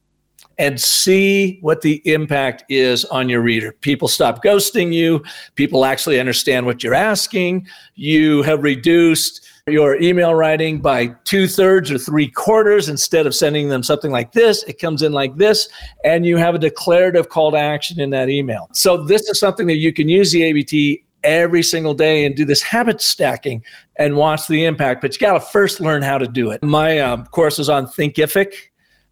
and 0.59 0.81
see 0.81 1.59
what 1.61 1.81
the 1.81 2.01
impact 2.05 2.65
is 2.69 3.05
on 3.07 3.29
your 3.29 3.43
reader. 3.43 3.73
People 3.73 4.07
stop 4.07 4.43
ghosting 4.45 4.93
you. 4.93 5.23
People 5.57 5.85
actually 5.85 6.21
understand 6.21 6.65
what 6.65 6.85
you're 6.85 6.95
asking. 6.95 7.67
You 7.97 8.43
have 8.43 8.63
reduced 8.63 9.44
your 9.67 9.97
email 10.01 10.35
writing 10.35 10.79
by 10.79 11.07
two 11.25 11.49
thirds 11.49 11.91
or 11.91 11.97
three 11.97 12.29
quarters. 12.29 12.91
Instead 12.91 13.27
of 13.27 13.35
sending 13.35 13.71
them 13.71 13.83
something 13.83 14.11
like 14.11 14.33
this, 14.33 14.63
it 14.65 14.79
comes 14.79 15.01
in 15.03 15.13
like 15.13 15.35
this, 15.37 15.71
and 16.05 16.27
you 16.27 16.37
have 16.37 16.55
a 16.55 16.59
declarative 16.59 17.31
call 17.31 17.51
to 17.51 17.57
action 17.57 17.99
in 17.99 18.11
that 18.11 18.29
email. 18.29 18.69
So, 18.75 18.99
this 18.99 19.27
is 19.31 19.41
something 19.41 19.67
that 19.69 19.77
you 19.77 19.91
can 19.93 20.07
use 20.09 20.33
the 20.33 20.43
ABT 20.43 21.03
every 21.23 21.63
single 21.63 21.95
day 21.95 22.27
and 22.27 22.37
do 22.37 22.45
this 22.45 22.61
habit 22.61 23.01
stacking 23.01 23.65
and 23.99 24.17
watch 24.17 24.47
the 24.49 24.67
impact. 24.67 25.01
But 25.01 25.15
you 25.15 25.21
got 25.27 25.33
to 25.33 25.41
first 25.41 25.81
learn 25.81 26.03
how 26.03 26.19
to 26.19 26.27
do 26.29 26.51
it. 26.51 26.63
My 26.63 26.99
um, 26.99 27.25
course 27.27 27.59
is 27.59 27.71
on 27.71 27.87
Thinkific. 27.87 28.53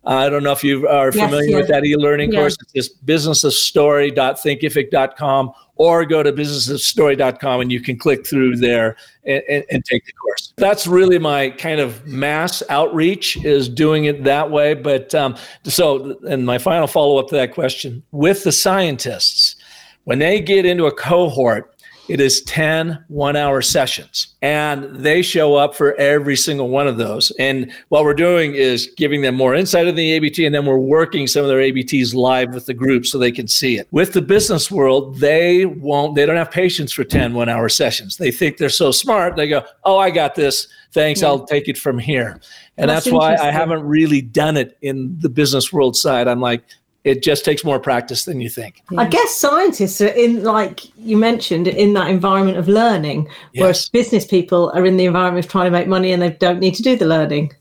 Uh, 0.04 0.16
I 0.16 0.28
don't 0.28 0.42
know 0.42 0.52
if 0.52 0.62
you 0.62 0.86
are 0.86 1.10
Yes, 1.14 1.30
familiar 1.30 1.56
with 1.56 1.68
that 1.68 1.86
e-learning 1.86 2.30
Yeah. 2.32 2.40
course. 2.40 2.56
It's 2.60 2.72
just 2.72 3.06
businessofstory.thinkific.com 3.06 5.52
or 5.82 6.04
go 6.04 6.22
to 6.22 6.32
businessofstory.com 6.32 7.60
and 7.60 7.72
you 7.72 7.80
can 7.80 7.98
click 7.98 8.24
through 8.24 8.54
there 8.54 8.94
and, 9.24 9.42
and, 9.48 9.64
and 9.68 9.84
take 9.84 10.06
the 10.06 10.12
course. 10.12 10.54
That's 10.56 10.86
really 10.86 11.18
my 11.18 11.50
kind 11.50 11.80
of 11.80 12.06
mass 12.06 12.62
outreach 12.68 13.36
is 13.44 13.68
doing 13.68 14.04
it 14.04 14.22
that 14.22 14.52
way. 14.52 14.74
But 14.74 15.12
um, 15.12 15.36
so, 15.64 16.16
and 16.28 16.46
my 16.46 16.58
final 16.58 16.86
follow-up 16.86 17.30
to 17.30 17.34
that 17.34 17.52
question, 17.52 18.00
with 18.12 18.44
the 18.44 18.52
scientists, 18.52 19.56
when 20.04 20.20
they 20.20 20.40
get 20.40 20.64
into 20.64 20.86
a 20.86 20.92
cohort, 20.92 21.74
it 22.12 22.20
is 22.20 22.42
10 22.42 23.02
one 23.08 23.36
hour 23.36 23.62
sessions 23.62 24.34
and 24.42 24.94
they 24.96 25.22
show 25.22 25.54
up 25.54 25.74
for 25.74 25.94
every 25.94 26.36
single 26.36 26.68
one 26.68 26.86
of 26.86 26.98
those. 26.98 27.30
And 27.38 27.72
what 27.88 28.04
we're 28.04 28.12
doing 28.12 28.54
is 28.54 28.92
giving 28.98 29.22
them 29.22 29.34
more 29.34 29.54
insight 29.54 29.88
of 29.88 29.96
the 29.96 30.12
ABT 30.12 30.44
and 30.44 30.54
then 30.54 30.66
we're 30.66 30.76
working 30.76 31.26
some 31.26 31.40
of 31.40 31.48
their 31.48 31.60
ABTs 31.60 32.12
live 32.12 32.52
with 32.52 32.66
the 32.66 32.74
group 32.74 33.06
so 33.06 33.16
they 33.16 33.32
can 33.32 33.48
see 33.48 33.78
it. 33.78 33.88
With 33.92 34.12
the 34.12 34.20
business 34.20 34.70
world, 34.70 35.20
they 35.20 35.64
won't, 35.64 36.14
they 36.14 36.26
don't 36.26 36.36
have 36.36 36.50
patience 36.50 36.92
for 36.92 37.02
10 37.02 37.32
one 37.32 37.48
hour 37.48 37.70
sessions. 37.70 38.18
They 38.18 38.30
think 38.30 38.58
they're 38.58 38.68
so 38.68 38.90
smart. 38.90 39.36
They 39.36 39.48
go, 39.48 39.64
Oh, 39.84 39.96
I 39.96 40.10
got 40.10 40.34
this. 40.34 40.68
Thanks. 40.92 41.22
I'll 41.22 41.46
take 41.46 41.66
it 41.66 41.78
from 41.78 41.98
here. 41.98 42.38
And 42.76 42.90
That's 42.90 43.06
that's, 43.06 43.14
why 43.14 43.36
I 43.36 43.50
haven't 43.50 43.84
really 43.84 44.20
done 44.20 44.58
it 44.58 44.76
in 44.82 45.18
the 45.18 45.30
business 45.30 45.72
world 45.72 45.96
side. 45.96 46.28
I'm 46.28 46.40
like, 46.40 46.62
it 47.04 47.22
just 47.22 47.44
takes 47.44 47.64
more 47.64 47.80
practice 47.80 48.24
than 48.24 48.40
you 48.40 48.48
think. 48.48 48.82
I 48.96 49.06
guess 49.06 49.34
scientists 49.34 50.00
are 50.00 50.06
in, 50.06 50.44
like 50.44 50.96
you 50.96 51.16
mentioned, 51.16 51.66
in 51.66 51.94
that 51.94 52.08
environment 52.08 52.58
of 52.58 52.68
learning, 52.68 53.28
whereas 53.56 53.88
business 53.88 54.24
people 54.24 54.70
are 54.74 54.86
in 54.86 54.96
the 54.96 55.06
environment 55.06 55.44
of 55.44 55.50
trying 55.50 55.66
to 55.66 55.70
make 55.70 55.88
money 55.88 56.12
and 56.12 56.22
they 56.22 56.30
don't 56.30 56.60
need 56.60 56.74
to 56.76 56.82
do 56.82 56.96
the 56.96 57.06
learning. 57.06 57.52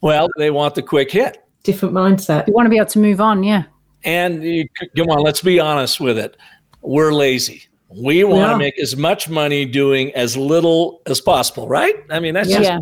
Well, 0.00 0.28
they 0.38 0.50
want 0.50 0.74
the 0.74 0.82
quick 0.82 1.10
hit. 1.10 1.44
Different 1.64 1.94
mindset. 1.94 2.46
You 2.46 2.54
want 2.54 2.66
to 2.66 2.70
be 2.70 2.76
able 2.76 2.86
to 2.86 2.98
move 2.98 3.20
on, 3.20 3.42
yeah. 3.42 3.64
And 4.04 4.42
you, 4.42 4.66
come 4.96 5.08
on, 5.08 5.22
let's 5.22 5.42
be 5.42 5.60
honest 5.60 6.00
with 6.00 6.18
it. 6.18 6.36
We're 6.80 7.12
lazy. 7.12 7.64
We 7.90 8.22
want 8.24 8.40
Yeah. 8.42 8.52
to 8.52 8.58
make 8.58 8.78
as 8.78 8.96
much 8.96 9.28
money 9.28 9.64
doing 9.64 10.14
as 10.14 10.36
little 10.36 11.02
as 11.06 11.20
possible, 11.20 11.68
right? 11.68 11.94
I 12.10 12.20
mean, 12.20 12.34
that's 12.34 12.48
Yeah. 12.48 12.58
just 12.58 12.70
Yeah. 12.70 12.78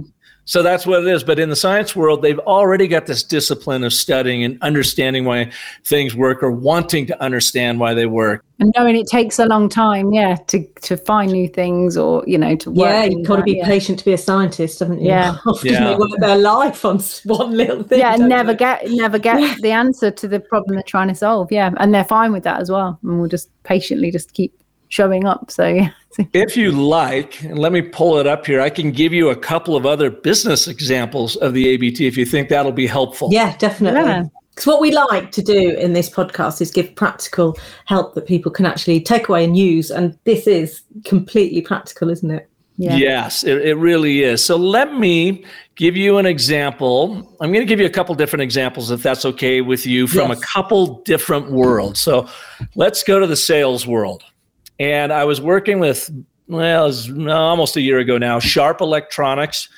So 0.47 0.63
that's 0.63 0.87
what 0.87 1.03
it 1.03 1.09
is. 1.09 1.25
But 1.25 1.41
in 1.41 1.51
the 1.51 1.57
science 1.57 1.97
world, 1.97 2.23
they've 2.23 2.39
already 2.39 2.87
got 2.87 3.07
this 3.07 3.25
discipline 3.25 3.83
of 3.83 3.93
studying 3.93 4.45
and 4.45 4.63
understanding 4.63 5.25
why 5.25 5.51
things 5.85 6.15
work 6.15 6.41
or 6.41 6.53
wanting 6.53 7.05
to 7.07 7.21
understand 7.21 7.81
why 7.81 7.95
they 7.95 8.07
work. 8.07 8.45
And 8.61 8.73
knowing 8.77 8.97
it 8.97 9.09
takes 9.09 9.41
a 9.41 9.47
long 9.47 9.69
time, 9.69 10.13
yeah, 10.13 10.37
to, 10.47 10.65
to 10.83 10.97
find 10.97 11.33
new 11.33 11.49
things 11.49 11.97
or, 11.97 12.23
you 12.29 12.39
know, 12.39 12.55
to 12.57 12.71
work. 12.71 12.89
Yeah, 12.89 13.05
you've 13.05 13.27
got 13.27 13.37
to 13.37 13.43
be 13.43 13.57
yeah. 13.57 13.67
patient 13.67 13.99
to 13.99 14.05
be 14.05 14.13
a 14.13 14.19
scientist, 14.19 14.79
haven't 14.79 15.01
you? 15.01 15.09
Yeah. 15.09 15.37
Often 15.47 15.73
Yeah. 15.73 15.89
they 15.89 15.97
work 15.97 16.11
their 16.19 16.39
life 16.39 16.85
on 16.85 17.01
one 17.25 17.57
little 17.57 17.83
thing. 17.83 17.99
Yeah, 17.99 18.15
and 18.15 18.29
never 18.29 18.53
they? 18.53 18.59
get 18.59 18.91
never 18.91 19.19
get 19.19 19.59
the 19.61 19.73
answer 19.73 20.13
to 20.13 20.29
the 20.29 20.39
problem 20.39 20.77
they're 20.77 20.85
trying 20.85 21.09
to 21.09 21.15
solve. 21.17 21.51
Yeah, 21.51 21.73
and 21.79 21.93
they're 21.93 22.05
fine 22.05 22.33
with 22.33 22.45
that 22.45 22.61
as 22.61 22.71
well, 22.71 22.99
and 23.03 23.19
we'll 23.19 23.29
just 23.29 23.51
patiently 23.65 24.13
just 24.13 24.33
keep 24.33 24.57
showing 24.89 25.27
up. 25.27 25.51
So 25.51 25.67
yeah, 25.67 25.91
If 26.33 26.57
you 26.57 26.73
like, 26.73 27.43
and 27.43 27.59
let 27.59 27.73
me 27.73 27.83
pull 27.83 28.19
it 28.19 28.27
up 28.27 28.47
here, 28.47 28.61
I 28.61 28.71
can 28.71 28.91
give 28.93 29.13
you 29.13 29.31
a 29.31 29.37
couple 29.37 29.77
of 29.77 29.87
other 29.87 30.11
business 30.11 30.69
examples 30.69 31.37
of 31.37 31.53
the 31.55 31.69
ABT 31.69 32.07
if 32.07 32.17
you 32.17 32.25
think 32.25 32.49
that'll 32.49 32.73
be 32.73 32.87
helpful. 32.87 33.29
Yeah, 33.33 33.57
definitely. 33.59 34.01
Yeah. 34.01 34.25
Because 34.51 34.67
what 34.67 34.81
we 34.81 34.91
like 34.91 35.33
to 35.33 35.43
do 35.43 35.77
in 35.77 35.93
this 35.93 36.09
podcast 36.09 36.63
is 36.63 36.71
give 36.71 36.95
practical 36.95 37.59
help 37.85 38.15
that 38.15 38.27
people 38.27 38.51
can 38.51 38.65
actually 38.65 39.01
take 39.03 39.29
away 39.29 39.45
and 39.45 39.55
use. 39.57 39.91
And 39.91 40.19
this 40.25 40.47
is 40.47 40.81
completely 41.05 41.61
practical, 41.61 42.09
isn't 42.09 42.31
it? 42.31 42.49
yeah, 42.79 42.97
Yes, 42.97 43.45
it, 43.45 43.59
it 43.67 43.75
really 43.75 44.23
is. 44.23 44.43
So 44.43 44.57
let 44.57 44.95
me 44.95 45.45
give 45.75 45.95
you 45.95 46.17
an 46.17 46.25
example. 46.25 47.37
I'm 47.41 47.53
going 47.53 47.67
to 47.67 47.69
give 47.69 47.81
you 47.81 47.87
a 47.87 47.91
couple 47.91 48.15
different 48.15 48.43
examples, 48.43 48.91
if 48.91 49.03
that's 49.03 49.27
okay 49.27 49.61
with 49.61 49.85
you, 49.87 50.07
from 50.07 50.31
Yes. 50.31 50.39
a 50.39 50.41
couple 50.43 51.03
different 51.03 51.51
worlds. 51.51 52.01
So 52.01 52.27
let's 52.77 53.03
go 53.03 53.21
to 53.21 53.27
the 53.27 53.37
sales 53.37 53.87
world. 53.87 54.25
And 54.79 55.13
I 55.13 55.25
was 55.25 55.41
working 55.41 55.79
with, 55.79 56.11
well, 56.49 56.85
it 56.85 56.87
was 56.87 57.11
almost 57.29 57.77
a 57.77 57.81
year 57.81 57.99
ago 57.99 58.19
now, 58.19 58.39
Sharp 58.39 58.81
Electronics, 58.81 59.69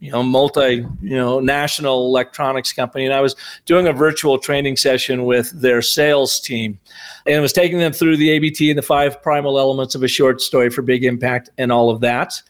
you 0.00 0.12
know, 0.12 0.22
multi, 0.22 0.86
you 1.00 1.16
know, 1.16 1.40
national 1.40 2.06
electronics 2.06 2.72
company. 2.72 3.04
And 3.04 3.14
I 3.14 3.20
was 3.20 3.34
doing 3.66 3.88
a 3.88 3.92
virtual 3.92 4.38
training 4.38 4.76
session 4.76 5.24
with 5.24 5.50
their 5.60 5.82
sales 5.82 6.40
team 6.40 6.78
and 7.26 7.42
was 7.42 7.52
taking 7.52 7.78
them 7.78 7.92
through 7.92 8.16
the 8.16 8.30
ABT 8.30 8.70
and 8.70 8.78
the 8.78 8.82
five 8.82 9.20
primal 9.22 9.58
elements 9.58 9.94
of 9.94 10.02
a 10.02 10.08
short 10.08 10.40
story 10.40 10.70
for 10.70 10.82
big 10.82 11.04
impact 11.04 11.50
and 11.58 11.72
all 11.72 11.90
of 11.90 12.00
that. 12.00 12.40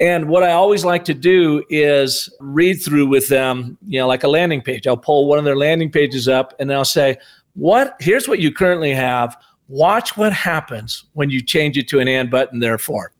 And 0.00 0.28
what 0.28 0.42
I 0.42 0.52
always 0.52 0.84
like 0.84 1.04
to 1.04 1.14
do 1.14 1.62
is 1.68 2.32
read 2.40 2.82
through 2.82 3.06
with 3.06 3.28
them, 3.28 3.76
you 3.86 4.00
know, 4.00 4.08
like 4.08 4.24
a 4.24 4.28
landing 4.28 4.62
page. 4.62 4.86
I'll 4.86 4.96
pull 4.96 5.28
one 5.28 5.38
of 5.38 5.44
their 5.44 5.56
landing 5.56 5.92
pages 5.92 6.26
up 6.26 6.54
and 6.58 6.72
I'll 6.72 6.84
say, 6.84 7.18
what 7.54 7.96
here's 8.00 8.26
what 8.26 8.38
you 8.38 8.52
currently 8.52 8.94
have. 8.94 9.36
Watch 9.70 10.16
what 10.16 10.32
happens 10.32 11.04
when 11.12 11.30
you 11.30 11.40
change 11.40 11.78
it 11.78 11.86
to 11.88 12.00
an 12.00 12.08
and 12.08 12.28
button, 12.28 12.58
therefore. 12.58 13.12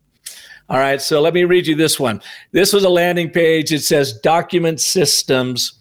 All 0.69 0.77
right, 0.77 1.01
so 1.01 1.21
let 1.21 1.33
me 1.33 1.45
read 1.45 1.65
you 1.65 1.75
this 1.75 1.97
one. 1.97 2.21
This 2.51 2.73
was 2.73 2.83
a 2.83 2.89
landing 2.89 3.29
page. 3.29 3.71
It 3.71 3.83
says 3.83 4.19
document 4.19 4.81
systems 4.81 5.79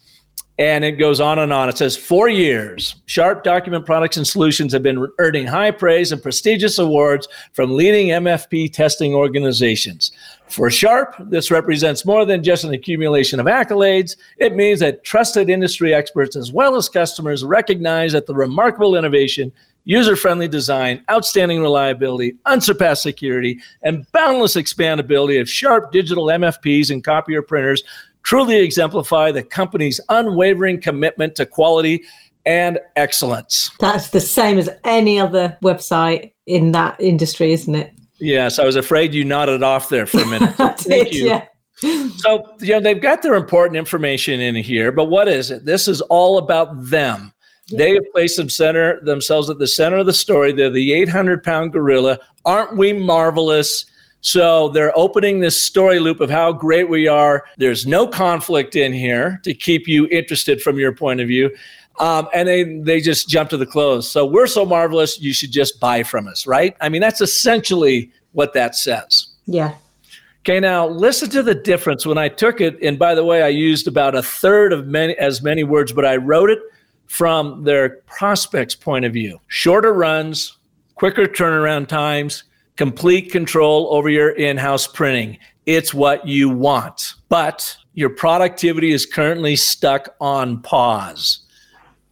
and 0.60 0.84
it 0.84 0.92
goes 0.92 1.20
on 1.20 1.40
and 1.40 1.52
on. 1.52 1.68
It 1.70 1.78
says, 1.78 1.96
for 1.96 2.28
years, 2.28 2.96
Sharp 3.06 3.42
Document 3.42 3.84
Products 3.84 4.16
and 4.16 4.26
Solutions 4.26 4.72
have 4.72 4.82
been 4.82 5.08
earning 5.18 5.46
high 5.46 5.70
praise 5.70 6.12
and 6.12 6.22
prestigious 6.22 6.78
awards 6.78 7.26
from 7.52 7.74
leading 7.74 8.08
MFP 8.08 8.72
testing 8.72 9.14
organizations. 9.14 10.12
For 10.48 10.70
Sharp, 10.70 11.16
this 11.18 11.50
represents 11.50 12.04
more 12.04 12.26
than 12.26 12.44
just 12.44 12.64
an 12.64 12.74
accumulation 12.74 13.40
of 13.40 13.46
accolades. 13.46 14.16
It 14.36 14.54
means 14.54 14.80
that 14.80 15.02
trusted 15.02 15.48
industry 15.48 15.94
experts, 15.94 16.36
as 16.36 16.52
well 16.52 16.76
as 16.76 16.90
customers, 16.90 17.42
recognize 17.42 18.12
that 18.12 18.26
the 18.26 18.34
remarkable 18.34 18.96
innovation 18.96 19.50
user 19.84 20.16
friendly 20.16 20.48
design, 20.48 21.04
outstanding 21.10 21.60
reliability, 21.60 22.34
unsurpassed 22.46 23.02
security, 23.02 23.58
and 23.82 24.06
boundless 24.12 24.56
expandability 24.56 25.40
of 25.40 25.48
Sharp 25.48 25.92
digital 25.92 26.26
MFPs 26.26 26.90
and 26.90 27.02
copier 27.02 27.42
printers 27.42 27.82
truly 28.22 28.56
exemplify 28.56 29.32
the 29.32 29.42
company's 29.42 30.00
unwavering 30.08 30.80
commitment 30.80 31.34
to 31.36 31.46
quality 31.46 32.02
and 32.46 32.78
excellence. 32.96 33.70
That's 33.80 34.10
the 34.10 34.20
same 34.20 34.58
as 34.58 34.68
any 34.84 35.18
other 35.18 35.56
website 35.62 36.32
in 36.46 36.72
that 36.72 37.00
industry, 37.00 37.52
isn't 37.52 37.74
it? 37.74 37.92
Yes, 38.18 38.58
I 38.58 38.64
was 38.64 38.76
afraid 38.76 39.14
you 39.14 39.24
nodded 39.24 39.62
off 39.62 39.88
there 39.88 40.06
for 40.06 40.20
a 40.20 40.26
minute. 40.26 40.54
Thank 40.78 41.12
you. 41.12 41.26
Yeah. 41.26 41.46
So, 42.16 42.44
you 42.60 42.74
know, 42.74 42.80
they've 42.80 43.00
got 43.00 43.22
their 43.22 43.34
important 43.34 43.76
information 43.76 44.40
in 44.40 44.54
here, 44.54 44.92
but 44.92 45.06
what 45.06 45.28
is 45.28 45.50
it? 45.50 45.64
This 45.64 45.88
is 45.88 46.02
all 46.02 46.36
about 46.36 46.68
them. 46.74 47.32
They 47.70 47.94
have 47.94 48.04
placed 48.12 48.36
them 48.36 48.48
center, 48.48 49.00
themselves 49.00 49.50
at 49.50 49.58
the 49.58 49.66
center 49.66 49.98
of 49.98 50.06
the 50.06 50.12
story. 50.12 50.52
They're 50.52 50.70
the 50.70 50.92
800 50.92 51.42
pound 51.42 51.72
gorilla. 51.72 52.18
Aren't 52.44 52.76
we 52.76 52.92
marvelous? 52.92 53.86
So 54.22 54.68
they're 54.68 54.96
opening 54.98 55.40
this 55.40 55.60
story 55.60 55.98
loop 55.98 56.20
of 56.20 56.30
how 56.30 56.52
great 56.52 56.88
we 56.88 57.08
are. 57.08 57.44
There's 57.56 57.86
no 57.86 58.06
conflict 58.06 58.76
in 58.76 58.92
here 58.92 59.40
to 59.44 59.54
keep 59.54 59.88
you 59.88 60.06
interested 60.08 60.60
from 60.60 60.78
your 60.78 60.92
point 60.92 61.20
of 61.20 61.28
view. 61.28 61.50
Um, 61.98 62.28
and 62.32 62.48
they, 62.48 62.64
they 62.80 63.00
just 63.00 63.28
jump 63.28 63.50
to 63.50 63.56
the 63.56 63.66
close. 63.66 64.10
So 64.10 64.24
we're 64.24 64.46
so 64.46 64.64
marvelous, 64.64 65.20
you 65.20 65.32
should 65.32 65.52
just 65.52 65.80
buy 65.80 66.02
from 66.02 66.28
us, 66.28 66.46
right? 66.46 66.76
I 66.80 66.88
mean, 66.88 67.00
that's 67.00 67.20
essentially 67.20 68.10
what 68.32 68.54
that 68.54 68.74
says. 68.74 69.26
Yeah. 69.46 69.74
Okay, 70.40 70.60
now 70.60 70.86
listen 70.88 71.28
to 71.30 71.42
the 71.42 71.54
difference 71.54 72.06
when 72.06 72.16
I 72.16 72.28
took 72.28 72.62
it. 72.62 72.78
And 72.82 72.98
by 72.98 73.14
the 73.14 73.24
way, 73.24 73.42
I 73.42 73.48
used 73.48 73.86
about 73.86 74.14
a 74.14 74.22
third 74.22 74.72
of 74.72 74.86
many 74.86 75.14
as 75.16 75.42
many 75.42 75.64
words, 75.64 75.92
but 75.92 76.06
I 76.06 76.16
wrote 76.16 76.48
it 76.48 76.60
from 77.10 77.64
their 77.64 77.88
prospects' 78.06 78.76
point 78.76 79.04
of 79.04 79.12
view. 79.12 79.40
Shorter 79.48 79.92
runs, 79.92 80.56
quicker 80.94 81.26
turnaround 81.26 81.88
times, 81.88 82.44
complete 82.76 83.32
control 83.32 83.88
over 83.90 84.08
your 84.08 84.30
in 84.30 84.56
house 84.56 84.86
printing. 84.86 85.36
It's 85.66 85.92
what 85.92 86.24
you 86.24 86.48
want, 86.48 87.14
but 87.28 87.76
your 87.94 88.10
productivity 88.10 88.92
is 88.92 89.06
currently 89.06 89.56
stuck 89.56 90.14
on 90.20 90.62
pause. 90.62 91.40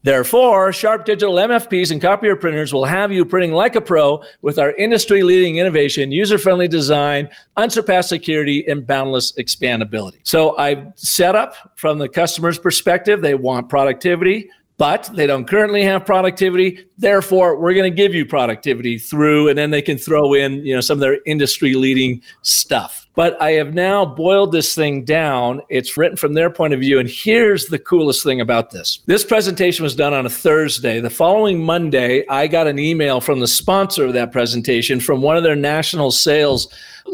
Therefore, 0.02 0.72
Sharp 0.72 1.04
Digital 1.04 1.36
MFPs 1.36 1.92
and 1.92 2.02
copier 2.02 2.34
printers 2.34 2.72
will 2.72 2.84
have 2.84 3.12
you 3.12 3.24
printing 3.24 3.52
like 3.52 3.76
a 3.76 3.80
pro 3.80 4.22
with 4.42 4.58
our 4.58 4.72
industry 4.72 5.22
leading 5.22 5.58
innovation, 5.58 6.10
user 6.10 6.38
friendly 6.38 6.66
design, 6.66 7.28
unsurpassed 7.56 8.08
security, 8.08 8.66
and 8.66 8.84
boundless 8.84 9.30
expandability. 9.32 10.18
So 10.24 10.56
I've 10.56 10.92
set 10.96 11.36
up 11.36 11.54
from 11.76 11.98
the 11.98 12.08
customer's 12.08 12.58
perspective, 12.58 13.22
they 13.22 13.34
want 13.34 13.68
productivity 13.68 14.50
but 14.78 15.10
they 15.12 15.26
don't 15.26 15.46
currently 15.46 15.82
have 15.82 16.06
productivity. 16.06 16.86
Therefore, 16.98 17.58
we're 17.58 17.74
going 17.74 17.90
to 17.90 17.96
give 17.96 18.14
you 18.14 18.24
productivity 18.24 18.96
through, 18.96 19.48
and 19.48 19.58
then 19.58 19.70
they 19.70 19.82
can 19.82 19.98
throw 19.98 20.34
in, 20.34 20.64
you 20.64 20.74
know, 20.74 20.80
some 20.80 20.96
of 20.96 21.00
their 21.00 21.18
industry 21.26 21.74
leading 21.74 22.22
stuff. 22.42 23.06
But 23.16 23.40
I 23.42 23.52
have 23.52 23.74
now 23.74 24.06
boiled 24.06 24.52
this 24.52 24.76
thing 24.76 25.04
down. 25.04 25.60
It's 25.68 25.96
written 25.96 26.16
from 26.16 26.34
their 26.34 26.48
point 26.48 26.74
of 26.74 26.80
view. 26.80 27.00
And 27.00 27.08
here's 27.08 27.66
the 27.66 27.78
coolest 27.80 28.22
thing 28.22 28.40
about 28.40 28.70
this. 28.70 29.00
This 29.06 29.24
presentation 29.24 29.82
was 29.82 29.96
done 29.96 30.14
on 30.14 30.24
a 30.24 30.30
Thursday. 30.30 31.00
The 31.00 31.10
following 31.10 31.60
Monday, 31.60 32.24
I 32.28 32.46
got 32.46 32.68
an 32.68 32.78
email 32.78 33.20
from 33.20 33.40
the 33.40 33.48
sponsor 33.48 34.06
of 34.06 34.12
that 34.12 34.30
presentation 34.30 35.00
from 35.00 35.20
one 35.20 35.36
of 35.36 35.42
their 35.42 35.56
national 35.56 36.12
sales 36.12 36.72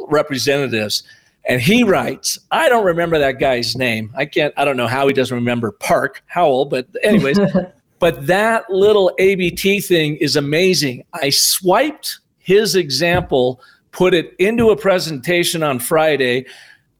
representatives 0.08 1.02
and 1.46 1.60
he 1.60 1.84
writes, 1.84 2.38
I 2.50 2.68
don't 2.68 2.86
remember 2.86 3.18
that 3.18 3.38
guy's 3.38 3.76
name. 3.76 4.12
I 4.16 4.24
can't, 4.24 4.54
I 4.56 4.64
don't 4.64 4.76
know 4.76 4.86
how 4.86 5.06
he 5.06 5.12
doesn't 5.12 5.34
remember 5.34 5.72
Park 5.72 6.22
Howell, 6.26 6.66
but 6.66 6.86
anyways, 7.02 7.38
but 7.98 8.26
that 8.26 8.68
little 8.70 9.12
ABT 9.18 9.80
thing 9.80 10.16
is 10.16 10.36
amazing. 10.36 11.04
I 11.12 11.30
swiped 11.30 12.20
his 12.38 12.76
example, 12.76 13.60
put 13.92 14.14
it 14.14 14.34
into 14.38 14.70
a 14.70 14.76
presentation 14.76 15.62
on 15.62 15.78
Friday, 15.78 16.46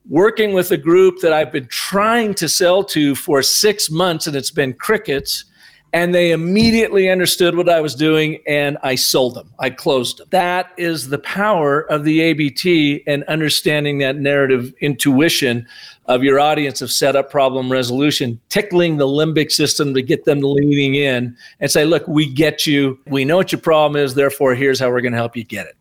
working 0.08 0.52
with 0.52 0.70
a 0.70 0.76
group 0.76 1.20
that 1.20 1.32
I've 1.32 1.52
been 1.52 1.68
trying 1.68 2.34
to 2.34 2.48
sell 2.48 2.84
to 2.84 3.14
for 3.14 3.42
six 3.42 3.90
months, 3.90 4.26
and 4.26 4.36
it's 4.36 4.50
been 4.50 4.74
crickets 4.74 5.46
and 5.94 6.12
they 6.12 6.32
immediately 6.32 7.08
understood 7.08 7.56
what 7.56 7.68
I 7.68 7.80
was 7.80 7.94
doing 7.94 8.40
and 8.48 8.76
I 8.82 8.96
sold 8.96 9.34
them. 9.34 9.54
I 9.60 9.70
closed 9.70 10.18
them. 10.18 10.26
That 10.30 10.72
is 10.76 11.08
the 11.08 11.20
power 11.20 11.82
of 11.82 12.02
the 12.02 12.20
ABT 12.20 13.04
and 13.06 13.22
understanding 13.24 13.98
that 13.98 14.16
narrative 14.16 14.74
intuition 14.80 15.68
of 16.06 16.24
your 16.24 16.40
audience 16.40 16.82
of 16.82 16.90
setup 16.90 17.30
problem 17.30 17.70
resolution, 17.70 18.40
tickling 18.48 18.96
the 18.96 19.06
limbic 19.06 19.52
system 19.52 19.94
to 19.94 20.02
get 20.02 20.24
them 20.24 20.40
leaning 20.40 20.96
in 20.96 21.36
and 21.60 21.70
say, 21.70 21.84
look, 21.84 22.06
we 22.08 22.26
get 22.26 22.66
you. 22.66 22.98
We 23.06 23.24
know 23.24 23.36
what 23.36 23.52
your 23.52 23.60
problem 23.60 24.02
is. 24.02 24.14
Therefore, 24.14 24.56
here's 24.56 24.80
how 24.80 24.90
we're 24.90 25.00
going 25.00 25.12
to 25.12 25.18
help 25.18 25.36
you 25.36 25.44
get 25.44 25.68
it 25.68 25.76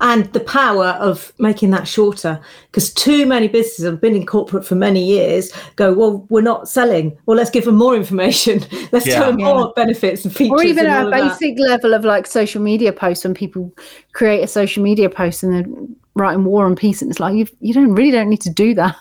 and 0.00 0.32
the 0.32 0.40
power 0.40 0.88
of 1.00 1.32
making 1.38 1.70
that 1.70 1.86
shorter 1.86 2.40
because 2.66 2.92
too 2.92 3.26
many 3.26 3.48
businesses 3.48 3.84
have 3.84 4.00
been 4.00 4.14
in 4.14 4.26
corporate 4.26 4.64
for 4.64 4.74
many 4.74 5.04
years 5.04 5.52
go 5.76 5.92
well 5.92 6.26
we're 6.28 6.40
not 6.40 6.68
selling 6.68 7.16
well 7.26 7.36
let's 7.36 7.50
give 7.50 7.64
them 7.64 7.76
more 7.76 7.96
information 7.96 8.60
let's 8.92 9.06
yeah. 9.06 9.14
tell 9.14 9.30
them 9.30 9.38
yeah. 9.38 9.52
more 9.52 9.72
benefits 9.74 10.24
and 10.24 10.34
features 10.34 10.60
or 10.60 10.62
even 10.62 10.86
a 10.86 11.10
basic 11.10 11.56
that. 11.56 11.62
level 11.62 11.94
of 11.94 12.04
like 12.04 12.26
social 12.26 12.62
media 12.62 12.92
posts 12.92 13.24
when 13.24 13.34
people 13.34 13.72
create 14.12 14.42
a 14.42 14.46
social 14.48 14.82
media 14.82 15.08
post 15.08 15.42
and 15.42 15.54
they're 15.54 15.86
writing 16.14 16.44
war 16.44 16.66
and 16.66 16.76
peace 16.76 17.02
and 17.02 17.10
it's 17.10 17.20
like 17.20 17.34
you 17.34 17.46
you 17.60 17.72
don't 17.72 17.94
really 17.94 18.10
don't 18.10 18.28
need 18.28 18.40
to 18.40 18.50
do 18.50 18.74
that 18.74 18.96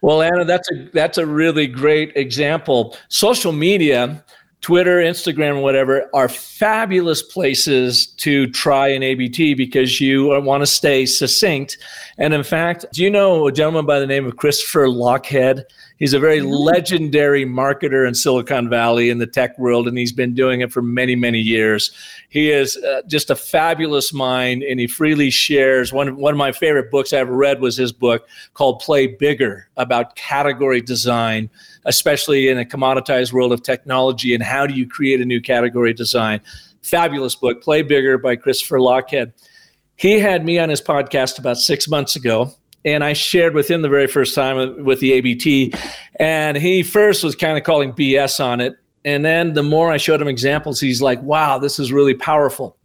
well 0.00 0.22
anna 0.22 0.44
that's 0.44 0.70
a 0.70 0.88
that's 0.92 1.18
a 1.18 1.26
really 1.26 1.66
great 1.66 2.12
example 2.16 2.96
social 3.08 3.52
media 3.52 4.22
Twitter, 4.62 4.98
Instagram, 4.98 5.60
whatever 5.60 6.08
are 6.14 6.28
fabulous 6.28 7.20
places 7.20 8.06
to 8.06 8.46
try 8.50 8.86
an 8.86 9.02
ABT 9.02 9.54
because 9.54 10.00
you 10.00 10.28
want 10.40 10.62
to 10.62 10.66
stay 10.66 11.04
succinct. 11.04 11.78
And 12.16 12.32
in 12.32 12.44
fact, 12.44 12.86
do 12.92 13.02
you 13.02 13.10
know 13.10 13.48
a 13.48 13.52
gentleman 13.52 13.86
by 13.86 13.98
the 13.98 14.06
name 14.06 14.24
of 14.24 14.36
Christopher 14.36 14.86
Lochhead? 14.86 15.64
He's 16.02 16.14
a 16.14 16.18
very 16.18 16.40
mm-hmm. 16.40 16.50
legendary 16.50 17.46
marketer 17.46 18.08
in 18.08 18.14
Silicon 18.16 18.68
Valley 18.68 19.08
in 19.08 19.18
the 19.18 19.26
tech 19.28 19.56
world, 19.56 19.86
and 19.86 19.96
he's 19.96 20.10
been 20.10 20.34
doing 20.34 20.60
it 20.60 20.72
for 20.72 20.82
many, 20.82 21.14
many 21.14 21.38
years. 21.38 21.92
He 22.28 22.50
is 22.50 22.76
uh, 22.76 23.02
just 23.06 23.30
a 23.30 23.36
fabulous 23.36 24.12
mind, 24.12 24.64
and 24.64 24.80
he 24.80 24.88
freely 24.88 25.30
shares. 25.30 25.92
One, 25.92 26.16
one 26.16 26.34
of 26.34 26.38
my 26.38 26.50
favorite 26.50 26.90
books 26.90 27.12
I 27.12 27.18
ever 27.18 27.32
read 27.32 27.60
was 27.60 27.76
his 27.76 27.92
book 27.92 28.26
called 28.54 28.80
Play 28.80 29.06
Bigger 29.06 29.68
about 29.76 30.16
category 30.16 30.80
design 30.80 31.48
especially 31.84 32.48
in 32.48 32.58
a 32.58 32.64
commoditized 32.64 33.32
world 33.32 33.52
of 33.52 33.60
technology 33.62 34.34
and 34.34 34.42
how 34.42 34.66
do 34.66 34.74
you 34.74 34.86
create 34.86 35.20
a 35.20 35.24
new 35.24 35.40
category 35.40 35.92
design. 35.92 36.40
Fabulous 36.82 37.34
book, 37.34 37.60
Play 37.60 37.82
Bigger 37.82 38.18
by 38.18 38.36
Christopher 38.36 38.78
Lochhead. 38.78 39.32
He 39.96 40.20
had 40.20 40.44
me 40.44 40.60
on 40.60 40.68
his 40.68 40.80
podcast 40.80 41.40
about 41.40 41.58
six 41.58 41.88
months 41.88 42.14
ago, 42.16 42.54
and 42.84 43.04
I 43.04 43.12
shared 43.12 43.54
with 43.54 43.70
him 43.70 43.82
the 43.82 43.88
very 43.88 44.06
first 44.06 44.34
time 44.34 44.84
with 44.84 45.00
the 45.00 45.12
ABT. 45.12 45.74
And 46.16 46.56
he 46.56 46.82
first 46.82 47.22
was 47.22 47.34
kind 47.34 47.56
of 47.56 47.64
calling 47.64 47.92
BS 47.92 48.42
on 48.44 48.60
it. 48.60 48.74
And 49.04 49.24
then 49.24 49.54
the 49.54 49.62
more 49.62 49.90
I 49.90 49.96
showed 49.96 50.20
him 50.20 50.28
examples, 50.28 50.80
he's 50.80 51.02
like, 51.02 51.20
wow, 51.22 51.58
this 51.58 51.78
is 51.78 51.92
really 51.92 52.14
powerful. 52.14 52.76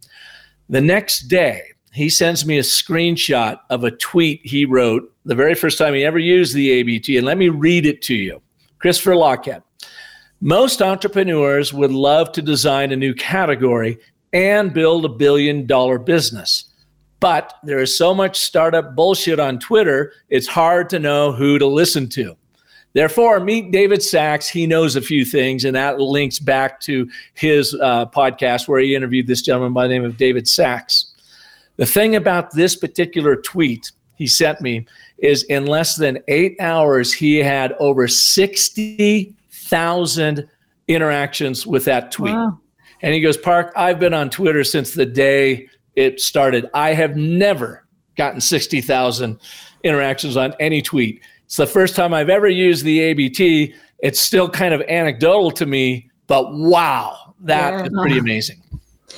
The 0.68 0.80
next 0.80 1.22
day, 1.28 1.62
he 1.92 2.08
sends 2.08 2.44
me 2.44 2.58
a 2.58 2.62
screenshot 2.62 3.58
of 3.70 3.84
a 3.84 3.90
tweet 3.90 4.40
he 4.44 4.64
wrote 4.64 5.12
the 5.24 5.34
very 5.34 5.54
first 5.54 5.78
time 5.78 5.94
he 5.94 6.04
ever 6.04 6.18
used 6.18 6.54
the 6.54 6.70
ABT. 6.70 7.16
And 7.16 7.26
let 7.26 7.38
me 7.38 7.48
read 7.48 7.86
it 7.86 8.02
to 8.02 8.14
you. 8.14 8.40
Christopher 8.78 9.12
Lochhead. 9.12 9.62
Most 10.40 10.80
entrepreneurs 10.80 11.72
would 11.72 11.90
love 11.90 12.30
to 12.32 12.42
design 12.42 12.92
a 12.92 12.96
new 12.96 13.14
category 13.14 13.98
and 14.32 14.72
build 14.72 15.04
a 15.04 15.08
billion 15.08 15.66
dollar 15.66 15.98
business. 15.98 16.67
But 17.20 17.54
there 17.64 17.80
is 17.80 17.96
so 17.96 18.14
much 18.14 18.38
startup 18.38 18.94
bullshit 18.94 19.40
on 19.40 19.58
Twitter, 19.58 20.12
it's 20.28 20.46
hard 20.46 20.90
to 20.90 20.98
know 20.98 21.32
who 21.32 21.58
to 21.58 21.66
listen 21.66 22.08
to. 22.10 22.36
Therefore, 22.94 23.40
meet 23.40 23.70
David 23.70 24.02
Sacks. 24.02 24.48
He 24.48 24.66
knows 24.66 24.96
a 24.96 25.02
few 25.02 25.24
things, 25.24 25.64
and 25.64 25.74
that 25.76 26.00
links 26.00 26.38
back 26.38 26.80
to 26.80 27.08
his 27.34 27.74
uh, 27.74 28.06
podcast 28.06 28.66
where 28.66 28.80
he 28.80 28.94
interviewed 28.94 29.26
this 29.26 29.42
gentleman 29.42 29.72
by 29.72 29.86
the 29.86 29.94
name 29.94 30.04
of 30.04 30.16
David 30.16 30.48
Sacks. 30.48 31.12
The 31.76 31.86
thing 31.86 32.16
about 32.16 32.52
this 32.52 32.74
particular 32.74 33.36
tweet 33.36 33.92
he 34.16 34.26
sent 34.26 34.60
me 34.60 34.86
is 35.18 35.44
in 35.44 35.66
less 35.66 35.96
than 35.96 36.18
eight 36.28 36.56
hours, 36.60 37.12
he 37.12 37.36
had 37.36 37.72
over 37.74 38.08
60,000 38.08 40.48
interactions 40.88 41.66
with 41.66 41.84
that 41.84 42.10
tweet. 42.10 42.34
Wow. 42.34 42.58
And 43.00 43.14
he 43.14 43.20
goes, 43.20 43.36
Park, 43.36 43.72
I've 43.76 44.00
been 44.00 44.14
on 44.14 44.28
Twitter 44.28 44.64
since 44.64 44.94
the 44.94 45.06
day 45.06 45.68
it 45.98 46.20
started. 46.20 46.70
I 46.74 46.94
have 46.94 47.16
never 47.16 47.84
gotten 48.16 48.40
60,000 48.40 49.38
interactions 49.82 50.36
on 50.36 50.54
any 50.60 50.80
tweet. 50.80 51.20
It's 51.44 51.56
the 51.56 51.66
first 51.66 51.96
time 51.96 52.14
I've 52.14 52.30
ever 52.30 52.48
used 52.48 52.84
the 52.84 53.00
ABT. 53.00 53.74
It's 53.98 54.20
still 54.20 54.48
kind 54.48 54.72
of 54.72 54.80
anecdotal 54.82 55.50
to 55.52 55.66
me, 55.66 56.08
but 56.28 56.54
wow, 56.54 57.34
that 57.40 57.72
yeah. 57.72 57.82
is 57.84 57.90
pretty 58.00 58.18
amazing. 58.18 58.62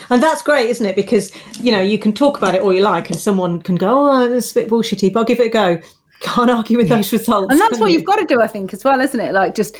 And 0.08 0.22
that's 0.22 0.40
great, 0.40 0.70
isn't 0.70 0.86
it? 0.86 0.96
Because 0.96 1.32
you 1.60 1.70
know 1.70 1.82
you 1.82 1.98
can 1.98 2.14
talk 2.14 2.38
about 2.38 2.54
it 2.54 2.62
all 2.62 2.72
you 2.72 2.82
like, 2.82 3.10
and 3.10 3.18
someone 3.18 3.60
can 3.60 3.74
go, 3.74 4.10
"Oh, 4.10 4.28
this 4.28 4.46
is 4.46 4.52
a 4.52 4.60
bit 4.60 4.70
bullshitty," 4.70 5.12
but 5.12 5.20
I'll 5.20 5.26
give 5.26 5.40
it 5.40 5.48
a 5.48 5.50
go. 5.50 5.78
Can't 6.20 6.50
argue 6.50 6.78
with 6.78 6.88
those 6.88 7.12
results. 7.12 7.50
And 7.50 7.60
that's 7.60 7.78
what 7.78 7.90
you? 7.90 7.98
you've 7.98 8.06
got 8.06 8.16
to 8.16 8.24
do, 8.24 8.40
I 8.40 8.46
think, 8.46 8.72
as 8.72 8.84
well, 8.84 9.00
isn't 9.00 9.20
it? 9.20 9.32
Like 9.32 9.54
just 9.54 9.76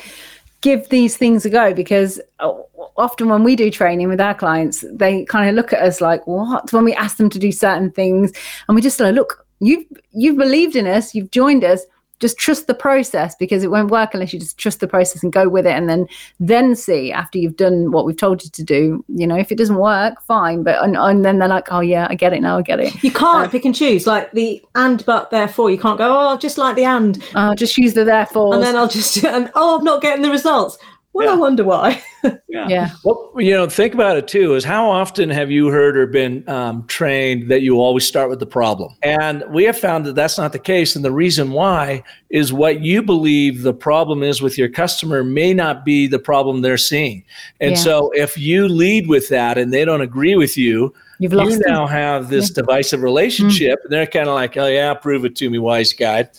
give 0.61 0.89
these 0.89 1.17
things 1.17 1.45
a 1.45 1.49
go 1.49 1.73
because 1.73 2.21
uh, 2.39 2.53
often 2.97 3.29
when 3.29 3.43
we 3.43 3.55
do 3.55 3.69
training 3.69 4.07
with 4.07 4.21
our 4.21 4.33
clients, 4.33 4.85
they 4.91 5.25
kind 5.25 5.49
of 5.49 5.55
look 5.55 5.73
at 5.73 5.81
us 5.81 6.01
like, 6.01 6.25
"What?" 6.27 6.71
When 6.71 6.85
we 6.85 6.93
ask 6.93 7.17
them 7.17 7.29
to 7.29 7.39
do 7.39 7.51
certain 7.51 7.91
things, 7.91 8.31
and 8.67 8.75
we 8.75 8.81
just 8.81 8.99
like, 8.99 9.15
"Look, 9.15 9.45
you've 9.59 9.85
you've 10.11 10.37
believed 10.37 10.75
in 10.75 10.87
us, 10.87 11.13
you've 11.13 11.31
joined 11.31 11.63
us 11.63 11.85
just 12.21 12.37
trust 12.37 12.67
the 12.67 12.73
process 12.73 13.35
because 13.35 13.63
it 13.63 13.71
won't 13.71 13.91
work 13.91 14.13
unless 14.13 14.31
you 14.31 14.39
just 14.39 14.57
trust 14.57 14.79
the 14.79 14.87
process 14.87 15.23
and 15.23 15.33
go 15.33 15.49
with 15.49 15.65
it 15.65 15.71
and 15.71 15.89
then 15.89 16.07
then 16.39 16.75
see 16.75 17.11
after 17.11 17.37
you've 17.37 17.57
done 17.57 17.91
what 17.91 18.05
we've 18.05 18.17
told 18.17 18.43
you 18.43 18.49
to 18.51 18.63
do. 18.63 19.03
You 19.09 19.27
know 19.27 19.35
if 19.37 19.51
it 19.51 19.57
doesn't 19.57 19.77
work 19.77 20.21
fine 20.21 20.63
but 20.63 20.81
and, 20.83 20.95
and 20.95 21.25
then 21.25 21.39
they're 21.39 21.47
like 21.47 21.71
oh 21.71 21.79
yeah 21.79 22.07
i 22.09 22.15
get 22.15 22.33
it 22.33 22.41
now 22.41 22.57
i 22.57 22.61
get 22.61 22.79
it. 22.79 23.03
You 23.03 23.11
can't 23.11 23.47
uh, 23.47 23.49
pick 23.49 23.65
and 23.65 23.75
choose 23.75 24.07
like 24.07 24.31
the 24.31 24.63
and 24.75 25.05
but 25.05 25.31
therefore 25.31 25.71
you 25.71 25.77
can't 25.77 25.97
go 25.97 26.07
oh 26.09 26.37
just 26.37 26.57
like 26.57 26.75
the 26.75 26.85
and. 26.85 27.21
I'll 27.35 27.55
just 27.55 27.77
use 27.77 27.93
the 27.93 28.03
therefore 28.03 28.53
and 28.53 28.63
then 28.63 28.75
i'll 28.75 28.87
just 28.87 29.23
and 29.25 29.51
oh 29.55 29.79
i'm 29.79 29.83
not 29.83 30.01
getting 30.01 30.21
the 30.21 30.29
results 30.29 30.77
well, 31.13 31.27
yeah. 31.27 31.33
I 31.33 31.35
wonder 31.35 31.63
why. 31.65 32.01
yeah. 32.47 32.67
yeah. 32.69 32.89
Well, 33.03 33.33
you 33.37 33.51
know, 33.51 33.67
think 33.67 33.93
about 33.93 34.15
it 34.15 34.29
too 34.29 34.55
is 34.55 34.63
how 34.63 34.89
often 34.89 35.29
have 35.29 35.51
you 35.51 35.67
heard 35.67 35.97
or 35.97 36.07
been 36.07 36.47
um, 36.47 36.87
trained 36.87 37.51
that 37.51 37.61
you 37.61 37.81
always 37.81 38.05
start 38.05 38.29
with 38.29 38.39
the 38.39 38.45
problem? 38.45 38.93
And 39.03 39.43
we 39.49 39.65
have 39.65 39.77
found 39.77 40.05
that 40.05 40.15
that's 40.15 40.37
not 40.37 40.53
the 40.53 40.59
case. 40.59 40.95
And 40.95 41.03
the 41.03 41.11
reason 41.11 41.51
why 41.51 42.03
is 42.29 42.53
what 42.53 42.81
you 42.81 43.03
believe 43.03 43.63
the 43.63 43.73
problem 43.73 44.23
is 44.23 44.41
with 44.41 44.57
your 44.57 44.69
customer 44.69 45.21
may 45.21 45.53
not 45.53 45.83
be 45.83 46.07
the 46.07 46.19
problem 46.19 46.61
they're 46.61 46.77
seeing. 46.77 47.25
And 47.59 47.71
yeah. 47.71 47.77
so 47.77 48.11
if 48.11 48.37
you 48.37 48.69
lead 48.69 49.07
with 49.07 49.27
that 49.29 49.57
and 49.57 49.73
they 49.73 49.83
don't 49.83 50.01
agree 50.01 50.35
with 50.35 50.57
you, 50.57 50.93
You've 51.19 51.33
you 51.33 51.59
now 51.67 51.87
them. 51.87 51.89
have 51.89 52.29
this 52.29 52.49
yeah. 52.49 52.61
divisive 52.61 53.01
relationship. 53.01 53.79
Mm. 53.79 53.83
And 53.83 53.93
they're 53.93 54.07
kind 54.07 54.29
of 54.29 54.35
like, 54.35 54.55
oh, 54.55 54.67
yeah, 54.67 54.93
prove 54.93 55.25
it 55.25 55.35
to 55.35 55.49
me, 55.49 55.59
wise 55.59 55.91
guy. 55.91 56.29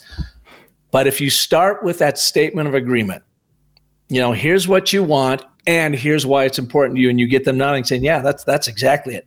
But 0.91 1.07
if 1.07 1.21
you 1.21 1.29
start 1.31 1.83
with 1.85 1.99
that 1.99 2.19
statement 2.19 2.69
of 2.69 2.75
agreement, 2.75 3.23
you 4.13 4.21
know, 4.21 4.33
here's 4.33 4.69
what 4.69 4.93
you 4.93 5.03
want 5.03 5.43
and 5.67 5.95
here's 5.95 6.27
why 6.27 6.45
it's 6.45 6.59
important 6.59 6.97
to 6.97 7.01
you. 7.03 7.09
And 7.09 7.19
you 7.19 7.27
get 7.27 7.45
them 7.45 7.57
nodding, 7.57 7.83
saying, 7.83 8.05
yeah, 8.05 8.19
that's 8.19 8.45
that's 8.45 8.69
exactly 8.69 9.15
it. 9.15 9.27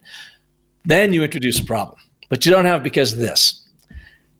Then 0.85 1.11
you 1.11 1.23
introduce 1.23 1.59
a 1.59 1.65
problem, 1.65 1.97
but 2.29 2.45
you 2.45 2.51
don't 2.51 2.65
have 2.65 2.83
because 2.83 3.13
of 3.13 3.19
this. 3.19 3.63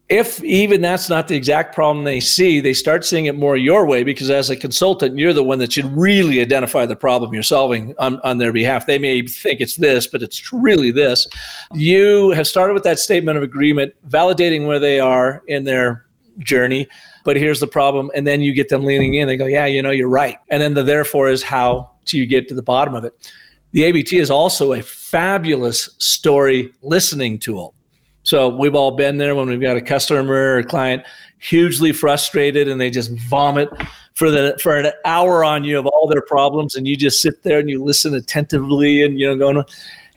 If 0.08 0.40
even 0.44 0.82
that's 0.82 1.08
not 1.08 1.26
the 1.26 1.34
exact 1.34 1.74
problem 1.74 2.04
they 2.04 2.20
see, 2.20 2.60
they 2.60 2.74
start 2.74 3.04
seeing 3.04 3.26
it 3.26 3.34
more 3.34 3.56
your 3.56 3.84
way 3.86 4.04
because 4.04 4.30
as 4.30 4.50
a 4.50 4.56
consultant, 4.56 5.18
you're 5.18 5.32
the 5.32 5.42
one 5.42 5.58
that 5.58 5.72
should 5.72 5.86
really 5.96 6.40
identify 6.40 6.86
the 6.86 6.94
problem 6.94 7.34
you're 7.34 7.42
solving 7.42 7.92
on, 7.98 8.20
on 8.20 8.38
their 8.38 8.52
behalf. 8.52 8.86
They 8.86 9.00
may 9.00 9.22
think 9.22 9.60
it's 9.60 9.74
this, 9.74 10.06
but 10.06 10.22
it's 10.22 10.52
really 10.52 10.92
this. 10.92 11.26
You 11.74 12.30
have 12.30 12.46
started 12.46 12.74
with 12.74 12.84
that 12.84 13.00
statement 13.00 13.36
of 13.36 13.42
agreement, 13.42 13.94
validating 14.08 14.68
where 14.68 14.78
they 14.78 15.00
are 15.00 15.42
in 15.48 15.64
their 15.64 16.06
journey 16.38 16.86
but 17.26 17.36
here's 17.36 17.58
the 17.58 17.66
problem. 17.66 18.08
And 18.14 18.24
then 18.24 18.40
you 18.40 18.54
get 18.54 18.68
them 18.68 18.84
leaning 18.84 19.14
in. 19.14 19.26
They 19.26 19.36
go, 19.36 19.46
yeah, 19.46 19.66
you 19.66 19.82
know, 19.82 19.90
you're 19.90 20.08
right. 20.08 20.38
And 20.48 20.62
then 20.62 20.74
the 20.74 20.84
therefore 20.84 21.28
is 21.28 21.42
how 21.42 21.90
do 22.04 22.16
you 22.16 22.24
get 22.24 22.48
to 22.48 22.54
the 22.54 22.62
bottom 22.62 22.94
of 22.94 23.04
it. 23.04 23.32
The 23.72 23.82
ABT 23.82 24.16
is 24.16 24.30
also 24.30 24.72
a 24.72 24.80
fabulous 24.80 25.90
story 25.98 26.72
listening 26.82 27.40
tool. 27.40 27.74
So 28.22 28.48
we've 28.48 28.76
all 28.76 28.92
been 28.92 29.18
there 29.18 29.34
when 29.34 29.48
we've 29.48 29.60
got 29.60 29.76
a 29.76 29.80
customer 29.80 30.58
or 30.58 30.62
client 30.62 31.02
hugely 31.38 31.90
frustrated 31.90 32.68
and 32.68 32.80
they 32.80 32.90
just 32.90 33.10
vomit 33.28 33.70
for 34.14 34.30
the 34.30 34.56
for 34.62 34.76
an 34.76 34.92
hour 35.04 35.44
on 35.44 35.64
you 35.64 35.78
of 35.78 35.86
all 35.86 36.06
their 36.06 36.22
problems 36.22 36.76
and 36.76 36.86
you 36.86 36.96
just 36.96 37.20
sit 37.20 37.42
there 37.42 37.58
and 37.58 37.68
you 37.68 37.82
listen 37.84 38.14
attentively 38.14 39.02
and 39.02 39.20
you 39.20 39.26
know 39.26 39.36
going 39.36 39.62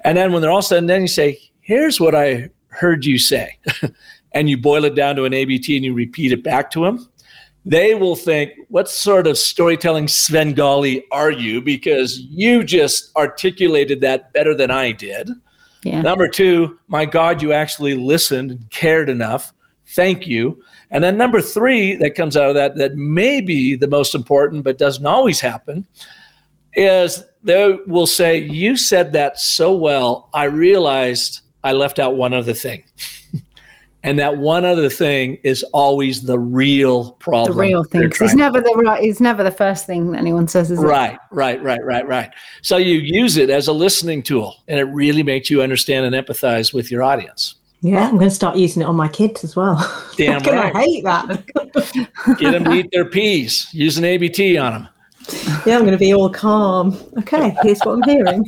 and 0.05 0.18
then 0.18 0.32
when 0.32 0.41
they're 0.41 0.49
all 0.49 0.62
said 0.62 0.78
and 0.78 0.88
done 0.88 1.01
you 1.01 1.07
say 1.07 1.38
here's 1.60 1.99
what 1.99 2.16
I 2.16 2.49
heard 2.70 3.05
you 3.05 3.20
say 3.20 3.57
and 4.32 4.49
you 4.49 4.57
boil 4.57 4.86
it 4.86 4.95
down 4.95 5.15
to 5.15 5.25
an 5.25 5.34
ABT 5.34 5.75
and 5.75 5.86
you 5.86 5.93
repeat 5.93 6.32
it 6.32 6.43
back 6.43 6.71
to 6.71 6.86
them, 6.86 7.09
they 7.65 7.93
will 7.93 8.15
think, 8.15 8.53
what 8.69 8.89
sort 8.89 9.27
of 9.27 9.38
storytelling 9.38 10.07
Svengali 10.07 11.03
are 11.11 11.32
you? 11.32 11.61
Because 11.61 12.19
you 12.19 12.63
just 12.63 13.15
articulated 13.15 14.01
that 14.01 14.32
better 14.34 14.55
than 14.55 14.71
I 14.71 14.91
did. 14.91 15.30
Yeah. 15.84 16.01
Number 16.01 16.27
two, 16.27 16.80
my 16.88 17.05
God, 17.05 17.41
you 17.41 17.53
actually 17.53 17.95
listened 17.95 18.51
and 18.51 18.69
cared 18.69 19.09
enough. 19.09 19.53
Thank 19.88 20.27
you. 20.27 20.61
And 20.91 21.03
then 21.03 21.17
number 21.17 21.41
three, 21.41 21.95
that 21.97 22.15
comes 22.15 22.36
out 22.36 22.49
of 22.49 22.55
that, 22.55 22.75
that 22.75 22.95
may 22.95 23.41
be 23.41 23.75
the 23.75 23.88
most 23.88 24.15
important, 24.15 24.63
but 24.63 24.77
doesn't 24.77 25.05
always 25.05 25.39
happen, 25.39 25.86
is 26.73 27.23
they 27.43 27.77
will 27.88 28.07
say, 28.07 28.38
You 28.38 28.77
said 28.77 29.13
that 29.13 29.39
so 29.39 29.75
well, 29.75 30.30
I 30.34 30.45
realized 30.45 31.41
I 31.63 31.73
left 31.73 31.99
out 31.99 32.15
one 32.15 32.34
other 32.34 32.53
thing. 32.53 32.84
And 34.04 34.18
that 34.20 34.38
one 34.38 34.64
other 34.64 34.89
thing 34.89 35.39
is 35.43 35.64
always 35.74 36.22
the 36.22 36.39
real 36.39 37.12
problem. 37.14 37.58
The 37.58 37.62
real 37.62 37.84
thing. 37.84 38.04
It's 38.04 38.34
never 38.34 38.62
the 38.62 38.72
right. 38.76 39.04
It's 39.04 39.20
never 39.20 39.43
the 39.43 39.52
first 39.52 39.86
thing 39.86 40.16
anyone 40.16 40.47
says. 40.47 40.72
Is 40.72 40.80
right, 40.80 41.14
it? 41.14 41.20
right, 41.32 41.62
right, 41.62 41.84
right, 41.84 42.08
right. 42.08 42.32
So 42.62 42.78
you 42.78 43.00
use 43.00 43.36
it 43.36 43.50
as 43.50 43.68
a 43.68 43.74
listening 43.74 44.24
tool, 44.24 44.56
and 44.70 44.80
it 44.80 44.86
really 44.86 45.24
makes 45.24 45.50
you 45.50 45.62
understand 45.62 46.06
and 46.06 46.16
empathize 46.16 46.74
with 46.74 46.89
your 46.89 47.04
audience. 47.04 47.56
Yeah, 47.82 48.08
I'm 48.08 48.16
going 48.16 48.30
to 48.30 48.36
start 48.36 48.58
using 48.58 48.82
it 48.82 48.86
on 48.86 48.95
my 48.95 49.08
kids 49.08 49.43
as 49.43 49.56
well. 49.56 49.78
Damn 50.18 50.41
right. 50.43 50.76
I 50.76 50.82
hate 50.82 51.04
that. 51.04 51.45
Get 52.38 52.52
them 52.52 52.66
to 52.66 52.74
eat 52.74 52.89
their 52.91 53.06
peas. 53.06 53.68
Use 53.74 53.97
an 53.97 54.04
ABT 54.04 54.58
on 54.58 54.74
them 54.74 54.89
yeah, 55.65 55.75
I'm 55.75 55.82
going 55.82 55.91
to 55.91 55.97
be 55.97 56.13
all 56.13 56.30
calm. 56.30 56.97
Okay, 57.17 57.55
here's 57.61 57.80
what 57.82 57.93
I'm 57.93 58.03
hearing. 58.03 58.45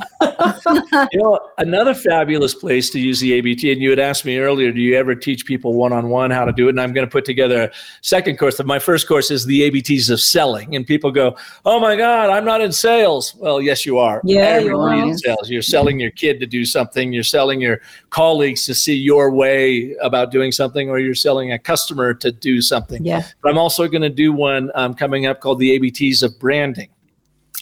you 1.12 1.20
know, 1.20 1.38
another 1.58 1.94
fabulous 1.94 2.54
place 2.54 2.90
to 2.90 3.00
use 3.00 3.20
the 3.20 3.32
ABT, 3.34 3.72
and 3.72 3.80
you 3.80 3.90
had 3.90 3.98
asked 3.98 4.24
me 4.24 4.38
earlier, 4.38 4.72
do 4.72 4.80
you 4.80 4.96
ever 4.96 5.14
teach 5.14 5.46
people 5.46 5.74
one 5.74 5.92
on 5.92 6.08
one 6.08 6.30
how 6.30 6.44
to 6.44 6.52
do 6.52 6.66
it? 6.66 6.70
And 6.70 6.80
I'm 6.80 6.92
going 6.92 7.06
to 7.06 7.10
put 7.10 7.24
together 7.24 7.64
a 7.64 7.70
second 8.00 8.38
course. 8.38 8.62
My 8.64 8.78
first 8.78 9.08
course 9.08 9.30
is 9.30 9.46
the 9.46 9.70
ABTs 9.70 10.10
of 10.10 10.20
selling. 10.20 10.74
And 10.76 10.86
people 10.86 11.10
go, 11.10 11.36
oh 11.64 11.78
my 11.80 11.96
God, 11.96 12.30
I'm 12.30 12.44
not 12.44 12.60
in 12.60 12.72
sales. 12.72 13.34
Well, 13.36 13.60
yes, 13.60 13.84
you 13.86 13.98
are. 13.98 14.20
Yeah, 14.24 14.40
Everybody 14.42 14.96
you 14.98 15.04
are. 15.04 15.10
in 15.10 15.18
sales. 15.18 15.50
You're 15.50 15.62
selling 15.62 16.00
your 16.00 16.10
kid 16.10 16.40
to 16.40 16.46
do 16.46 16.64
something, 16.64 17.12
you're 17.12 17.22
selling 17.22 17.60
your 17.60 17.80
colleagues 18.10 18.66
to 18.66 18.74
see 18.74 18.94
your 18.94 19.30
way 19.30 19.94
about 20.02 20.30
doing 20.30 20.52
something, 20.52 20.88
or 20.88 20.98
you're 20.98 21.14
selling 21.14 21.52
a 21.52 21.58
customer 21.58 22.14
to 22.14 22.32
do 22.32 22.60
something. 22.60 23.04
Yeah. 23.04 23.26
But 23.42 23.50
I'm 23.50 23.58
also 23.58 23.88
going 23.88 24.02
to 24.02 24.10
do 24.10 24.32
one 24.32 24.70
um, 24.74 24.94
coming 24.94 25.26
up 25.26 25.40
called 25.40 25.58
the 25.58 25.78
ABTs 25.78 26.22
of 26.22 26.38
branding. 26.72 26.94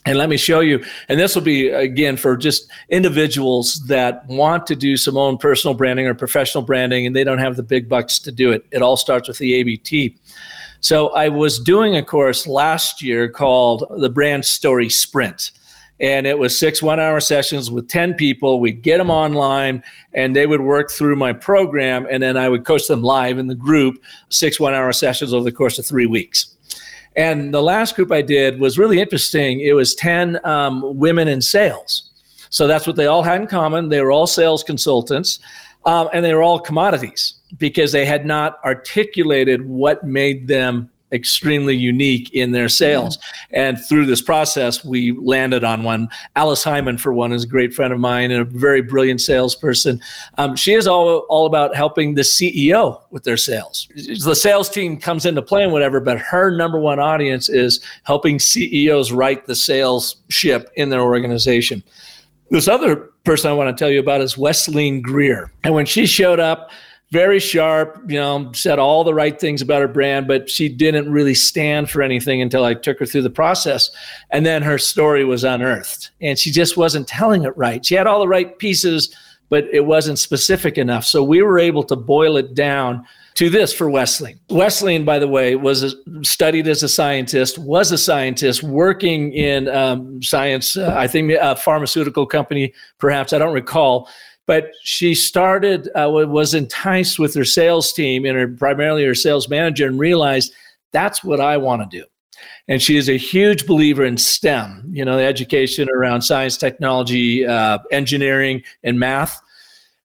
And 0.06 0.16
let 0.16 0.30
me 0.30 0.38
show 0.38 0.61
you, 0.61 0.82
and 1.08 1.20
this 1.20 1.34
will 1.34 1.42
be 1.42 1.68
again 1.68 2.16
for 2.16 2.34
just 2.34 2.70
individuals 2.88 3.84
that 3.86 4.26
want 4.28 4.66
to 4.68 4.76
do 4.76 4.96
some 4.96 5.18
own 5.18 5.36
personal 5.36 5.74
branding 5.74 6.06
or 6.06 6.14
professional 6.14 6.64
branding 6.64 7.06
and 7.06 7.14
they 7.14 7.22
don't 7.22 7.38
have 7.38 7.56
the 7.56 7.62
big 7.62 7.86
bucks 7.86 8.18
to 8.20 8.32
do 8.32 8.50
it. 8.50 8.64
It 8.72 8.80
all 8.80 8.96
starts 8.96 9.28
with 9.28 9.36
the 9.38 9.52
ABT. 9.54 10.16
So 10.80 11.11
I 11.11 11.28
was 11.28 11.61
doing 11.61 11.96
a 11.96 12.02
course 12.02 12.46
last 12.46 13.02
year 13.02 13.28
called 13.28 13.84
the 13.98 14.08
Brand 14.08 14.46
Story 14.46 14.88
Sprint. 14.88 15.50
And 16.00 16.26
it 16.26 16.38
was 16.38 16.58
six 16.58 16.82
one 16.82 16.98
hour 16.98 17.20
sessions 17.20 17.70
with 17.70 17.86
10 17.88 18.14
people. 18.14 18.58
We'd 18.58 18.80
get 18.80 18.96
them 18.96 19.11
online 19.11 19.82
and 20.14 20.34
they 20.34 20.46
would 20.46 20.62
work 20.62 20.90
through 20.90 21.16
my 21.16 21.34
program. 21.34 22.06
And 22.11 22.22
then 22.22 22.38
I 22.38 22.48
would 22.48 22.64
coach 22.64 22.86
them 22.86 23.02
live 23.02 23.36
in 23.36 23.48
the 23.48 23.54
group, 23.54 24.02
six 24.30 24.58
one 24.58 24.72
hour 24.72 24.90
sessions 24.94 25.34
over 25.34 25.44
the 25.44 25.52
course 25.52 25.78
of 25.78 25.84
three 25.84 26.06
weeks. 26.06 26.56
And 27.16 27.52
the 27.52 27.62
last 27.62 27.96
group 27.96 28.12
I 28.12 28.22
did 28.22 28.61
was 28.61 28.78
really 28.78 29.00
interesting. 29.00 29.61
It 29.61 29.72
was 29.72 29.94
10 29.94 30.44
um, 30.44 30.96
women 30.98 31.28
in 31.28 31.42
sales. 31.42 32.11
So 32.50 32.66
that's 32.66 32.86
what 32.86 32.96
they 32.96 33.06
all 33.06 33.22
had 33.22 33.40
in 33.40 33.46
common. 33.46 33.88
They 33.88 34.00
were 34.00 34.12
all 34.12 34.26
sales 34.26 34.62
consultants 34.62 35.38
um, 35.86 36.08
and 36.12 36.24
they 36.24 36.34
were 36.34 36.42
all 36.42 36.58
commodities 36.58 37.34
because 37.58 37.92
they 37.92 38.04
had 38.04 38.26
not 38.26 38.58
articulated 38.64 39.66
what 39.66 40.04
made 40.04 40.46
them 40.48 40.90
extremely 41.12 41.76
unique 41.76 42.32
in 42.32 42.52
their 42.52 42.68
sales. 42.68 43.18
And 43.50 43.78
through 43.88 44.06
this 44.06 44.22
process, 44.22 44.84
we 44.84 45.12
landed 45.12 45.64
on 45.64 45.82
one. 45.82 46.08
Alice 46.36 46.62
Hyman, 46.62 46.98
for 46.98 47.12
one, 47.12 47.32
is 47.32 47.44
a 47.44 47.48
great 47.48 47.74
friend 47.74 47.92
of 47.92 47.98
mine 47.98 48.30
and 48.30 48.40
a 48.40 48.44
very 48.44 48.82
brilliant 48.82 49.20
salesperson. 49.20 50.00
Um, 50.38 50.56
she 50.56 50.74
is 50.74 50.86
all, 50.86 51.26
all 51.28 51.46
about 51.46 51.74
helping 51.74 52.14
the 52.14 52.22
CEO 52.22 53.00
with 53.11 53.24
their 53.24 53.36
sales. 53.36 53.88
The 53.94 54.34
sales 54.34 54.68
team 54.68 54.98
comes 54.98 55.26
into 55.26 55.42
play 55.42 55.62
and 55.62 55.72
whatever, 55.72 56.00
but 56.00 56.18
her 56.18 56.50
number 56.50 56.78
one 56.78 56.98
audience 56.98 57.48
is 57.48 57.80
helping 58.04 58.38
CEOs 58.38 59.12
write 59.12 59.46
the 59.46 59.54
sales 59.54 60.16
ship 60.28 60.70
in 60.76 60.90
their 60.90 61.02
organization. 61.02 61.82
This 62.50 62.66
other 62.66 62.96
person 63.24 63.50
I 63.50 63.54
want 63.54 63.76
to 63.76 63.80
tell 63.80 63.90
you 63.90 64.00
about 64.00 64.20
is 64.20 64.36
Wesleyne 64.36 65.02
Greer. 65.02 65.52
And 65.62 65.74
when 65.74 65.86
she 65.86 66.06
showed 66.06 66.40
up, 66.40 66.70
very 67.12 67.40
sharp, 67.40 68.00
you 68.06 68.18
know, 68.18 68.52
said 68.52 68.78
all 68.78 69.02
the 69.02 69.14
right 69.14 69.40
things 69.40 69.61
about 69.61 69.80
her 69.80 69.88
brand, 69.88 70.28
but 70.28 70.48
she 70.48 70.68
didn't 70.68 71.11
really 71.11 71.34
stand 71.34 71.90
for 71.90 72.02
anything 72.02 72.40
until 72.40 72.64
I 72.64 72.74
took 72.74 73.00
her 73.00 73.06
through 73.06 73.22
the 73.22 73.30
process. 73.30 73.90
And 74.30 74.46
then 74.46 74.62
her 74.62 74.78
story 74.78 75.24
was 75.24 75.42
unearthed 75.42 76.11
and 76.20 76.38
she 76.38 76.52
just 76.52 76.76
wasn't 76.76 77.08
telling 77.08 77.44
it 77.44 77.56
right. 77.56 77.84
She 77.84 77.96
had 77.96 78.06
all 78.06 78.20
the 78.20 78.28
right 78.28 78.56
pieces, 78.58 79.14
but 79.48 79.64
it 79.72 79.86
wasn't 79.86 80.20
specific 80.20 80.78
enough. 80.78 81.04
So 81.04 81.24
we 81.24 81.42
were 81.42 81.58
able 81.58 81.82
to 81.84 81.96
boil 81.96 82.36
it 82.36 82.54
down 82.54 83.04
to 83.34 83.50
this 83.50 83.72
for 83.72 83.90
Wesleyne. 83.90 84.38
Wesleyne, 84.48 85.04
by 85.04 85.18
the 85.18 85.26
way, 85.26 85.56
was 85.56 85.82
a, 85.82 85.90
studied 86.24 86.68
as 86.68 86.82
a 86.82 86.88
scientist, 86.88 87.58
was 87.58 87.90
a 87.90 87.98
scientist 87.98 88.62
working 88.62 89.32
in 89.32 89.68
um, 89.68 90.22
science, 90.22 90.76
uh, 90.76 90.94
I 90.96 91.08
think 91.08 91.32
a 91.40 91.56
pharmaceutical 91.56 92.26
company, 92.26 92.72
perhaps, 92.98 93.32
I 93.32 93.38
don't 93.38 93.54
recall 93.54 94.08
but 94.51 94.72
she 94.82 95.14
started 95.14 95.88
uh, 95.94 96.11
was 96.11 96.55
enticed 96.55 97.20
with 97.20 97.32
her 97.34 97.44
sales 97.44 97.92
team 97.92 98.24
and 98.24 98.36
her 98.36 98.48
primarily 98.48 99.05
her 99.05 99.14
sales 99.14 99.48
manager 99.48 99.86
and 99.86 100.01
realized 100.01 100.53
that's 100.90 101.22
what 101.22 101.40
i 101.40 101.57
want 101.57 101.80
to 101.80 101.98
do 102.01 102.05
and 102.66 102.82
she 102.82 102.96
is 102.96 103.09
a 103.09 103.16
huge 103.16 103.64
believer 103.64 104.05
in 104.05 104.16
stem 104.16 104.82
you 104.90 105.05
know 105.05 105.16
the 105.16 105.22
education 105.22 105.88
around 105.88 106.22
science 106.22 106.57
technology 106.57 107.46
uh, 107.46 107.78
engineering 107.92 108.61
and 108.82 108.98
math 108.98 109.40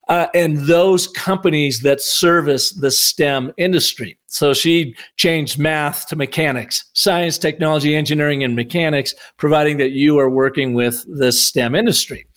uh, 0.10 0.28
and 0.36 0.58
those 0.68 1.08
companies 1.08 1.82
that 1.82 2.00
service 2.00 2.72
the 2.74 2.91
STEM 2.91 3.52
industry. 3.58 4.16
So 4.28 4.54
she 4.54 4.96
changed 5.18 5.58
math 5.58 6.08
to 6.10 6.16
mechanics, 6.16 6.86
science, 6.93 7.39
technology, 7.39 7.96
engineering, 7.96 8.43
and 8.43 8.56
mechanics, 8.56 9.16
providing 9.38 9.78
that 9.78 9.93
you 9.93 10.20
are 10.20 10.30
working 10.30 10.76
with 10.76 11.04
the 11.08 11.32
STEM 11.32 11.74
industry. 11.74 12.28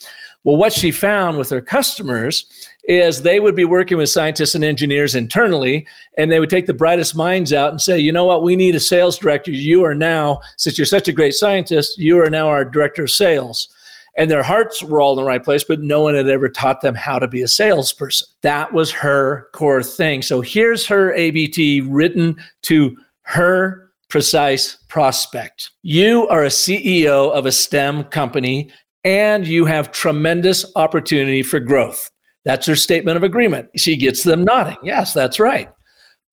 Well, 0.49 0.57
what 0.57 0.73
she 0.73 0.93
found 0.93 1.37
with 1.37 1.51
her 1.51 1.61
customers 1.61 2.47
is 2.85 3.21
they 3.21 3.39
would 3.39 3.55
be 3.55 3.67
working 3.67 3.99
with 3.99 4.09
scientists 4.09 4.55
and 4.55 4.65
engineers 4.65 5.15
internally, 5.15 5.87
and 6.17 6.33
they 6.33 6.41
would 6.41 6.49
take 6.49 6.65
the 6.65 6.73
brightest 6.73 7.15
minds 7.15 7.53
out 7.53 7.71
and 7.71 7.79
say, 7.79 7.99
you 7.99 8.13
know 8.13 8.25
what, 8.25 8.43
we 8.43 8.57
need 8.57 8.75
a 8.75 8.81
sales 8.81 9.19
director. 9.19 9.51
You 9.51 9.85
are 9.85 9.95
now, 9.95 10.41
since 10.57 10.79
you're 10.79 10.87
such 10.87 11.07
a 11.07 11.13
great 11.13 11.35
scientist, 11.35 11.99
you 11.99 12.19
are 12.19 12.31
now 12.31 12.49
our 12.49 12.65
director 12.65 13.03
of 13.03 13.11
sales. 13.11 13.69
And 14.17 14.31
their 14.31 14.43
hearts 14.43 14.83
were 14.83 15.03
all 15.03 15.13
in 15.13 15.19
the 15.19 15.29
right 15.29 15.45
place, 15.45 15.65
but 15.65 15.83
no 15.83 16.01
one 16.01 16.15
had 16.15 16.31
ever 16.31 16.49
taught 16.49 16.81
them 16.81 16.95
how 16.95 17.19
to 17.19 17.29
be 17.29 17.43
a 17.43 17.49
salesperson. 17.49 18.27
That 18.41 18.73
was 18.73 18.91
her 18.91 19.49
core 19.53 19.83
thing. 19.83 20.23
So 20.23 20.41
here's 20.41 20.87
her 20.87 21.13
ABT 21.13 21.83
written 21.83 22.43
to 22.63 22.97
her 23.25 23.91
precise 24.09 24.79
prospect. 24.89 25.73
You 25.83 26.27
are 26.29 26.45
a 26.45 26.49
CEO 26.49 27.31
of 27.33 27.45
a 27.45 27.53
STEM 27.53 28.05
company 28.05 28.73
and 29.05 29.47
you 29.47 29.65
have 29.65 29.93
tremendous 29.93 30.71
opportunity 30.77 31.43
for 31.43 31.61
growth. 31.61 32.11
That's 32.45 32.67
her 32.67 32.77
statement 32.77 33.17
of 33.17 33.23
agreement. 33.23 33.69
She 33.77 33.97
gets 33.97 34.23
them 34.23 34.45
nodding. 34.45 34.79
Yes, 34.83 35.13
that's 35.13 35.39
right. 35.39 35.71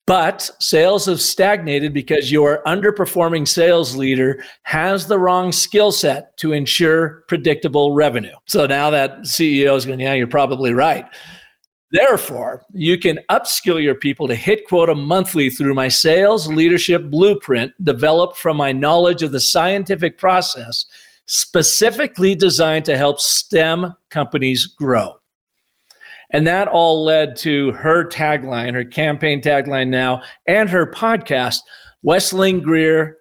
But 0.07 0.51
sales 0.59 1.07
have 1.07 1.19
stagnated 1.19 1.91
because 1.93 2.31
your 2.31 2.61
underperforming 2.67 3.47
sales 3.47 3.95
leader 3.95 4.43
has 4.63 5.07
the 5.07 5.17
wrong 5.17 5.51
skill 5.51 5.91
set 5.91 6.37
to 6.37 6.53
ensure 6.53 7.23
predictable 7.27 7.93
revenue. 7.93 8.35
So 8.45 8.67
now 8.67 8.91
that 8.91 9.21
CEO 9.21 9.75
is 9.75 9.85
going, 9.85 9.99
yeah, 9.99 10.13
you're 10.13 10.27
probably 10.27 10.73
right. 10.73 11.05
Therefore, 11.91 12.65
you 12.73 12.99
can 12.99 13.19
upskill 13.31 13.81
your 13.81 13.95
people 13.95 14.27
to 14.27 14.35
hit 14.35 14.67
quota 14.67 14.93
monthly 14.93 15.49
through 15.49 15.73
my 15.73 15.87
sales 15.87 16.47
leadership 16.47 17.09
blueprint 17.09 17.71
developed 17.83 18.37
from 18.37 18.57
my 18.57 18.71
knowledge 18.71 19.23
of 19.23 19.31
the 19.31 19.39
scientific 19.39 20.17
process 20.17 20.85
specifically 21.25 22.35
designed 22.35 22.85
to 22.85 22.97
help 22.97 23.19
STEM 23.19 23.93
companies 24.09 24.67
grow. 24.67 25.15
And 26.31 26.45
that 26.47 26.67
all 26.67 27.03
led 27.03 27.35
to 27.37 27.71
her 27.73 28.07
tagline, 28.07 28.73
her 28.73 28.85
campaign 28.85 29.41
tagline 29.41 29.89
now, 29.89 30.21
and 30.47 30.69
her 30.69 30.91
podcast, 30.91 31.59
Wesleyne 32.03 32.61
Greer, 32.61 33.17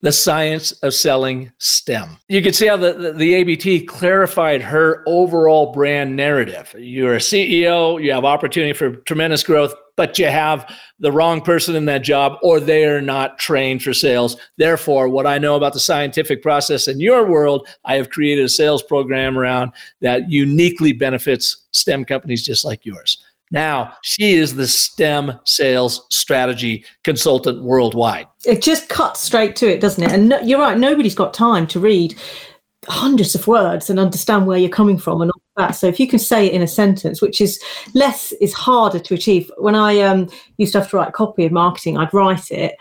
The 0.00 0.12
Science 0.12 0.72
of 0.82 0.94
Selling 0.94 1.52
STEM. 1.58 2.18
You 2.28 2.42
can 2.42 2.52
see 2.52 2.66
how 2.66 2.76
the, 2.76 2.94
the, 2.94 3.12
the, 3.12 3.34
ABT 3.34 3.86
clarified 3.86 4.62
her 4.62 5.02
overall 5.06 5.72
brand 5.72 6.16
narrative. 6.16 6.74
You're 6.76 7.14
a 7.14 7.18
CEO, 7.18 8.02
you 8.02 8.12
have 8.12 8.24
opportunity 8.24 8.72
for 8.72 8.96
tremendous 8.96 9.42
growth, 9.42 9.74
but 9.96 10.18
you 10.18 10.26
have 10.26 10.68
the 10.98 11.12
wrong 11.12 11.40
person 11.40 11.74
in 11.74 11.84
that 11.86 12.02
job 12.02 12.38
or 12.42 12.60
they 12.60 12.84
are 12.84 13.00
not 13.00 13.38
trained 13.38 13.82
for 13.82 13.92
sales. 13.92 14.36
Therefore, 14.56 15.08
what 15.08 15.26
I 15.26 15.38
know 15.38 15.56
about 15.56 15.72
the 15.72 15.80
scientific 15.80 16.42
process 16.42 16.88
in 16.88 17.00
your 17.00 17.26
world, 17.26 17.68
I 17.84 17.96
have 17.96 18.10
created 18.10 18.44
a 18.44 18.48
sales 18.48 18.82
program 18.82 19.38
around 19.38 19.72
that 20.00 20.30
uniquely 20.30 20.92
benefits 20.92 21.66
STEM 21.72 22.04
companies 22.04 22.44
just 22.44 22.64
like 22.64 22.84
yours. 22.84 23.22
Now, 23.50 23.92
she 24.02 24.32
is 24.32 24.54
the 24.56 24.66
STEM 24.66 25.38
sales 25.44 26.06
strategy 26.10 26.86
consultant 27.04 27.62
worldwide. 27.62 28.26
It 28.46 28.62
just 28.62 28.88
cuts 28.88 29.20
straight 29.20 29.56
to 29.56 29.70
it, 29.70 29.80
doesn't 29.80 30.02
it? 30.02 30.10
And 30.10 30.30
no, 30.30 30.40
you're 30.40 30.58
right, 30.58 30.78
nobody's 30.78 31.14
got 31.14 31.34
time 31.34 31.66
to 31.66 31.80
read 31.80 32.14
hundreds 32.88 33.34
of 33.34 33.46
words 33.46 33.90
and 33.90 34.00
understand 34.00 34.46
where 34.46 34.58
you're 34.58 34.70
coming 34.70 34.98
from 34.98 35.20
and 35.20 35.30
that. 35.56 35.72
So 35.72 35.86
if 35.86 36.00
you 36.00 36.08
can 36.08 36.18
say 36.18 36.46
it 36.46 36.52
in 36.52 36.62
a 36.62 36.68
sentence, 36.68 37.20
which 37.20 37.40
is 37.40 37.60
less 37.94 38.32
is 38.32 38.52
harder 38.52 38.98
to 38.98 39.14
achieve. 39.14 39.50
When 39.58 39.74
I 39.74 40.00
um, 40.00 40.28
used 40.58 40.72
to 40.72 40.80
have 40.80 40.90
to 40.90 40.96
write 40.96 41.12
copy 41.12 41.44
and 41.44 41.52
marketing, 41.52 41.98
I'd 41.98 42.12
write 42.14 42.50
it 42.50 42.76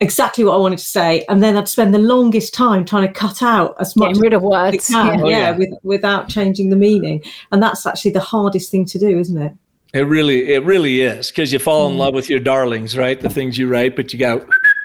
exactly 0.00 0.44
what 0.44 0.54
I 0.54 0.58
wanted 0.58 0.78
to 0.78 0.84
say, 0.84 1.24
and 1.28 1.42
then 1.42 1.56
I'd 1.56 1.68
spend 1.68 1.94
the 1.94 1.98
longest 1.98 2.52
time 2.52 2.84
trying 2.84 3.06
to 3.06 3.12
cut 3.12 3.42
out 3.42 3.74
as 3.80 3.96
much 3.96 4.08
Getting 4.08 4.22
rid 4.22 4.32
of 4.34 4.42
words, 4.42 4.88
can, 4.88 5.18
yeah, 5.18 5.24
oh, 5.24 5.28
yeah. 5.28 5.50
With, 5.52 5.70
without 5.82 6.28
changing 6.28 6.70
the 6.70 6.76
meaning. 6.76 7.22
And 7.52 7.62
that's 7.62 7.86
actually 7.86 8.10
the 8.10 8.20
hardest 8.20 8.70
thing 8.70 8.84
to 8.86 8.98
do, 8.98 9.18
isn't 9.18 9.40
it? 9.40 9.52
It 9.94 10.02
really, 10.02 10.52
it 10.52 10.64
really 10.64 11.02
is 11.02 11.30
because 11.30 11.52
you 11.52 11.60
fall 11.60 11.88
in 11.88 11.94
mm. 11.94 11.98
love 11.98 12.14
with 12.14 12.28
your 12.28 12.40
darlings, 12.40 12.98
right? 12.98 13.20
The 13.20 13.30
things 13.30 13.56
you 13.56 13.68
write, 13.68 13.94
but 13.94 14.12
you 14.12 14.18
got 14.18 14.44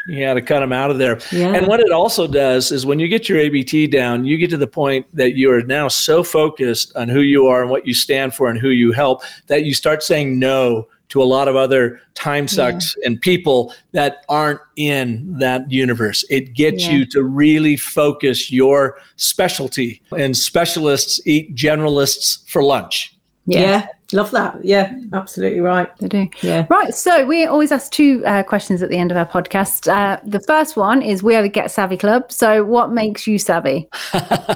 you 0.09 0.25
got 0.25 0.33
to 0.33 0.41
cut 0.41 0.59
them 0.59 0.73
out 0.73 0.91
of 0.91 0.97
there. 0.97 1.19
Yeah. 1.31 1.53
And 1.53 1.67
what 1.67 1.79
it 1.79 1.91
also 1.91 2.27
does 2.27 2.71
is 2.71 2.85
when 2.85 2.99
you 2.99 3.07
get 3.07 3.29
your 3.29 3.37
ABT 3.37 3.87
down, 3.87 4.25
you 4.25 4.37
get 4.37 4.49
to 4.51 4.57
the 4.57 4.67
point 4.67 5.05
that 5.13 5.35
you 5.35 5.51
are 5.51 5.61
now 5.61 5.87
so 5.87 6.23
focused 6.23 6.95
on 6.95 7.09
who 7.09 7.21
you 7.21 7.47
are 7.47 7.61
and 7.61 7.69
what 7.69 7.85
you 7.85 7.93
stand 7.93 8.33
for 8.33 8.49
and 8.49 8.59
who 8.59 8.69
you 8.69 8.91
help 8.91 9.23
that 9.47 9.63
you 9.63 9.73
start 9.73 10.03
saying 10.03 10.39
no 10.39 10.87
to 11.09 11.21
a 11.21 11.25
lot 11.25 11.47
of 11.47 11.55
other 11.55 11.99
time 12.13 12.47
sucks 12.47 12.95
yeah. 12.97 13.07
and 13.07 13.21
people 13.21 13.73
that 13.93 14.23
aren't 14.29 14.61
in 14.75 15.37
that 15.39 15.69
universe. 15.71 16.23
It 16.29 16.53
gets 16.53 16.85
yeah. 16.85 16.91
you 16.91 17.05
to 17.07 17.23
really 17.23 17.75
focus 17.75 18.51
your 18.51 18.99
specialty. 19.15 20.01
And 20.15 20.37
specialists 20.37 21.19
eat 21.25 21.55
generalists 21.55 22.47
for 22.47 22.63
lunch. 22.63 23.15
yeah. 23.45 23.87
Yeah. 24.11 24.17
Love 24.17 24.31
that. 24.31 24.63
Yeah, 24.63 24.93
absolutely 25.13 25.59
right. 25.59 25.95
They 25.97 26.07
do. 26.07 26.29
Yeah. 26.41 26.65
Right. 26.69 26.93
So 26.93 27.25
we 27.25 27.45
always 27.45 27.71
ask 27.71 27.91
two 27.91 28.23
uh, 28.25 28.43
questions 28.43 28.81
at 28.81 28.89
the 28.89 28.97
end 28.97 29.11
of 29.11 29.17
our 29.17 29.27
podcast. 29.27 29.91
Uh, 29.91 30.19
the 30.23 30.39
first 30.41 30.75
one 30.75 31.01
is 31.01 31.21
we 31.23 31.35
are 31.35 31.41
the 31.41 31.49
Get 31.49 31.71
Savvy 31.71 31.97
Club. 31.97 32.31
So 32.31 32.63
what 32.63 32.91
makes 32.91 33.27
you 33.27 33.39
savvy? 33.39 33.87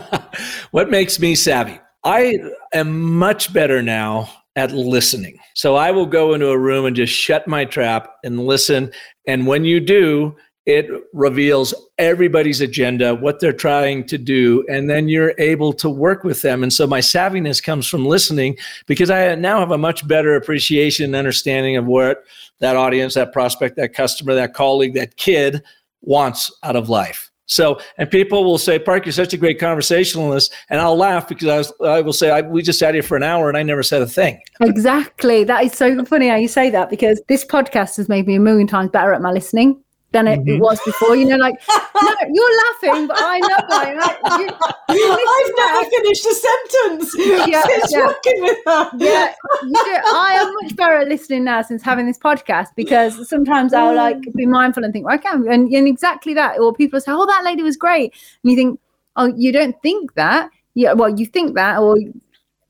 what 0.71 0.89
makes 0.89 1.19
me 1.19 1.35
savvy? 1.35 1.79
I 2.03 2.39
am 2.73 3.17
much 3.17 3.53
better 3.53 3.81
now 3.81 4.29
at 4.55 4.71
listening. 4.71 5.37
So 5.55 5.75
I 5.75 5.91
will 5.91 6.05
go 6.05 6.33
into 6.33 6.49
a 6.49 6.57
room 6.57 6.85
and 6.85 6.95
just 6.95 7.13
shut 7.13 7.47
my 7.47 7.65
trap 7.65 8.13
and 8.23 8.45
listen. 8.45 8.91
And 9.27 9.47
when 9.47 9.65
you 9.65 9.79
do, 9.79 10.35
it 10.65 10.87
reveals 11.11 11.73
everybody's 11.97 12.61
agenda, 12.61 13.13
what 13.13 13.39
they're 13.39 13.51
trying 13.51 14.05
to 14.05 14.17
do, 14.17 14.65
and 14.69 14.89
then 14.89 15.09
you're 15.09 15.33
able 15.37 15.73
to 15.73 15.89
work 15.89 16.23
with 16.23 16.41
them. 16.41 16.63
And 16.63 16.71
so 16.71 16.87
my 16.87 16.99
savviness 16.99 17.61
comes 17.61 17.85
from 17.87 18.05
listening 18.05 18.57
because 18.85 19.09
I 19.09 19.35
now 19.35 19.59
have 19.59 19.71
a 19.71 19.77
much 19.77 20.07
better 20.07 20.35
appreciation 20.35 21.05
and 21.05 21.15
understanding 21.15 21.75
of 21.75 21.85
what 21.85 22.23
that 22.59 22.77
audience, 22.77 23.15
that 23.15 23.33
prospect, 23.33 23.75
that 23.75 23.93
customer, 23.93 24.33
that 24.35 24.53
colleague, 24.53 24.93
that 24.93 25.17
kid 25.17 25.61
wants 26.01 26.51
out 26.63 26.77
of 26.77 26.87
life. 26.87 27.29
So, 27.45 27.79
and 27.97 28.09
people 28.09 28.45
will 28.45 28.57
say, 28.57 28.79
Park, 28.79 29.05
you're 29.05 29.11
such 29.11 29.33
a 29.33 29.37
great 29.37 29.59
conversationalist. 29.59 30.53
And 30.69 30.79
I'll 30.79 30.95
laugh 30.95 31.27
because 31.27 31.49
I, 31.49 31.57
was, 31.57 31.73
I 31.83 32.01
will 32.01 32.13
say, 32.13 32.31
I, 32.31 32.39
we 32.39 32.61
just 32.61 32.79
sat 32.79 32.93
here 32.93 33.03
for 33.03 33.17
an 33.17 33.23
hour 33.23 33.49
and 33.49 33.57
I 33.57 33.63
never 33.63 33.83
said 33.83 34.01
a 34.01 34.07
thing. 34.07 34.39
Exactly. 34.61 35.43
That 35.43 35.65
is 35.65 35.73
so 35.73 36.05
funny 36.05 36.29
how 36.29 36.37
you 36.37 36.47
say 36.47 36.69
that 36.69 36.89
because 36.89 37.21
this 37.27 37.45
podcast 37.45 37.97
has 37.97 38.07
made 38.07 38.27
me 38.27 38.35
a 38.35 38.39
million 38.39 38.65
times 38.65 38.91
better 38.91 39.13
at 39.13 39.21
my 39.21 39.31
listening 39.31 39.82
than 40.13 40.27
it, 40.27 40.39
mm-hmm. 40.39 40.61
was 40.61 40.79
before. 40.85 41.15
You 41.15 41.25
know, 41.25 41.35
like 41.35 41.55
no, 41.69 42.15
you're 42.31 42.57
laughing, 42.65 43.07
but 43.07 43.17
I 43.19 43.39
know. 43.39 43.57
Like, 43.69 44.17
you, 44.39 44.95
you 44.95 45.11
I've 45.33 45.51
never 45.57 45.89
finished 45.89 46.25
a 46.25 46.35
sentence. 46.35 47.15
Yeah, 47.33 47.65
yeah. 47.89 48.05
working 48.07 48.41
with 48.41 48.57
her. 48.65 48.89
Yeah, 48.97 49.33
do, 49.61 49.69
I 49.69 50.37
am 50.39 50.53
much 50.61 50.75
better 50.75 50.97
at 50.97 51.07
listening 51.07 51.43
now 51.43 51.61
since 51.61 51.81
having 51.81 52.05
this 52.05 52.17
podcast 52.17 52.67
because 52.75 53.27
sometimes 53.27 53.73
I'll 53.73 53.95
like 53.95 54.21
be 54.35 54.45
mindful 54.45 54.83
and 54.83 54.93
think, 54.93 55.05
well, 55.05 55.15
I 55.15 55.17
can, 55.17 55.47
and, 55.51 55.71
and 55.71 55.87
exactly 55.87 56.33
that. 56.35 56.59
Or 56.59 56.73
people 56.73 57.01
say, 57.01 57.11
"Oh, 57.11 57.25
that 57.25 57.43
lady 57.43 57.63
was 57.63 57.75
great," 57.75 58.13
and 58.43 58.51
you 58.51 58.55
think, 58.55 58.79
"Oh, 59.15 59.33
you 59.35 59.51
don't 59.51 59.75
think 59.81 60.13
that." 60.13 60.49
Yeah, 60.75 60.93
well, 60.93 61.09
you 61.09 61.25
think 61.25 61.55
that, 61.55 61.79
or 61.79 61.97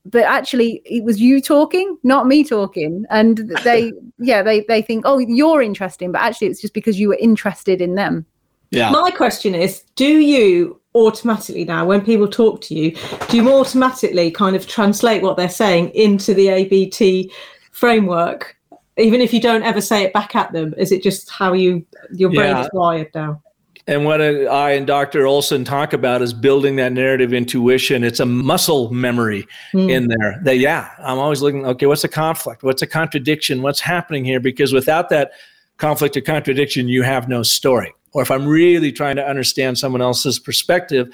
but 0.04 0.22
actually 0.22 0.82
it 0.84 1.02
was 1.04 1.20
you 1.20 1.40
talking 1.40 1.96
not 2.02 2.26
me 2.26 2.44
talking 2.44 3.04
and 3.10 3.38
they 3.64 3.92
yeah 4.18 4.42
they 4.42 4.60
they 4.68 4.82
think 4.82 5.04
oh 5.06 5.18
you're 5.18 5.62
interesting 5.62 6.12
but 6.12 6.20
actually 6.20 6.46
it's 6.46 6.60
just 6.60 6.74
because 6.74 6.98
you 6.98 7.08
were 7.08 7.18
interested 7.20 7.80
in 7.80 7.94
them 7.94 8.26
yeah 8.70 8.90
my 8.90 9.10
question 9.10 9.54
is 9.54 9.82
do 9.96 10.18
you 10.18 10.80
automatically 10.94 11.64
now 11.64 11.84
when 11.84 12.00
people 12.00 12.28
talk 12.28 12.60
to 12.60 12.74
you 12.74 12.94
do 13.28 13.36
you 13.36 13.52
automatically 13.52 14.30
kind 14.30 14.54
of 14.54 14.66
translate 14.66 15.22
what 15.22 15.36
they're 15.36 15.48
saying 15.48 15.88
into 15.90 16.34
the 16.34 16.48
abt 16.48 17.30
framework 17.72 18.56
even 18.96 19.20
if 19.20 19.32
you 19.32 19.40
don't 19.40 19.62
ever 19.62 19.80
say 19.80 20.02
it 20.02 20.12
back 20.12 20.36
at 20.36 20.52
them? 20.52 20.74
Is 20.76 20.92
it 20.92 21.02
just 21.02 21.30
how 21.30 21.52
you 21.52 21.84
your 22.12 22.30
brain 22.30 22.56
Yeah. 22.56 22.62
is 22.62 22.70
wired 22.72 23.10
now? 23.14 23.42
And 23.86 24.04
what 24.06 24.22
I 24.22 24.72
and 24.72 24.86
Dr. 24.86 25.26
Olson 25.26 25.62
talk 25.64 25.92
about 25.92 26.22
is 26.22 26.32
building 26.32 26.76
that 26.76 26.92
narrative 26.92 27.34
intuition. 27.34 28.02
It's 28.02 28.20
a 28.20 28.24
muscle 28.26 28.90
memory 28.90 29.46
Mm. 29.74 29.90
in 29.90 30.08
there. 30.08 30.40
That 30.44 30.58
yeah, 30.58 30.90
I'm 30.98 31.18
always 31.18 31.42
looking. 31.42 31.66
Okay, 31.66 31.86
what's 31.86 32.04
a 32.04 32.08
conflict? 32.08 32.62
What's 32.62 32.80
a 32.80 32.86
contradiction? 32.86 33.60
What's 33.60 33.80
happening 33.80 34.24
here? 34.24 34.40
Because 34.40 34.72
without 34.72 35.10
that 35.10 35.32
conflict 35.76 36.16
or 36.16 36.22
contradiction, 36.22 36.88
you 36.88 37.02
have 37.02 37.28
no 37.28 37.42
story. 37.42 37.92
Or 38.12 38.22
if 38.22 38.30
I'm 38.30 38.46
really 38.46 38.90
trying 38.92 39.16
to 39.16 39.26
understand 39.26 39.76
someone 39.76 40.00
else's 40.00 40.38
perspective, 40.38 41.08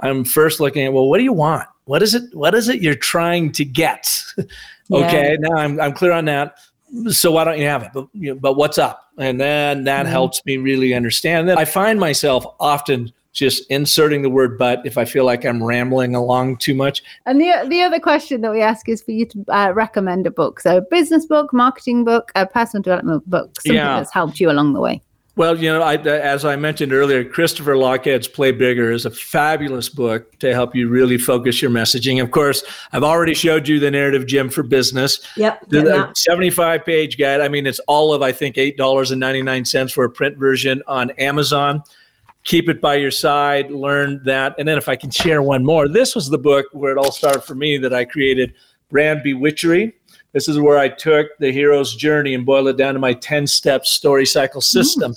I'm 0.00 0.24
first 0.24 0.58
looking 0.58 0.84
at 0.84 0.92
well, 0.92 1.08
what 1.08 1.18
do 1.18 1.24
you 1.24 1.32
want? 1.32 1.68
What 1.84 2.02
is 2.02 2.14
it? 2.14 2.24
What 2.34 2.54
is 2.56 2.68
it 2.68 2.82
you're 2.82 2.94
trying 2.96 3.52
to 3.52 3.64
get? 3.64 4.20
okay, 4.90 5.36
now 5.38 5.56
I'm 5.58 5.80
I'm 5.80 5.92
clear 5.92 6.12
on 6.12 6.24
that. 6.24 6.58
So 7.10 7.32
why 7.32 7.44
don't 7.44 7.58
you 7.58 7.66
have 7.66 7.82
it? 7.82 7.90
But 7.92 8.06
you 8.12 8.34
know, 8.34 8.40
but 8.40 8.56
what's 8.56 8.78
up? 8.78 9.10
And 9.18 9.40
then 9.40 9.84
that 9.84 10.06
Mhm. 10.06 10.10
helps 10.10 10.44
me 10.44 10.56
really 10.56 10.94
understand. 10.94 11.48
Then 11.48 11.58
I 11.58 11.64
find 11.64 11.98
myself 11.98 12.44
often 12.60 13.12
just 13.32 13.68
inserting 13.70 14.22
the 14.22 14.30
word 14.30 14.56
"but" 14.56 14.80
if 14.86 14.96
I 14.96 15.04
feel 15.04 15.24
like 15.24 15.44
I'm 15.44 15.62
rambling 15.62 16.14
along 16.14 16.56
too 16.56 16.74
much. 16.74 17.02
And 17.26 17.40
the 17.40 17.52
the 17.68 17.82
other 17.82 17.98
question 18.00 18.40
that 18.42 18.52
we 18.52 18.62
ask 18.62 18.88
is 18.88 19.02
for 19.02 19.10
you 19.12 19.26
to 19.26 19.44
uh, 19.48 19.72
recommend 19.74 20.26
a 20.26 20.30
book. 20.30 20.60
So, 20.60 20.78
a 20.78 20.80
business 20.80 21.26
book, 21.26 21.52
marketing 21.52 22.04
book, 22.04 22.32
a 22.34 22.46
personal 22.46 22.82
development 22.82 23.28
book, 23.28 23.60
something 23.60 23.76
Yeah. 23.76 23.98
that's 23.98 24.12
helped 24.12 24.40
you 24.40 24.50
along 24.50 24.72
the 24.74 24.80
way. 24.80 25.02
Well, 25.36 25.58
you 25.58 25.70
know, 25.70 25.82
I, 25.82 25.96
as 25.96 26.46
I 26.46 26.56
mentioned 26.56 26.94
earlier, 26.94 27.22
Christopher 27.22 27.74
Lochhead's 27.74 28.26
Play 28.26 28.52
Bigger 28.52 28.90
is 28.90 29.04
a 29.04 29.10
fabulous 29.10 29.90
book 29.90 30.38
to 30.38 30.54
help 30.54 30.74
you 30.74 30.88
really 30.88 31.18
focus 31.18 31.60
your 31.60 31.70
messaging. 31.70 32.22
Of 32.22 32.30
course, 32.30 32.64
I've 32.92 33.04
already 33.04 33.34
showed 33.34 33.68
you 33.68 33.78
the 33.78 33.90
narrative 33.90 34.26
gym 34.26 34.48
for 34.48 34.62
business. 34.62 35.20
Yep. 35.36 35.68
The, 35.68 35.82
get 35.82 36.16
75 36.16 36.86
page 36.86 37.18
guide. 37.18 37.42
I 37.42 37.48
mean, 37.48 37.66
it's 37.66 37.80
all 37.80 38.14
of, 38.14 38.22
I 38.22 38.32
think, 38.32 38.56
$8.99 38.56 39.92
for 39.92 40.04
a 40.04 40.10
print 40.10 40.38
version 40.38 40.82
on 40.86 41.10
Amazon. 41.12 41.82
Keep 42.44 42.70
it 42.70 42.80
by 42.80 42.94
your 42.94 43.10
side, 43.10 43.70
learn 43.70 44.22
that. 44.24 44.54
And 44.58 44.66
then, 44.66 44.78
if 44.78 44.88
I 44.88 44.96
can 44.96 45.10
share 45.10 45.42
one 45.42 45.66
more, 45.66 45.86
this 45.86 46.14
was 46.14 46.30
the 46.30 46.38
book 46.38 46.64
where 46.72 46.92
it 46.92 46.98
all 46.98 47.12
started 47.12 47.42
for 47.42 47.54
me 47.54 47.76
that 47.78 47.92
I 47.92 48.06
created 48.06 48.54
Brand 48.88 49.20
Bewitchery. 49.22 49.92
This 50.36 50.48
is 50.48 50.60
where 50.60 50.76
I 50.76 50.90
took 50.90 51.28
the 51.38 51.50
hero's 51.50 51.96
journey 51.96 52.34
and 52.34 52.44
boiled 52.44 52.68
it 52.68 52.76
down 52.76 52.92
to 52.92 53.00
my 53.00 53.14
10 53.14 53.46
step 53.46 53.86
story 53.86 54.26
cycle 54.26 54.60
system. 54.60 55.14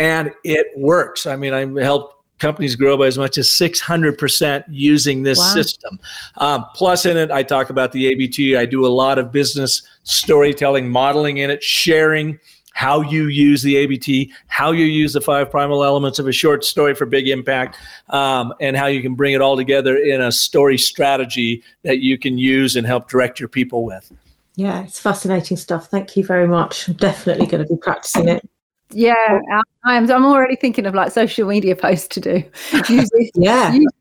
And 0.00 0.32
it 0.42 0.66
works. 0.76 1.24
I 1.24 1.36
mean, 1.36 1.54
I 1.54 1.84
helped 1.84 2.16
companies 2.40 2.74
grow 2.74 2.96
by 2.96 3.06
as 3.06 3.16
much 3.16 3.38
as 3.38 3.48
600% 3.48 4.64
using 4.68 5.22
this 5.22 5.38
Wow. 5.38 5.54
system. 5.54 6.00
Um, 6.38 6.64
plus, 6.74 7.06
in 7.06 7.16
it, 7.16 7.30
I 7.30 7.44
talk 7.44 7.70
about 7.70 7.92
the 7.92 8.08
ABT. 8.08 8.56
I 8.56 8.66
do 8.66 8.84
a 8.84 8.88
lot 8.88 9.20
of 9.20 9.30
business 9.30 9.82
storytelling, 10.02 10.88
modeling 10.88 11.36
in 11.36 11.48
it, 11.48 11.62
sharing 11.62 12.36
how 12.72 13.02
you 13.02 13.28
use 13.28 13.62
the 13.62 13.76
ABT, 13.76 14.32
how 14.48 14.72
you 14.72 14.84
use 14.84 15.12
the 15.12 15.20
five 15.20 15.48
primal 15.48 15.84
elements 15.84 16.18
of 16.18 16.26
a 16.26 16.32
short 16.32 16.64
story 16.64 16.92
for 16.92 17.06
big 17.06 17.28
impact, 17.28 17.78
um, 18.10 18.52
and 18.60 18.76
how 18.76 18.86
you 18.86 19.00
can 19.00 19.14
bring 19.14 19.32
it 19.32 19.40
all 19.40 19.56
together 19.56 19.96
in 19.96 20.20
a 20.20 20.32
story 20.32 20.76
strategy 20.76 21.62
that 21.84 22.00
you 22.00 22.18
can 22.18 22.36
use 22.36 22.74
and 22.74 22.84
help 22.84 23.08
direct 23.08 23.38
your 23.38 23.48
people 23.48 23.84
with. 23.84 24.12
Yeah, 24.56 24.82
it's 24.84 24.98
fascinating 24.98 25.56
stuff. 25.58 25.88
Thank 25.88 26.16
you 26.16 26.24
very 26.24 26.48
much. 26.48 26.88
I'm 26.88 26.94
definitely 26.94 27.46
going 27.46 27.62
to 27.66 27.72
be 27.72 27.78
practicing 27.78 28.28
it. 28.28 28.48
Yeah, 28.90 29.14
I- 29.52 29.62
I'm. 29.84 30.10
I'm 30.10 30.24
already 30.24 30.56
thinking 30.56 30.86
of 30.86 30.94
like 30.94 31.12
social 31.12 31.46
media 31.48 31.76
posts 31.76 32.08
to 32.08 32.20
do. 32.20 32.42
Use 32.88 33.10
Yeah. 33.34 33.72
use. 33.74 33.92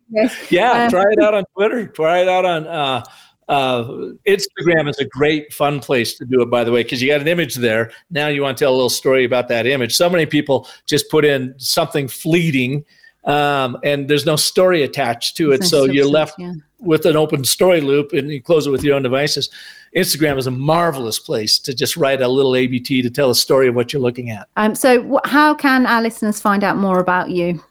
Yeah, 0.51 0.83
Um, 0.85 0.89
try 0.91 1.03
it 1.11 1.21
out 1.23 1.33
on 1.33 1.43
Twitter. 1.55 1.87
Try 1.87 2.19
it 2.21 2.29
out 2.29 2.45
on 2.45 2.67
uh, 2.67 3.03
uh, 3.49 3.83
Instagram. 4.27 4.87
is 4.89 4.97
a 4.99 5.05
great 5.05 5.51
fun 5.53 5.79
place 5.79 6.15
to 6.19 6.25
do 6.25 6.41
it. 6.41 6.49
By 6.51 6.63
the 6.63 6.71
way, 6.71 6.83
because 6.83 7.01
you 7.01 7.09
got 7.09 7.19
an 7.19 7.27
image 7.27 7.55
there. 7.55 7.91
Now 8.11 8.27
you 8.27 8.41
want 8.43 8.57
to 8.57 8.63
tell 8.63 8.71
a 8.71 8.75
little 8.75 8.89
story 8.89 9.25
about 9.25 9.47
that 9.49 9.65
image. 9.65 9.93
So 9.95 10.09
many 10.09 10.25
people 10.25 10.67
just 10.87 11.09
put 11.09 11.25
in 11.25 11.53
something 11.57 12.07
fleeting, 12.07 12.85
um, 13.25 13.77
and 13.83 14.07
there's 14.07 14.25
no 14.25 14.35
story 14.35 14.83
attached 14.83 15.37
to 15.37 15.51
it. 15.51 15.63
So 15.63 15.85
you're 15.85 16.07
left 16.07 16.35
yeah. 16.39 16.53
with 16.79 17.05
an 17.05 17.15
open 17.15 17.43
story 17.43 17.81
loop, 17.81 18.13
and 18.13 18.29
you 18.29 18.41
close 18.41 18.67
it 18.67 18.71
with 18.71 18.83
your 18.83 18.95
own 18.95 19.03
devices. 19.03 19.49
Instagram 19.95 20.37
is 20.37 20.47
a 20.47 20.51
marvelous 20.51 21.19
place 21.19 21.57
to 21.59 21.73
just 21.73 21.97
write 21.97 22.21
a 22.21 22.27
little 22.27 22.55
ABT 22.55 23.01
to 23.01 23.09
tell 23.09 23.29
a 23.29 23.35
story 23.35 23.67
of 23.67 23.75
what 23.75 23.93
you're 23.93 24.01
looking 24.01 24.29
at. 24.29 24.47
Um, 24.57 24.75
so, 24.75 25.01
wh- 25.03 25.29
how 25.29 25.53
can 25.53 25.85
our 25.85 26.01
listeners 26.01 26.39
find 26.39 26.63
out 26.63 26.77
more 26.77 26.99
about 26.99 27.29
you? 27.29 27.63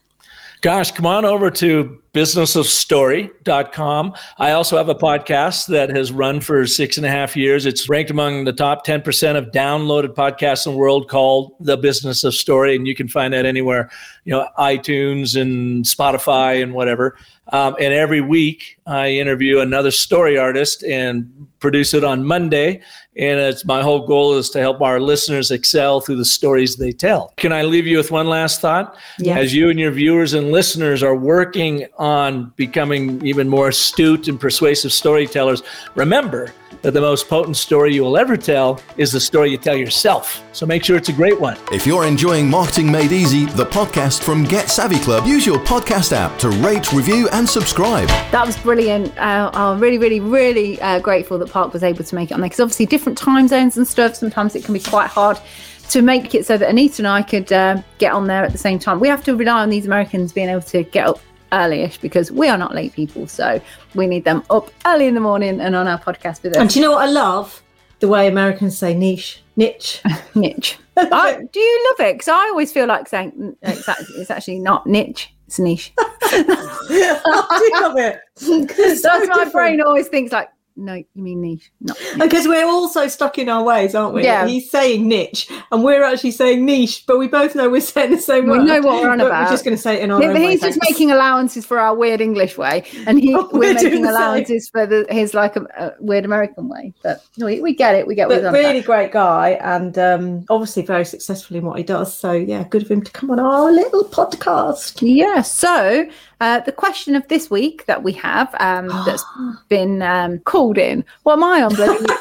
Gosh, 0.64 0.90
come 0.92 1.04
on 1.04 1.26
over 1.26 1.50
to 1.50 2.00
businessofstory.com. 2.14 4.14
I 4.38 4.52
also 4.52 4.78
have 4.78 4.88
a 4.88 4.94
podcast 4.94 5.66
that 5.66 5.90
has 5.90 6.10
run 6.10 6.40
for 6.40 6.66
six 6.66 6.96
and 6.96 7.04
a 7.04 7.10
half 7.10 7.36
years. 7.36 7.66
It's 7.66 7.86
ranked 7.86 8.10
among 8.10 8.44
the 8.44 8.52
top 8.54 8.86
10% 8.86 9.36
of 9.36 9.50
downloaded 9.50 10.14
podcasts 10.14 10.64
in 10.64 10.72
the 10.72 10.78
world 10.78 11.10
called 11.10 11.52
The 11.60 11.76
Business 11.76 12.24
of 12.24 12.32
Story. 12.32 12.74
And 12.74 12.86
you 12.86 12.94
can 12.94 13.08
find 13.08 13.34
that 13.34 13.44
anywhere, 13.44 13.90
you 14.24 14.32
know, 14.32 14.48
iTunes 14.58 15.38
and 15.38 15.84
Spotify 15.84 16.62
and 16.62 16.72
whatever. 16.72 17.18
Um, 17.48 17.76
and 17.78 17.92
every 17.92 18.22
week 18.22 18.78
I 18.86 19.10
interview 19.10 19.60
another 19.60 19.90
story 19.90 20.38
artist 20.38 20.82
and 20.82 21.46
produce 21.60 21.92
it 21.92 22.04
on 22.04 22.24
Monday. 22.24 22.80
And 23.16 23.38
it's 23.38 23.64
my 23.64 23.80
whole 23.80 24.06
goal 24.06 24.34
is 24.34 24.50
to 24.50 24.60
help 24.60 24.80
our 24.80 25.00
listeners 25.00 25.50
excel 25.50 26.00
through 26.00 26.16
the 26.16 26.24
stories 26.24 26.76
they 26.76 26.90
tell. 26.90 27.32
Can 27.36 27.52
I 27.52 27.62
leave 27.62 27.86
you 27.86 27.96
with 27.96 28.10
one 28.10 28.26
last 28.26 28.60
thought? 28.60 28.96
Yeah. 29.18 29.38
As 29.38 29.54
you 29.54 29.70
and 29.70 29.78
your 29.78 29.92
viewers 29.92 30.34
and 30.34 30.50
listeners 30.50 31.02
are 31.02 31.14
working 31.14 31.86
on 31.96 32.52
becoming 32.56 33.24
even 33.24 33.48
more 33.48 33.68
astute 33.68 34.26
and 34.26 34.40
persuasive 34.40 34.92
storytellers, 34.92 35.62
remember 35.94 36.52
that 36.84 36.92
the 36.92 37.00
most 37.00 37.30
potent 37.30 37.56
story 37.56 37.94
you 37.94 38.02
will 38.02 38.18
ever 38.18 38.36
tell 38.36 38.78
is 38.98 39.10
the 39.10 39.18
story 39.18 39.50
you 39.50 39.56
tell 39.56 39.74
yourself. 39.74 40.44
So 40.52 40.66
make 40.66 40.84
sure 40.84 40.98
it's 40.98 41.08
a 41.08 41.14
great 41.14 41.40
one. 41.40 41.56
If 41.72 41.86
you're 41.86 42.04
enjoying 42.04 42.48
Marketing 42.48 42.92
Made 42.92 43.10
Easy, 43.10 43.46
the 43.46 43.64
podcast 43.64 44.22
from 44.22 44.44
Get 44.44 44.70
Savvy 44.70 44.98
Club, 44.98 45.26
use 45.26 45.46
your 45.46 45.58
podcast 45.60 46.12
app 46.12 46.38
to 46.40 46.50
rate, 46.50 46.92
review, 46.92 47.26
and 47.32 47.48
subscribe. 47.48 48.08
That 48.32 48.44
was 48.44 48.58
brilliant. 48.58 49.16
Uh, 49.16 49.50
I'm 49.54 49.80
really, 49.80 49.96
really, 49.96 50.20
really 50.20 50.78
uh, 50.82 51.00
grateful 51.00 51.38
that 51.38 51.50
Park 51.50 51.72
was 51.72 51.82
able 51.82 52.04
to 52.04 52.14
make 52.14 52.30
it 52.30 52.34
on 52.34 52.40
there 52.40 52.50
because 52.50 52.60
obviously 52.60 52.84
different 52.84 53.16
time 53.16 53.48
zones 53.48 53.78
and 53.78 53.88
stuff. 53.88 54.14
Sometimes 54.14 54.54
it 54.54 54.62
can 54.62 54.74
be 54.74 54.80
quite 54.80 55.08
hard 55.08 55.40
to 55.88 56.02
make 56.02 56.34
it 56.34 56.44
so 56.44 56.58
that 56.58 56.68
Anita 56.68 57.00
and 57.00 57.08
I 57.08 57.22
could 57.22 57.50
uh, 57.50 57.80
get 57.96 58.12
on 58.12 58.26
there 58.26 58.44
at 58.44 58.52
the 58.52 58.58
same 58.58 58.78
time. 58.78 59.00
We 59.00 59.08
have 59.08 59.24
to 59.24 59.34
rely 59.34 59.62
on 59.62 59.70
these 59.70 59.86
Americans 59.86 60.34
being 60.34 60.50
able 60.50 60.60
to 60.62 60.82
get 60.82 61.06
up 61.06 61.18
earlyish 61.52 62.00
because 62.00 62.30
we 62.32 62.48
are 62.48 62.58
not 62.58 62.74
late 62.74 62.92
people. 62.92 63.26
So 63.26 63.60
we 63.94 64.06
need 64.06 64.24
them 64.24 64.42
up 64.50 64.70
early 64.86 65.06
in 65.06 65.14
the 65.14 65.20
morning 65.20 65.60
and 65.60 65.74
on 65.76 65.86
our 65.88 65.98
podcast 65.98 66.42
with 66.42 66.56
And 66.56 66.68
do 66.70 66.78
you 66.78 66.84
know 66.84 66.92
what 66.92 67.08
I 67.08 67.10
love? 67.10 67.62
The 68.00 68.08
way 68.08 68.26
Americans 68.28 68.76
say 68.76 68.94
niche, 68.94 69.42
niche. 69.56 70.02
niche. 70.34 70.78
I, 70.96 71.38
do 71.52 71.60
you 71.60 71.90
love 71.90 72.06
it? 72.08 72.14
Because 72.14 72.28
I 72.28 72.48
always 72.48 72.72
feel 72.72 72.86
like 72.86 73.08
saying 73.08 73.56
it's 73.62 73.88
actually, 73.88 74.16
it's 74.16 74.30
actually 74.30 74.58
not 74.58 74.86
niche. 74.86 75.32
It's 75.46 75.58
niche. 75.58 75.92
I 75.98 77.58
do 77.58 77.82
love 77.82 77.96
it. 77.96 78.20
So 78.36 78.60
That's 78.64 79.02
my 79.04 79.20
different. 79.20 79.52
brain 79.52 79.80
always 79.80 80.08
thinks 80.08 80.32
like, 80.32 80.48
no, 80.76 80.94
you 80.94 81.06
mean 81.14 81.40
niche, 81.40 81.70
not 81.80 81.96
niche. 82.00 82.18
Because 82.18 82.48
we're 82.48 82.66
all 82.66 82.88
so 82.88 83.06
stuck 83.08 83.38
in 83.38 83.48
our 83.48 83.62
ways, 83.62 83.94
aren't 83.94 84.14
we? 84.14 84.24
Yeah. 84.24 84.46
He's 84.46 84.70
saying 84.70 85.06
niche, 85.06 85.48
and 85.70 85.84
we're 85.84 86.02
actually 86.02 86.32
saying 86.32 86.64
niche, 86.64 87.04
but 87.06 87.18
we 87.18 87.28
both 87.28 87.54
know 87.54 87.68
we're 87.70 87.80
saying 87.80 88.10
the 88.10 88.18
same 88.18 88.44
We 88.46 88.58
word. 88.58 88.64
know 88.64 88.80
what 88.80 89.02
we're 89.02 89.10
on 89.10 89.20
about. 89.20 89.44
We're 89.44 89.50
just 89.52 89.64
going 89.64 89.76
to 89.76 89.80
say 89.82 89.96
it 89.96 90.02
in 90.02 90.10
our 90.10 90.20
Yeah, 90.20 90.28
own 90.28 90.34
but 90.34 90.42
way. 90.42 90.50
he's 90.50 90.60
just 90.60 90.80
thanks. 90.80 90.90
making 90.90 91.10
allowances 91.12 91.64
for 91.64 91.78
our 91.78 91.94
weird 91.94 92.20
English 92.20 92.58
way, 92.58 92.84
and 93.06 93.20
he 93.20 93.34
Oh, 93.36 93.48
we're, 93.52 93.60
we're 93.60 93.74
making 93.74 94.04
allowances 94.04 94.68
for 94.68 94.84
the, 94.86 95.06
his 95.10 95.32
like 95.34 95.54
a, 95.56 95.62
a 95.78 95.92
weird 96.00 96.24
American 96.24 96.68
way. 96.68 96.92
But 97.02 97.22
we, 97.38 97.60
we 97.60 97.74
get 97.74 97.94
it. 97.94 98.06
We 98.06 98.14
get 98.16 98.28
what 98.28 98.42
But 98.42 98.52
really 98.52 98.78
about. 98.78 98.86
great 98.86 99.12
guy, 99.12 99.50
and 99.62 99.96
um, 99.98 100.44
obviously 100.50 100.82
very 100.82 101.04
successful 101.04 101.56
in 101.56 101.64
what 101.64 101.78
he 101.78 101.84
does. 101.84 102.12
So 102.16 102.32
yeah, 102.32 102.64
good 102.64 102.82
of 102.82 102.90
him 102.90 103.02
to 103.02 103.12
come 103.12 103.30
on 103.30 103.38
our 103.38 103.70
little 103.70 104.04
podcast. 104.04 104.98
Yeah. 105.02 105.42
So 105.42 106.08
uh, 106.40 106.60
the 106.60 106.72
question 106.72 107.14
of 107.16 107.26
this 107.28 107.50
week 107.50 107.86
that 107.86 108.02
we 108.02 108.12
have 108.12 108.54
um, 108.60 108.88
that's 109.06 109.24
been 109.68 110.02
um, 110.02 110.38
called 110.40 110.78
in. 110.78 111.04
What 111.22 111.34
am 111.34 111.44
I 111.44 111.62
on? 111.62 111.74
Bloody 111.74 112.06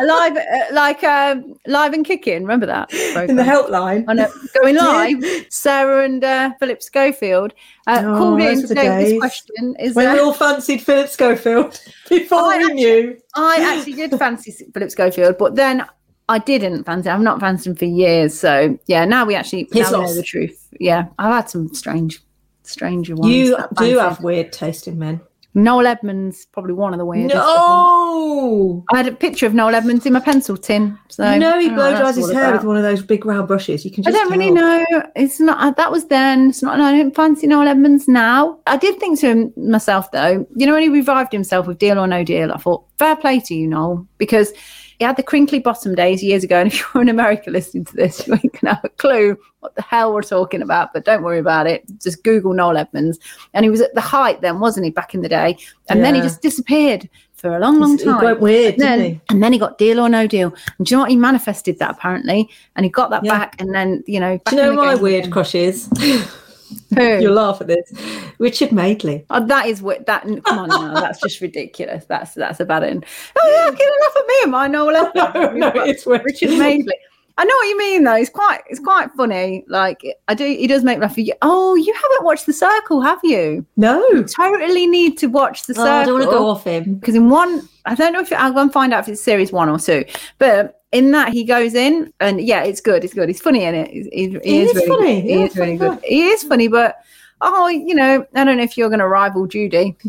live, 0.06 0.34
uh, 0.36 0.40
like 0.72 1.04
um, 1.04 1.54
live 1.66 1.92
and 1.92 2.06
kicking. 2.06 2.40
Remember 2.42 2.64
that 2.66 2.90
in 3.28 3.36
the 3.36 3.42
helpline. 3.42 4.08
on 4.08 4.18
a, 4.18 4.28
going 4.62 4.76
live. 4.76 5.22
Sarah 5.50 6.04
and 6.04 6.24
uh, 6.24 6.52
Philip 6.58 6.82
Schofield 6.82 7.52
uh, 7.86 8.02
Oh, 8.04 8.16
called 8.18 8.40
in 8.40 8.54
to 8.56 8.62
were 8.62 8.68
the 8.68 8.68
today. 8.68 8.96
with 8.96 9.06
This 9.06 9.18
question 9.18 9.76
is 9.78 9.94
When 9.94 10.06
uh, 10.06 10.14
we 10.14 10.20
all 10.20 10.32
fancied 10.32 10.82
Philip 10.82 11.08
Schofield 11.10 11.78
before 12.08 12.38
I 12.40 12.56
we 12.58 12.64
actually- 12.64 12.74
knew. 12.76 13.18
I 13.34 13.56
actually 13.76 13.92
did 13.92 14.18
fancy 14.18 14.52
Philip 14.72 14.90
Schofield, 14.90 15.36
but 15.38 15.54
then 15.56 15.84
I 16.30 16.38
didn't 16.38 16.84
fancy. 16.84 17.10
I've 17.10 17.20
not 17.20 17.40
fancied 17.40 17.70
him 17.70 17.76
for 17.76 17.84
years. 17.84 18.38
So 18.38 18.78
yeah, 18.86 19.04
now 19.04 19.26
we 19.26 19.34
actually 19.34 19.68
His 19.72 19.90
now 19.90 19.98
we 20.00 20.04
know 20.06 20.14
the 20.14 20.22
truth. 20.22 20.66
Yeah, 20.78 21.08
I've 21.18 21.32
had 21.34 21.50
some 21.50 21.74
strange, 21.74 22.22
stranger 22.70 23.14
ones. 23.16 23.32
You 23.34 23.56
do 23.76 23.98
have 23.98 24.22
weird 24.22 24.52
taste 24.52 24.88
in 24.88 24.98
men. 24.98 25.20
Noel 25.52 25.88
Edmonds, 25.88 26.46
probably 26.52 26.74
one 26.74 26.94
of 26.94 26.98
the 26.98 27.04
weirdest. 27.04 27.34
No, 27.34 28.84
I 28.92 28.98
had 28.98 29.08
a 29.08 29.12
picture 29.12 29.46
of 29.46 29.54
Noel 29.54 29.74
Edmonds 29.74 30.06
in 30.06 30.12
my 30.12 30.20
pencil 30.20 30.56
tin. 30.56 30.96
So 31.08 31.28
you 31.28 31.40
know 31.40 31.58
he 31.58 31.68
blow 31.68 31.96
dries 31.96 32.14
his 32.16 32.30
hair 32.30 32.44
about. 32.50 32.52
with 32.60 32.64
one 32.64 32.76
of 32.76 32.84
those 32.84 33.02
big 33.02 33.24
round 33.26 33.48
brushes. 33.48 33.84
You 33.84 33.90
can 33.90 34.04
just 34.04 34.16
I 34.16 34.20
don't 34.20 34.30
really 34.30 34.52
know. 34.52 34.86
It's 35.16 35.40
not. 35.40 35.58
uh, 35.60 35.72
That 35.72 35.90
was 35.90 36.06
then. 36.06 36.50
It's 36.50 36.62
not. 36.62 36.78
I 36.78 36.92
don't 36.96 37.14
fancy 37.16 37.48
Noel 37.48 37.66
Edmonds 37.66 38.06
now. 38.06 38.60
I 38.68 38.76
did 38.76 39.00
think 39.00 39.18
to 39.20 39.26
him 39.26 39.52
myself 39.56 40.12
though. 40.12 40.46
You 40.54 40.66
know 40.66 40.74
when 40.74 40.82
he 40.82 40.88
revived 40.88 41.32
himself 41.32 41.66
with 41.66 41.78
Deal 41.78 41.98
or 41.98 42.06
No 42.06 42.22
Deal, 42.22 42.52
I 42.52 42.56
thought 42.58 42.84
fair 42.98 43.16
play 43.16 43.40
to 43.40 43.54
you, 43.54 43.66
Noel, 43.66 44.06
because 44.18 44.52
he 45.00 45.04
had 45.06 45.16
the 45.16 45.22
crinkly 45.22 45.58
bottom 45.58 45.94
days 45.94 46.22
years 46.22 46.44
ago. 46.44 46.60
And 46.60 46.68
if 46.72 46.78
you're 46.94 47.02
in 47.02 47.08
America 47.08 47.50
listening 47.50 47.86
to 47.86 47.96
this, 47.96 48.26
you 48.28 48.34
ain't 48.34 48.52
gonna 48.60 48.74
have 48.74 48.84
a 48.84 48.88
clue 48.90 49.36
what 49.60 49.74
the 49.74 49.82
hell 49.82 50.12
we're 50.12 50.22
talking 50.22 50.60
about. 50.62 50.92
But 50.92 51.04
don't 51.06 51.22
worry 51.22 51.38
about 51.38 51.66
it. 51.66 51.84
Just 52.02 52.22
Google 52.22 52.52
Noel 52.52 52.76
Edmonds. 52.76 53.18
And 53.54 53.64
he 53.64 53.70
was 53.70 53.80
at 53.80 53.94
the 53.94 54.00
height 54.02 54.42
then, 54.42 54.60
wasn't 54.60 54.84
he, 54.84 54.90
back 54.90 55.14
in 55.14 55.22
the 55.22 55.28
day? 55.28 55.56
And 55.88 56.04
then 56.04 56.14
he 56.14 56.20
just 56.20 56.42
disappeared 56.42 57.08
for 57.32 57.56
a 57.56 57.60
long, 57.60 57.80
long 57.80 57.96
He 57.96 58.04
time. 58.04 58.22
went 58.22 58.40
weird, 58.40 58.74
and 58.74 58.82
then, 58.82 58.98
didn't 58.98 59.14
he? 59.14 59.20
and 59.30 59.42
then 59.42 59.52
he 59.54 59.58
got 59.58 59.78
deal 59.78 59.98
or 60.00 60.10
no 60.10 60.26
deal. 60.26 60.54
And 60.76 60.86
do 60.86 60.92
you 60.92 60.96
know 60.98 61.02
what? 61.04 61.10
He 61.10 61.16
manifested 61.16 61.78
that 61.78 61.92
apparently, 61.92 62.50
and 62.76 62.84
he 62.84 62.90
got 62.90 63.08
that 63.08 63.24
Yeah. 63.24 63.38
back. 63.38 63.58
And 63.58 63.74
then 63.74 64.04
you 64.06 64.20
know, 64.20 64.38
Do 64.50 64.56
you 64.56 64.62
know 64.62 64.74
my 64.74 64.94
weird 64.94 65.20
again. 65.20 65.30
crush 65.32 65.54
is? 65.54 65.88
You'll 66.96 67.34
laugh 67.34 67.60
at 67.60 67.66
this. 67.66 67.92
Richard 68.38 68.72
Madeley. 68.72 69.24
Oh, 69.30 69.44
that 69.46 69.66
is 69.66 69.82
what 69.82 70.06
that. 70.06 70.22
Come 70.44 70.58
on, 70.58 70.68
now, 70.68 70.94
that's 71.00 71.20
just 71.20 71.40
ridiculous. 71.42 72.04
That's 72.06 72.34
that's 72.34 72.60
about 72.60 72.82
it. 72.82 73.02
Oh 73.38 73.50
yeah, 73.54 73.70
get 73.70 73.92
enough 73.98 74.16
of 74.16 74.26
me 74.26 74.34
and 74.42 74.50
my 74.52 74.66
Noel 74.66 74.96
Edmonds. 74.96 75.58
No, 75.60 75.70
no, 75.70 75.84
it's. 75.84 76.06
Richard 76.06 76.50
Madeley. 76.58 76.94
I 77.38 77.44
know 77.44 77.54
what 77.54 77.68
you 77.68 77.78
mean 77.78 78.04
though. 78.04 78.16
It's 78.16 78.28
quite 78.28 78.60
it's 78.68 78.80
quite 78.80 79.10
funny. 79.12 79.64
Like 79.66 80.02
I 80.28 80.34
do, 80.34 80.44
he 80.44 80.66
does 80.66 80.84
make 80.84 80.98
me 80.98 81.06
laugh. 81.06 81.16
You- 81.16 81.32
Oh, 81.40 81.74
you 81.74 81.92
haven't 81.94 82.24
watched 82.24 82.44
The 82.44 82.52
Circle, 82.52 83.00
have 83.00 83.20
you? 83.22 83.64
No. 83.78 84.24
Totally 84.24 84.86
need 84.86 85.16
to 85.18 85.26
watch 85.28 85.62
The 85.64 85.74
Oh, 85.78 85.82
I 85.82 86.04
don't 86.04 86.14
want 86.18 86.24
to 86.24 86.30
go 86.30 86.48
off 86.48 86.64
him. 86.64 86.96
because 86.96 87.14
in 87.14 87.30
one, 87.30 87.66
I 87.86 87.94
don't 87.94 88.12
know 88.12 88.20
if 88.20 88.30
I'll 88.32 88.52
go 88.52 88.60
and 88.60 88.70
find 88.72 88.92
out 88.92 89.04
if 89.04 89.08
it's 89.08 89.22
series 89.22 89.52
one 89.52 89.70
or 89.70 89.78
two, 89.78 90.04
but 90.38 90.79
in 90.92 91.10
that 91.12 91.32
he 91.32 91.44
goes 91.44 91.74
in 91.74 92.12
and 92.20 92.40
yeah, 92.40 92.62
it's 92.64 92.80
good. 92.80 93.04
It's 93.04 93.14
good. 93.14 93.28
He's 93.28 93.40
funny 93.40 93.64
in 93.64 93.74
it. 93.74 93.90
He's, 93.90 94.06
he, 94.12 94.28
he 94.28 94.38
He 94.42 94.60
is 94.62 94.70
is 94.70 94.76
really 94.76 94.88
funny. 94.88 95.20
Good. 95.22 95.28
He 95.28 95.34
Yeah, 95.38 95.44
is 95.46 95.56
really 95.56 95.78
funny 95.78 95.90
good. 95.96 96.04
He 96.04 96.28
is 96.28 96.42
funny, 96.44 96.68
but 96.68 96.96
oh, 97.40 97.68
you 97.68 97.94
know, 97.94 98.26
I 98.34 98.44
don't 98.44 98.56
know 98.56 98.62
if 98.62 98.76
you're 98.76 98.88
going 98.88 98.98
to 99.00 99.08
rival 99.08 99.46
Judy. 99.46 99.96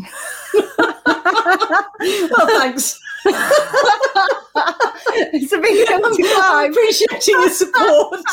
Well, 2.04 2.46
thanks. 2.48 2.98
it's 3.24 3.36
a 5.52 5.58
big 5.58 5.88
I'm 5.90 6.70
appreciating 6.70 7.34
your 7.40 7.50
support. 7.50 8.20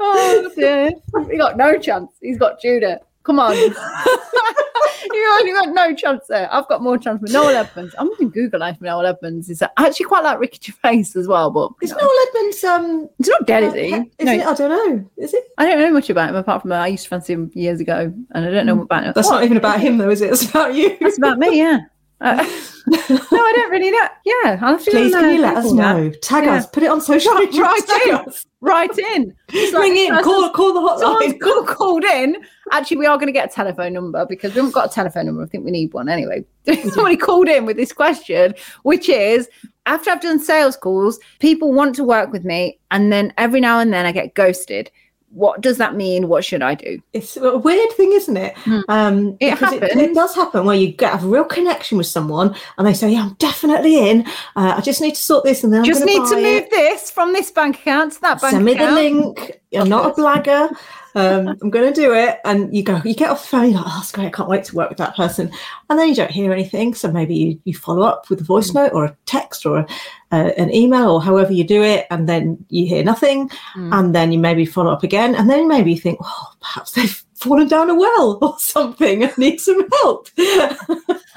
Oh 0.00 0.48
dear, 0.54 0.92
he 1.28 1.36
got 1.36 1.56
no 1.56 1.76
chance. 1.76 2.12
He's 2.20 2.38
got 2.38 2.60
Judah. 2.60 3.00
Come 3.28 3.40
on. 3.40 3.54
you 5.12 5.36
only 5.38 5.52
got 5.52 5.68
no 5.74 5.94
chance 5.94 6.24
there. 6.30 6.48
I've 6.50 6.66
got 6.66 6.82
more 6.82 6.96
chance 6.96 7.20
with 7.20 7.30
Noel 7.30 7.50
Edmonds. 7.50 7.94
I'm 7.98 8.06
going 8.06 8.18
to 8.20 8.30
Google 8.30 8.60
life 8.60 8.76
with 8.80 8.86
Noel 8.86 9.04
Edmonds. 9.04 9.50
Is 9.50 9.60
I 9.60 9.68
actually 9.76 10.06
quite 10.06 10.24
like 10.24 10.40
Ricky 10.40 10.72
Gervais 10.72 11.04
as 11.14 11.28
well, 11.28 11.50
but 11.50 11.72
Is 11.82 11.90
know, 11.90 11.98
Noel 11.98 12.26
Edmonds 12.28 12.64
um 12.64 13.08
he's 13.18 13.28
not 13.28 13.46
dead, 13.46 13.64
is 13.64 13.72
uh, 13.72 13.76
he? 13.76 13.84
Is 14.18 14.24
No, 14.24 14.32
it? 14.32 14.46
I 14.46 14.54
don't 14.54 14.70
know. 14.70 15.10
Is 15.18 15.34
it? 15.34 15.44
I 15.58 15.66
don't 15.66 15.78
know 15.78 15.90
much 15.92 16.08
about 16.08 16.30
him 16.30 16.36
apart 16.36 16.62
from 16.62 16.72
uh, 16.72 16.76
I 16.76 16.86
used 16.86 17.02
to 17.04 17.10
fancy 17.10 17.34
him 17.34 17.50
years 17.54 17.80
ago, 17.80 18.14
and 18.30 18.46
I 18.46 18.50
don't 18.50 18.64
know 18.64 18.80
about 18.80 19.04
him. 19.04 19.10
Mm. 19.10 19.14
That's 19.14 19.28
not 19.30 19.44
even 19.44 19.58
about 19.58 19.78
him 19.78 19.98
though, 19.98 20.08
is 20.08 20.22
it? 20.22 20.30
It's 20.32 20.48
about 20.48 20.74
you. 20.74 20.96
That's 21.00 21.18
about 21.18 21.38
me, 21.38 21.58
yeah. 21.58 21.80
Uh, 22.20 22.36
no, 22.88 23.18
I 23.44 23.52
don't 23.56 23.70
really 23.70 23.90
know. 23.90 24.08
Yeah, 24.24 24.58
I'll 24.62 24.72
have 24.72 24.84
to 24.84 24.90
Please, 24.90 25.14
can 25.14 25.24
uh, 25.26 25.28
you 25.28 25.40
let 25.40 25.56
us 25.58 25.70
know? 25.70 26.10
Tag 26.22 26.44
Yeah. 26.46 26.54
us. 26.54 26.66
Put 26.66 26.82
it 26.82 26.90
on 26.90 27.00
social 27.00 27.34
media. 27.34 27.62
right 27.62 27.80
Tag 27.86 28.26
us. 28.26 28.46
Right 28.60 28.90
in. 28.98 29.34
It's 29.50 29.72
like 29.72 29.82
Ring 29.82 29.96
in. 29.96 30.22
Call, 30.24 30.50
call 30.50 30.74
the 30.74 30.80
hotline. 30.80 31.38
Call, 31.40 31.64
called 31.64 32.04
in. 32.04 32.36
Actually, 32.72 32.96
we 32.96 33.06
are 33.06 33.16
going 33.16 33.28
to 33.28 33.32
get 33.32 33.50
a 33.50 33.54
telephone 33.54 33.92
number 33.92 34.26
because 34.26 34.52
we 34.52 34.56
haven't 34.56 34.74
got 34.74 34.90
a 34.90 34.92
telephone 34.92 35.26
number. 35.26 35.44
I 35.44 35.46
think 35.46 35.64
we 35.64 35.70
need 35.70 35.94
one 35.94 36.08
anyway. 36.08 36.44
Somebody 36.90 37.16
called 37.16 37.48
in 37.48 37.66
with 37.66 37.76
this 37.76 37.92
question, 37.92 38.54
which 38.82 39.08
is 39.08 39.48
after 39.86 40.10
I've 40.10 40.20
done 40.20 40.40
sales 40.40 40.76
calls, 40.76 41.20
people 41.38 41.72
want 41.72 41.94
to 41.96 42.04
work 42.04 42.32
with 42.32 42.44
me, 42.44 42.80
and 42.90 43.12
then 43.12 43.32
every 43.38 43.60
now 43.60 43.78
and 43.78 43.92
then 43.92 44.06
I 44.06 44.12
get 44.12 44.34
ghosted. 44.34 44.90
What 45.30 45.60
does 45.60 45.76
that 45.76 45.94
mean? 45.94 46.28
What 46.28 46.44
should 46.44 46.62
I 46.62 46.74
do? 46.74 47.02
It's 47.12 47.36
a 47.36 47.58
weird 47.58 47.92
thing, 47.92 48.12
isn't 48.12 48.36
it? 48.36 48.56
Hmm. 48.58 48.80
Um, 48.88 49.36
It 49.40 49.58
happens. 49.58 49.82
It, 49.82 50.14
does 50.14 50.34
happen 50.34 50.64
where 50.64 50.74
you 50.76 50.88
get 50.92 51.22
a 51.22 51.26
real 51.26 51.44
connection 51.44 51.98
with 51.98 52.06
someone, 52.06 52.54
and 52.78 52.86
they 52.86 52.94
say, 52.94 53.10
"Yeah, 53.10 53.22
I'm 53.24 53.34
definitely 53.34 54.08
in. 54.10 54.26
Uh, 54.56 54.74
I 54.76 54.80
just 54.80 55.00
need 55.00 55.14
to 55.14 55.20
sort 55.22 55.44
this, 55.44 55.64
and 55.64 55.72
then 55.72 55.84
Just 55.84 56.04
need 56.04 56.18
gonna 56.18 56.36
move 56.36 56.44
it. 56.64 56.70
this 56.70 57.10
from 57.10 57.32
this 57.32 57.50
bank 57.50 57.76
account 57.76 58.14
to 58.14 58.20
that 58.22 58.40
bank 58.40 58.54
account. 58.54 58.54
Send 58.54 58.64
me 58.64 58.74
the 58.74 58.90
link. 58.92 59.60
You're 59.70 59.84
not 59.84 60.06
a 60.18 60.20
blagger. 60.20 60.74
Um, 61.18 61.48
I'm 61.60 61.70
going 61.70 61.92
to 61.92 62.00
do 62.00 62.14
it." 62.14 62.40
And 62.44 62.74
you 62.74 62.82
go, 62.82 63.00
you 63.04 63.14
get 63.14 63.30
off 63.30 63.42
the 63.42 63.48
phone, 63.48 63.70
you're 63.70 63.78
like, 63.80 63.86
"Oh, 63.86 63.94
that's 63.96 64.12
great. 64.12 64.26
I 64.26 64.30
can't 64.30 64.48
wait 64.48 64.64
to 64.64 64.76
work 64.76 64.88
with 64.88 64.98
that 64.98 65.16
person." 65.16 65.50
And 65.90 65.98
then 65.98 66.08
you 66.08 66.14
don't 66.14 66.30
hear 66.30 66.52
anything, 66.52 66.94
so 66.94 67.10
maybe 67.10 67.34
you, 67.34 67.60
you 67.64 67.74
follow 67.74 68.02
up 68.06 68.28
with 68.30 68.40
a 68.40 68.44
voice 68.44 68.72
note 68.74 68.92
or 68.92 69.04
a 69.06 69.16
text 69.26 69.66
or 69.66 69.78
a, 69.78 69.86
uh, 70.32 70.52
an 70.56 70.72
email 70.74 71.10
or 71.10 71.22
however 71.22 71.52
you 71.52 71.64
do 71.64 71.82
it, 71.82 72.06
and 72.10 72.28
then 72.28 72.64
you 72.68 72.86
hear 72.86 73.02
nothing, 73.04 73.48
Mm. 73.76 73.92
and 73.98 74.14
then 74.14 74.32
you 74.32 74.38
maybe 74.38 74.64
follow 74.66 74.92
up 74.92 75.02
again, 75.02 75.34
and 75.34 75.48
then 75.50 75.68
maybe 75.68 75.92
you 75.92 76.00
think, 76.00 76.18
"Oh, 76.22 76.46
perhaps 76.60 76.92
they've 76.92 77.24
fallen 77.40 77.68
down 77.68 77.90
a 77.90 77.94
well 77.94 78.38
or 78.42 78.56
something 78.58 79.22
and 79.22 79.36
need 79.38 79.60
some 79.60 79.88
help." 80.02 80.28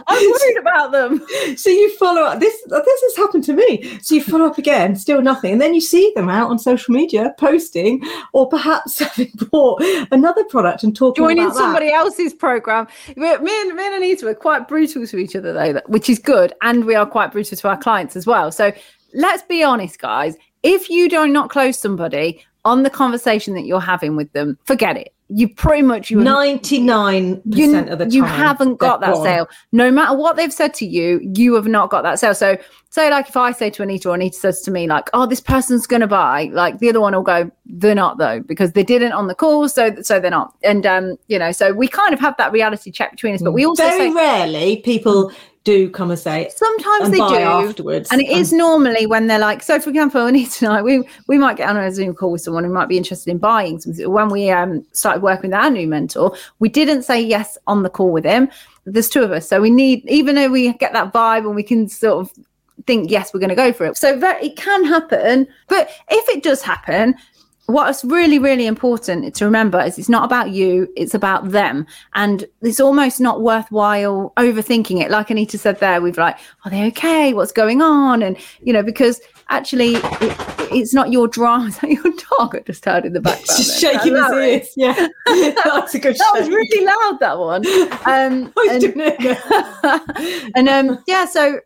I'm 0.08 0.32
worried 0.32 0.58
about 0.60 0.91
them. 0.91 1.26
so 1.58 1.70
you 1.70 1.95
follow 1.97 2.24
up. 2.24 2.39
This 2.39 2.62
this 2.68 3.02
has 3.02 3.18
happened 3.18 3.43
to 3.45 3.54
me. 3.54 3.99
So 4.02 4.16
you 4.16 4.24
follow 4.24 4.45
up 4.45 4.58
again, 4.58 4.95
still 4.95 5.22
nothing, 5.22 5.54
and 5.54 5.62
then 5.62 5.74
you 5.74 5.82
see 5.82 6.12
them 6.16 6.30
out 6.30 6.49
on 6.49 6.60
social 6.60 6.93
media 6.93 7.34
posting, 7.38 8.02
or 8.34 8.47
perhaps 8.49 8.99
having 8.99 9.32
bought 9.52 9.82
another 10.12 10.43
product 10.45 10.84
and 10.84 10.95
talking 10.95 11.24
joining 11.24 11.52
somebody 11.52 11.91
else's 11.91 12.34
program. 12.34 12.88
Me 13.16 13.30
and, 13.30 13.43
me 13.43 13.86
and 13.86 13.95
Anita 13.95 14.28
are 14.28 14.36
quite 14.36 14.68
brutal 14.68 15.06
to 15.08 15.18
each 15.18 15.36
other, 15.36 15.54
though, 15.54 15.82
which 15.88 16.10
is 16.10 16.20
good. 16.20 16.54
And 16.62 16.86
we 16.86 16.95
are 16.95 17.06
quite 17.06 17.32
brutal 17.32 17.58
to 17.58 17.68
our 17.68 17.78
clients 17.78 18.16
as 18.16 18.26
well. 18.26 18.52
So 18.52 18.72
let's 19.14 19.43
be 19.43 19.64
honest, 19.64 19.99
guys. 19.99 20.36
If 20.64 20.89
you 20.89 21.10
do 21.10 21.28
not 21.28 21.49
close 21.49 21.78
somebody 21.78 22.43
on 22.66 22.84
the 22.84 22.89
conversation 22.89 23.56
that 23.56 23.66
you're 23.66 23.80
having 23.80 24.16
with 24.16 24.32
them, 24.34 24.58
forget 24.66 24.95
it. 24.95 25.14
You 25.34 25.47
pretty 25.47 25.82
much 25.82 26.11
you 26.11 26.19
Ninety 26.19 26.82
nine 26.82 27.41
you, 27.45 27.67
percent 27.67 27.89
of 27.89 27.99
the 27.99 28.05
time, 28.05 28.11
you 28.11 28.23
haven't 28.23 28.75
got 28.75 28.99
that 28.99 29.13
gone. 29.13 29.23
sale. 29.23 29.49
No 29.71 29.89
matter 29.89 30.15
what 30.15 30.36
they've 30.36 30.51
said 30.51 30.73
to 30.75 30.86
you, 30.86 31.21
you 31.36 31.53
have 31.55 31.67
not 31.67 31.89
got 31.89 32.01
that 32.03 32.19
sale. 32.19 32.36
So, 32.36 32.57
say 32.89 33.09
like 33.09 33.29
if 33.29 33.38
I 33.38 33.53
say 33.53 33.69
to 33.69 33.84
Anita, 33.84 34.09
or 34.09 34.15
Anita 34.15 34.36
says 34.36 34.61
to 34.63 34.71
me, 34.71 34.88
like, 34.88 35.09
"Oh, 35.13 35.25
this 35.25 35.39
person's 35.39 35.88
going 35.88 36.01
to 36.01 36.07
buy," 36.07 36.49
like 36.51 36.79
the 36.79 36.89
other 36.89 36.99
one 36.99 37.15
will 37.15 37.21
go, 37.21 37.49
"They're 37.65 37.95
not 37.95 38.17
though," 38.17 38.41
because 38.41 38.73
they 38.73 38.84
didn't 38.84 39.13
on 39.13 39.27
the 39.27 39.36
call, 39.36 39.69
so 39.69 39.95
so 40.01 40.19
they're 40.19 40.32
not. 40.32 40.53
And 40.63 40.86
um, 40.86 41.17
you 41.27 41.39
know, 41.39 41.51
so 41.53 41.71
we 41.71 41.88
kind 41.88 42.13
of 42.13 42.19
have 42.19 42.36
that 42.38 42.51
reality 42.51 42.91
check 42.91 43.11
between 43.11 43.34
us, 43.34 43.41
but 43.41 43.53
we 43.53 43.65
also 43.65 43.84
very 43.84 44.09
say 44.09 44.13
rarely 44.13 44.77
people 44.77 45.32
do 45.64 45.89
come 45.89 46.09
and 46.09 46.20
say 46.20 46.49
sometimes 46.55 47.05
and 47.05 47.14
they 47.14 47.18
do. 47.18 47.24
afterwards, 47.24 48.09
And 48.12 48.22
it 48.22 48.30
is 48.30 48.51
normally 48.51 49.05
when 49.05 49.28
they're 49.28 49.39
like, 49.39 49.62
so 49.62 49.80
for 49.80 49.89
example, 49.89 50.26
Anita 50.26 50.68
I, 50.68 50.82
we 50.82 51.07
we 51.28 51.38
might 51.38 51.57
get 51.57 51.70
on 51.70 51.78
a 51.78 51.91
Zoom 51.91 52.16
call 52.16 52.32
with 52.32 52.41
someone 52.41 52.64
who 52.64 52.74
might 52.74 52.89
be 52.89 52.97
interested 52.97 53.30
in 53.30 53.38
buying 53.38 53.80
something. 53.80 54.09
When 54.12 54.30
we 54.30 54.49
um 54.49 54.86
started 54.91 55.22
working 55.22 55.51
with 55.51 55.59
our 55.59 55.70
new 55.70 55.88
mentor, 55.88 56.36
we 56.59 56.70
didn't 56.70 57.03
say 57.03 57.22
yes 57.22 57.57
on 57.68 57.84
the 57.84 57.89
call 57.89 58.12
with 58.12 58.26
him. 58.26 58.49
There's 58.86 59.09
two 59.09 59.22
of 59.22 59.32
us, 59.32 59.47
so 59.47 59.62
we 59.62 59.70
need 59.70 60.07
even 60.09 60.36
though 60.36 60.49
we 60.49 60.74
get 60.74 60.93
that 60.93 61.14
vibe 61.14 61.45
and 61.45 61.55
we 61.55 61.64
can 61.64 61.88
sort 61.88 62.22
of 62.22 62.45
think 62.88 63.12
yes, 63.12 63.32
we're 63.34 63.39
going 63.39 63.49
to 63.49 63.55
go 63.55 63.72
for 63.72 63.86
it. 63.86 63.97
So 63.97 64.18
that 64.18 64.43
it 64.43 64.55
can 64.55 64.84
happen, 64.84 65.47
but 65.68 65.89
if 66.09 66.30
it 66.36 66.43
does 66.43 66.62
happen. 66.62 67.16
What's 67.72 68.03
really, 68.03 68.38
really 68.39 68.67
important 68.67 69.34
to 69.36 69.45
remember 69.45 69.80
is 69.82 69.97
it's 69.97 70.09
not 70.09 70.24
about 70.26 70.51
you, 70.51 70.88
it's 70.95 71.13
about 71.13 71.51
them. 71.51 71.86
And 72.13 72.45
it's 72.61 72.80
almost 72.80 73.19
not 73.19 73.41
worthwhile 73.41 74.34
overthinking 74.38 75.01
it. 75.01 75.09
Like 75.11 75.30
Anita 75.30 75.57
said 75.57 75.80
there, 75.80 76.01
we've 76.01 76.17
like, 76.17 76.38
are 76.65 76.72
they 76.72 76.86
okay? 76.88 77.34
What's 77.34 77.51
going 77.51 77.82
on? 77.82 78.22
And, 78.22 78.38
you 78.61 78.74
know, 78.74 78.84
because 78.84 79.22
actually 79.49 79.95
it, 79.95 80.36
it's 80.72 80.93
not 80.93 81.11
your 81.11 81.28
drama, 81.28 81.67
it's 81.69 81.82
not 81.82 81.91
your 81.91 82.13
dog. 82.38 82.55
I 82.55 82.59
just 82.59 82.84
heard 82.86 83.05
in 83.05 83.13
the 83.13 83.22
background. 83.22 83.45
just 83.47 83.80
shaking 83.80 84.15
his 84.15 84.32
ears. 84.32 84.74
Yeah, 84.78 85.07
that's 85.63 85.95
a 85.95 85.99
good. 85.99 86.15
That 86.17 86.34
was 86.36 86.49
really 86.49 86.86
loud, 86.86 87.19
that 87.19 87.38
one. 87.38 87.65
Um, 88.05 88.53
and- 88.69 90.51
and 90.55 90.69
um 90.69 91.03
yeah 91.07 91.26
so 91.26 91.59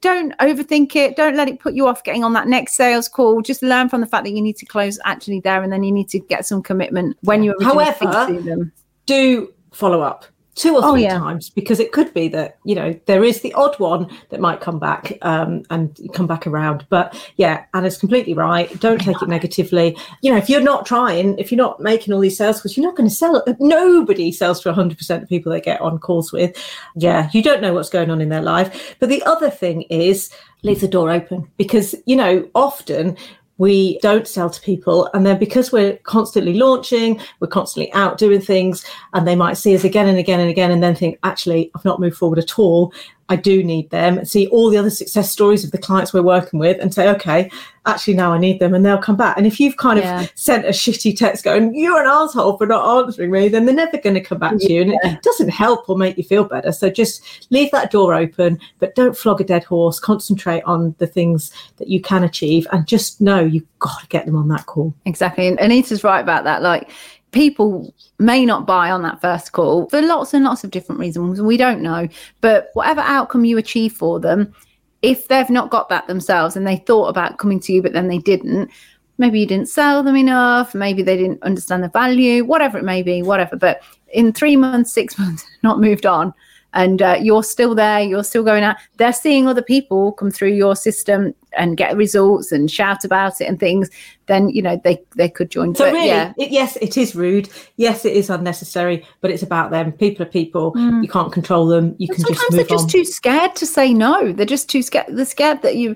don't 0.00 0.36
overthink 0.38 0.94
it. 0.96 1.16
Don't 1.16 1.36
let 1.36 1.48
it 1.48 1.60
put 1.60 1.74
you 1.74 1.86
off 1.86 2.04
getting 2.04 2.24
on 2.24 2.32
that 2.34 2.46
next 2.46 2.74
sales 2.74 3.08
call. 3.08 3.42
Just 3.42 3.62
learn 3.62 3.88
from 3.88 4.00
the 4.00 4.06
fact 4.06 4.24
that 4.24 4.30
you 4.30 4.42
need 4.42 4.56
to 4.56 4.66
close 4.66 4.98
actually 5.04 5.40
there 5.40 5.62
and 5.62 5.72
then 5.72 5.82
you 5.82 5.92
need 5.92 6.08
to 6.10 6.20
get 6.20 6.46
some 6.46 6.62
commitment 6.62 7.16
when 7.22 7.42
you 7.42 7.54
However, 7.60 8.70
do 9.06 9.52
follow 9.72 10.00
up 10.00 10.26
two 10.54 10.74
or 10.76 10.84
Oh, 10.84 10.92
three 10.92 11.04
yeah. 11.04 11.18
times 11.18 11.48
because 11.48 11.80
it 11.80 11.92
could 11.92 12.12
be 12.12 12.28
that 12.28 12.58
you 12.64 12.74
know 12.74 12.92
there 13.06 13.24
is 13.24 13.40
the 13.40 13.52
odd 13.54 13.78
one 13.78 14.08
that 14.28 14.40
might 14.40 14.60
come 14.60 14.78
back 14.78 15.16
um, 15.22 15.62
and 15.70 15.98
come 16.12 16.26
back 16.26 16.46
around. 16.46 16.86
But 16.90 17.14
yeah 17.36 17.64
anna's 17.74 17.96
completely 17.96 18.34
right. 18.34 18.68
Don't 18.80 19.00
take 19.00 19.22
it 19.22 19.28
negatively. 19.28 19.96
You 20.20 20.30
know 20.30 20.36
if 20.36 20.50
you're 20.50 20.60
not 20.60 20.84
trying 20.84 21.38
if 21.38 21.50
you're 21.50 21.56
not 21.56 21.80
making 21.80 22.12
all 22.12 22.20
these 22.20 22.36
sales 22.36 22.60
calls 22.60 22.76
you're 22.76 22.86
not 22.86 22.96
going 22.96 23.08
to 23.08 23.14
sell 23.14 23.42
nobody 23.60 24.30
sells 24.30 24.60
to 24.62 24.72
100% 24.72 25.22
of 25.22 25.28
people 25.28 25.50
they 25.52 25.60
get 25.60 25.80
on 25.80 25.98
calls 25.98 26.32
with. 26.32 26.54
Yeah 26.96 27.30
you 27.32 27.42
don't 27.42 27.62
know 27.62 27.72
what's 27.72 27.90
going 27.90 28.10
on 28.10 28.20
in 28.20 28.28
their 28.28 28.42
life. 28.42 28.96
But 28.98 29.08
the 29.08 29.22
other 29.24 29.48
thing 29.50 29.82
is 29.82 30.30
leave 30.62 30.80
the 30.80 30.88
door 30.88 31.10
open. 31.10 31.48
Because 31.56 31.94
you 32.04 32.16
know 32.16 32.48
often 32.54 33.16
we 33.58 33.98
don't 34.00 34.26
sell 34.26 34.50
to 34.50 34.60
people. 34.60 35.08
And 35.14 35.24
then 35.26 35.38
because 35.38 35.72
we're 35.72 35.96
constantly 35.98 36.54
launching 36.54 37.20
we're 37.40 37.48
constantly 37.48 37.92
out 37.92 38.18
doing 38.18 38.40
things 38.40 38.84
and 39.14 39.26
they 39.26 39.36
might 39.36 39.54
see 39.54 39.74
us 39.74 39.84
again 39.84 40.08
and 40.08 40.18
again 40.18 40.40
and 40.40 40.50
again 40.50 40.70
and 40.70 40.82
then 40.82 40.94
think 40.94 41.18
actually 41.22 41.70
i've 41.74 41.84
not 41.84 42.00
moved 42.00 42.16
forward 42.16 42.38
at 42.38 42.58
all 42.58 42.92
I 43.32 43.36
do 43.36 43.64
need 43.64 43.88
them, 43.88 44.24
see 44.26 44.46
all 44.48 44.68
the 44.68 44.76
other 44.76 44.90
success 44.90 45.30
stories 45.30 45.64
of 45.64 45.70
the 45.70 45.78
clients 45.78 46.12
we're 46.12 46.22
working 46.22 46.58
with, 46.58 46.78
and 46.80 46.92
say, 46.92 47.08
okay, 47.08 47.50
actually 47.86 48.14
now 48.14 48.32
I 48.32 48.38
need 48.38 48.60
them, 48.60 48.74
and 48.74 48.84
they'll 48.84 48.98
come 48.98 49.16
back. 49.16 49.38
And 49.38 49.46
if 49.46 49.58
you've 49.58 49.78
kind 49.78 49.98
of 49.98 50.30
sent 50.34 50.66
a 50.66 50.68
shitty 50.68 51.16
text 51.16 51.42
going, 51.42 51.74
you're 51.74 52.00
an 52.00 52.06
asshole 52.06 52.58
for 52.58 52.66
not 52.66 53.04
answering 53.04 53.30
me, 53.30 53.48
then 53.48 53.64
they're 53.64 53.74
never 53.74 53.96
going 53.96 54.14
to 54.14 54.20
come 54.20 54.38
back 54.38 54.58
to 54.58 54.72
you, 54.72 54.82
and 54.82 54.92
it 54.92 55.22
doesn't 55.22 55.48
help 55.48 55.88
or 55.88 55.96
make 55.96 56.18
you 56.18 56.24
feel 56.24 56.44
better. 56.44 56.72
So 56.72 56.90
just 56.90 57.48
leave 57.50 57.70
that 57.70 57.90
door 57.90 58.14
open, 58.14 58.60
but 58.78 58.94
don't 58.94 59.16
flog 59.16 59.40
a 59.40 59.44
dead 59.44 59.64
horse. 59.64 59.98
Concentrate 59.98 60.62
on 60.64 60.94
the 60.98 61.06
things 61.06 61.50
that 61.78 61.88
you 61.88 62.02
can 62.02 62.22
achieve, 62.22 62.66
and 62.70 62.86
just 62.86 63.20
know 63.20 63.40
you've 63.40 63.78
got 63.78 64.00
to 64.00 64.06
get 64.08 64.26
them 64.26 64.36
on 64.36 64.48
that 64.48 64.66
call. 64.66 64.94
Exactly. 65.06 65.48
And 65.48 65.58
Anita's 65.58 66.04
right 66.04 66.20
about 66.20 66.44
that. 66.44 66.60
Like 66.60 66.90
people 67.32 67.92
may 68.18 68.46
not 68.46 68.66
buy 68.66 68.90
on 68.90 69.02
that 69.02 69.20
first 69.20 69.52
call 69.52 69.88
for 69.88 70.00
lots 70.00 70.32
and 70.32 70.44
lots 70.44 70.64
of 70.64 70.70
different 70.70 71.00
reasons. 71.00 71.40
We 71.40 71.56
don't 71.56 71.82
know. 71.82 72.08
But 72.40 72.70
whatever 72.74 73.00
outcome 73.00 73.44
you 73.44 73.58
achieve 73.58 73.94
for 73.94 74.20
them, 74.20 74.54
if 75.00 75.28
they've 75.28 75.50
not 75.50 75.70
got 75.70 75.88
that 75.88 76.06
themselves 76.06 76.54
and 76.54 76.66
they 76.66 76.76
thought 76.76 77.08
about 77.08 77.38
coming 77.38 77.58
to 77.60 77.72
you, 77.72 77.82
but 77.82 77.92
then 77.92 78.08
they 78.08 78.18
didn't, 78.18 78.70
maybe 79.18 79.40
you 79.40 79.46
didn't 79.46 79.68
sell 79.68 80.02
them 80.02 80.16
enough, 80.16 80.74
maybe 80.74 81.02
they 81.02 81.16
didn't 81.16 81.42
understand 81.42 81.82
the 81.82 81.88
value, 81.88 82.44
whatever 82.44 82.78
it 82.78 82.84
may 82.84 83.02
be, 83.02 83.22
whatever. 83.22 83.56
But 83.56 83.82
in 84.12 84.32
three 84.32 84.56
months, 84.56 84.92
six 84.92 85.18
months, 85.18 85.44
not 85.62 85.80
moved 85.80 86.06
on. 86.06 86.32
And 86.74 87.02
uh, 87.02 87.18
you're 87.20 87.44
still 87.44 87.74
there, 87.74 88.00
you're 88.00 88.24
still 88.24 88.42
going 88.44 88.64
out. 88.64 88.76
They're 88.96 89.12
seeing 89.12 89.46
other 89.46 89.62
people 89.62 90.12
come 90.12 90.30
through 90.30 90.52
your 90.52 90.74
system 90.74 91.34
and 91.56 91.76
get 91.76 91.94
results 91.96 92.50
and 92.50 92.70
shout 92.70 93.04
about 93.04 93.40
it 93.40 93.44
and 93.44 93.60
things. 93.60 93.90
Then 94.26 94.48
you 94.48 94.62
know 94.62 94.80
they 94.82 94.98
they 95.16 95.28
could 95.28 95.50
join. 95.50 95.74
So 95.74 95.84
But, 95.84 95.92
really, 95.92 96.06
yeah, 96.06 96.32
it, 96.38 96.50
yes, 96.50 96.76
it 96.76 96.96
is 96.96 97.14
rude. 97.14 97.50
Yes, 97.76 98.04
it 98.04 98.14
is 98.16 98.30
unnecessary, 98.30 99.04
but 99.20 99.30
it's 99.30 99.42
about 99.42 99.70
them. 99.70 99.92
People 99.92 100.24
are 100.24 100.30
people. 100.30 100.72
You 100.76 101.08
can't 101.08 101.32
control 101.32 101.66
them. 101.66 101.94
You 101.98 102.08
But 102.08 102.16
can 102.16 102.24
sometimes 102.24 102.40
just 102.40 102.56
they're 102.56 102.64
just 102.64 102.84
on. 102.84 102.88
too 102.88 103.04
scared 103.04 103.54
to 103.56 103.66
say 103.66 103.92
no. 103.92 104.32
They're 104.32 104.46
just 104.46 104.70
too 104.70 104.80
scared. 104.82 105.06
They're 105.10 105.26
scared 105.26 105.60
that 105.62 105.76
you, 105.76 105.94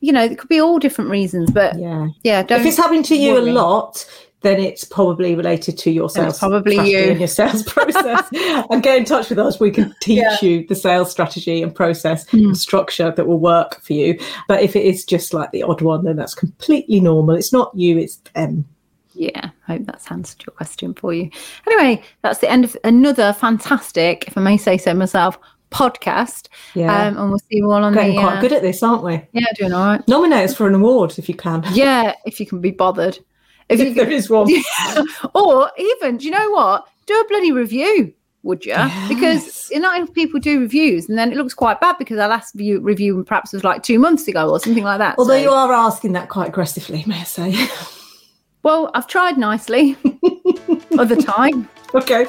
you 0.00 0.12
know, 0.12 0.22
it 0.22 0.38
could 0.38 0.48
be 0.48 0.60
all 0.60 0.78
different 0.78 1.10
reasons. 1.10 1.50
But 1.50 1.76
yeah, 1.78 2.08
yeah. 2.22 2.42
don't. 2.44 2.60
If 2.60 2.66
it's 2.66 2.76
happening 2.76 3.02
to 3.04 3.16
you 3.16 3.32
worry. 3.32 3.50
a 3.50 3.52
lot, 3.52 4.06
then 4.44 4.60
it's 4.60 4.84
probably 4.84 5.34
related 5.34 5.76
to 5.78 5.90
your 5.90 6.08
sales. 6.08 6.34
it's 6.34 6.38
probably 6.38 6.76
you. 6.88 6.98
and 6.98 7.18
your 7.18 7.26
sales 7.26 7.62
process. 7.74 8.28
and 8.70 8.82
get 8.82 8.96
in 8.98 9.04
touch 9.04 9.28
with 9.30 9.38
us. 9.40 9.58
We 9.58 9.72
can 9.72 9.92
teach 10.00 10.18
Yeah. 10.18 10.36
you 10.40 10.64
the 10.68 10.76
sales 10.76 11.10
strategy 11.10 11.62
and 11.62 11.74
process 11.74 12.24
Mm. 12.26 12.44
and 12.46 12.56
structure 12.56 13.10
that 13.10 13.26
will 13.26 13.40
work 13.40 13.80
for 13.82 13.94
you. 13.94 14.18
But 14.46 14.62
if 14.62 14.76
it 14.76 14.84
is 14.84 15.04
just 15.04 15.34
like 15.34 15.50
the 15.50 15.64
odd 15.64 15.80
one, 15.80 16.04
then 16.04 16.14
that's 16.16 16.34
completely 16.34 17.00
normal. 17.00 17.34
It's 17.34 17.52
not 17.52 17.72
you. 17.74 17.98
It's 17.98 18.16
them. 18.34 18.64
yeah, 19.14 19.50
I 19.68 19.72
hope 19.74 19.86
that's 19.86 20.10
answered 20.10 20.44
your 20.46 20.54
question 20.54 20.92
for 20.94 21.12
you. 21.14 21.30
Anyway, 21.66 22.02
that's 22.22 22.38
the 22.40 22.50
end 22.50 22.64
of 22.64 22.76
another 22.84 23.32
fantastic, 23.32 24.28
if 24.28 24.36
I 24.36 24.40
may 24.40 24.56
say 24.56 24.76
so 24.76 24.92
myself, 24.94 25.38
podcast. 25.70 26.48
Yeah. 26.74 27.06
Um, 27.08 27.16
and 27.18 27.30
we'll 27.30 27.38
see 27.38 27.56
you 27.56 27.70
all 27.70 27.82
on 27.84 27.92
Getting 27.94 28.16
the. 28.16 28.22
quite 28.22 28.38
uh, 28.38 28.40
good 28.40 28.52
at 28.52 28.62
this, 28.62 28.82
aren't 28.82 29.02
we? 29.02 29.20
Yeah, 29.32 29.46
doing 29.56 29.72
all 29.72 29.86
right. 29.86 30.08
Nominate 30.08 30.50
us 30.50 30.56
for 30.56 30.66
an 30.68 30.74
award 30.74 31.18
if 31.18 31.28
you 31.28 31.34
can. 31.34 31.64
Yeah, 31.72 32.14
if 32.26 32.38
you 32.40 32.46
can 32.46 32.60
be 32.60 32.70
bothered. 32.70 33.18
If 33.68 33.80
you 33.80 33.94
there 33.94 34.10
is 34.10 34.28
one. 34.30 34.48
or 35.34 35.70
even, 35.78 36.18
do 36.18 36.24
you 36.26 36.30
know 36.30 36.50
what? 36.50 36.86
Do 37.06 37.14
a 37.14 37.28
bloody 37.28 37.52
review, 37.52 38.12
would 38.42 38.64
you? 38.64 38.76
Because 39.08 39.70
you 39.70 39.80
know 39.80 39.94
if 40.02 40.12
people 40.12 40.40
do 40.40 40.60
reviews 40.60 41.08
and 41.08 41.18
then 41.18 41.32
it 41.32 41.36
looks 41.36 41.54
quite 41.54 41.80
bad 41.80 41.96
because 41.98 42.18
our 42.18 42.28
last 42.28 42.54
view 42.54 42.80
review 42.80 43.22
perhaps 43.24 43.52
was 43.52 43.64
like 43.64 43.82
two 43.82 43.98
months 43.98 44.28
ago 44.28 44.50
or 44.50 44.58
something 44.60 44.84
like 44.84 44.98
that. 44.98 45.16
Although 45.18 45.34
So- 45.36 45.42
you 45.42 45.50
are 45.50 45.72
asking 45.72 46.12
that 46.12 46.28
quite 46.28 46.48
aggressively, 46.48 47.04
may 47.06 47.20
I 47.20 47.24
say. 47.24 47.68
well, 48.62 48.90
I've 48.94 49.06
tried 49.06 49.38
nicely 49.38 49.96
other 50.98 51.16
time. 51.16 51.68
okay. 51.94 52.26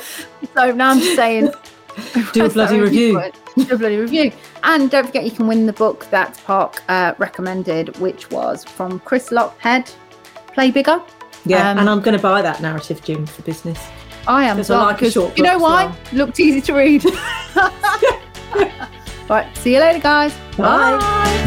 So 0.55 0.71
now 0.73 0.91
I'm 0.91 0.99
just 0.99 1.15
saying 1.15 1.51
Do 2.33 2.45
a 2.45 2.49
bloody 2.49 2.79
review. 2.79 3.21
Do 3.57 3.75
a 3.75 3.77
bloody 3.77 3.97
review. 3.97 4.31
And 4.63 4.89
don't 4.91 5.05
forget 5.05 5.23
you 5.23 5.31
can 5.31 5.47
win 5.47 5.65
the 5.65 5.73
book 5.73 6.05
that 6.11 6.37
Park 6.45 6.81
uh, 6.89 7.13
recommended, 7.17 7.97
which 7.99 8.29
was 8.31 8.63
from 8.65 8.99
Chris 9.01 9.29
Lochhead, 9.29 9.93
Play 10.53 10.71
Bigger. 10.71 11.01
Yeah, 11.45 11.71
Um, 11.71 11.79
and 11.79 11.89
I'm 11.89 12.01
going 12.01 12.17
to 12.17 12.21
buy 12.21 12.41
that 12.41 12.61
narrative, 12.61 13.03
gym, 13.03 13.25
for 13.25 13.41
business. 13.43 13.79
I 14.27 14.45
am 14.45 14.55
Because 14.57 14.71
I 14.71 14.81
like 14.81 14.95
a 14.95 14.99
because 14.99 15.13
short 15.13 15.37
you 15.37 15.43
know 15.43 15.59
book 15.59 15.69
as 15.69 15.87
why? 15.87 16.17
Looked 16.17 16.39
easy 16.39 16.61
to 16.61 16.73
read. 16.73 17.05
right, 19.29 19.47
see 19.57 19.73
you 19.75 19.79
later, 19.79 19.99
guys. 19.99 20.33
Bye. 20.57 20.97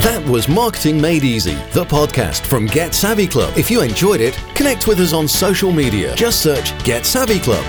That 0.03 0.25
was 0.29 0.49
Marketing 0.49 1.01
Made 1.01 1.25
Easy, 1.25 1.55
the 1.73 1.85
podcast 1.85 2.47
from 2.47 2.67
Get 2.67 2.95
Savvy 2.95 3.27
Club. 3.27 3.57
If 3.57 3.71
you 3.71 3.83
enjoyed 3.83 4.21
it, 4.21 4.35
connect 4.55 4.87
with 4.87 5.01
us 5.01 5.13
on 5.13 5.27
social 5.27 5.73
media. 5.73 6.15
Just 6.15 6.41
search 6.43 6.77
Get 6.85 7.05
Savvy 7.05 7.41
Club. 7.41 7.65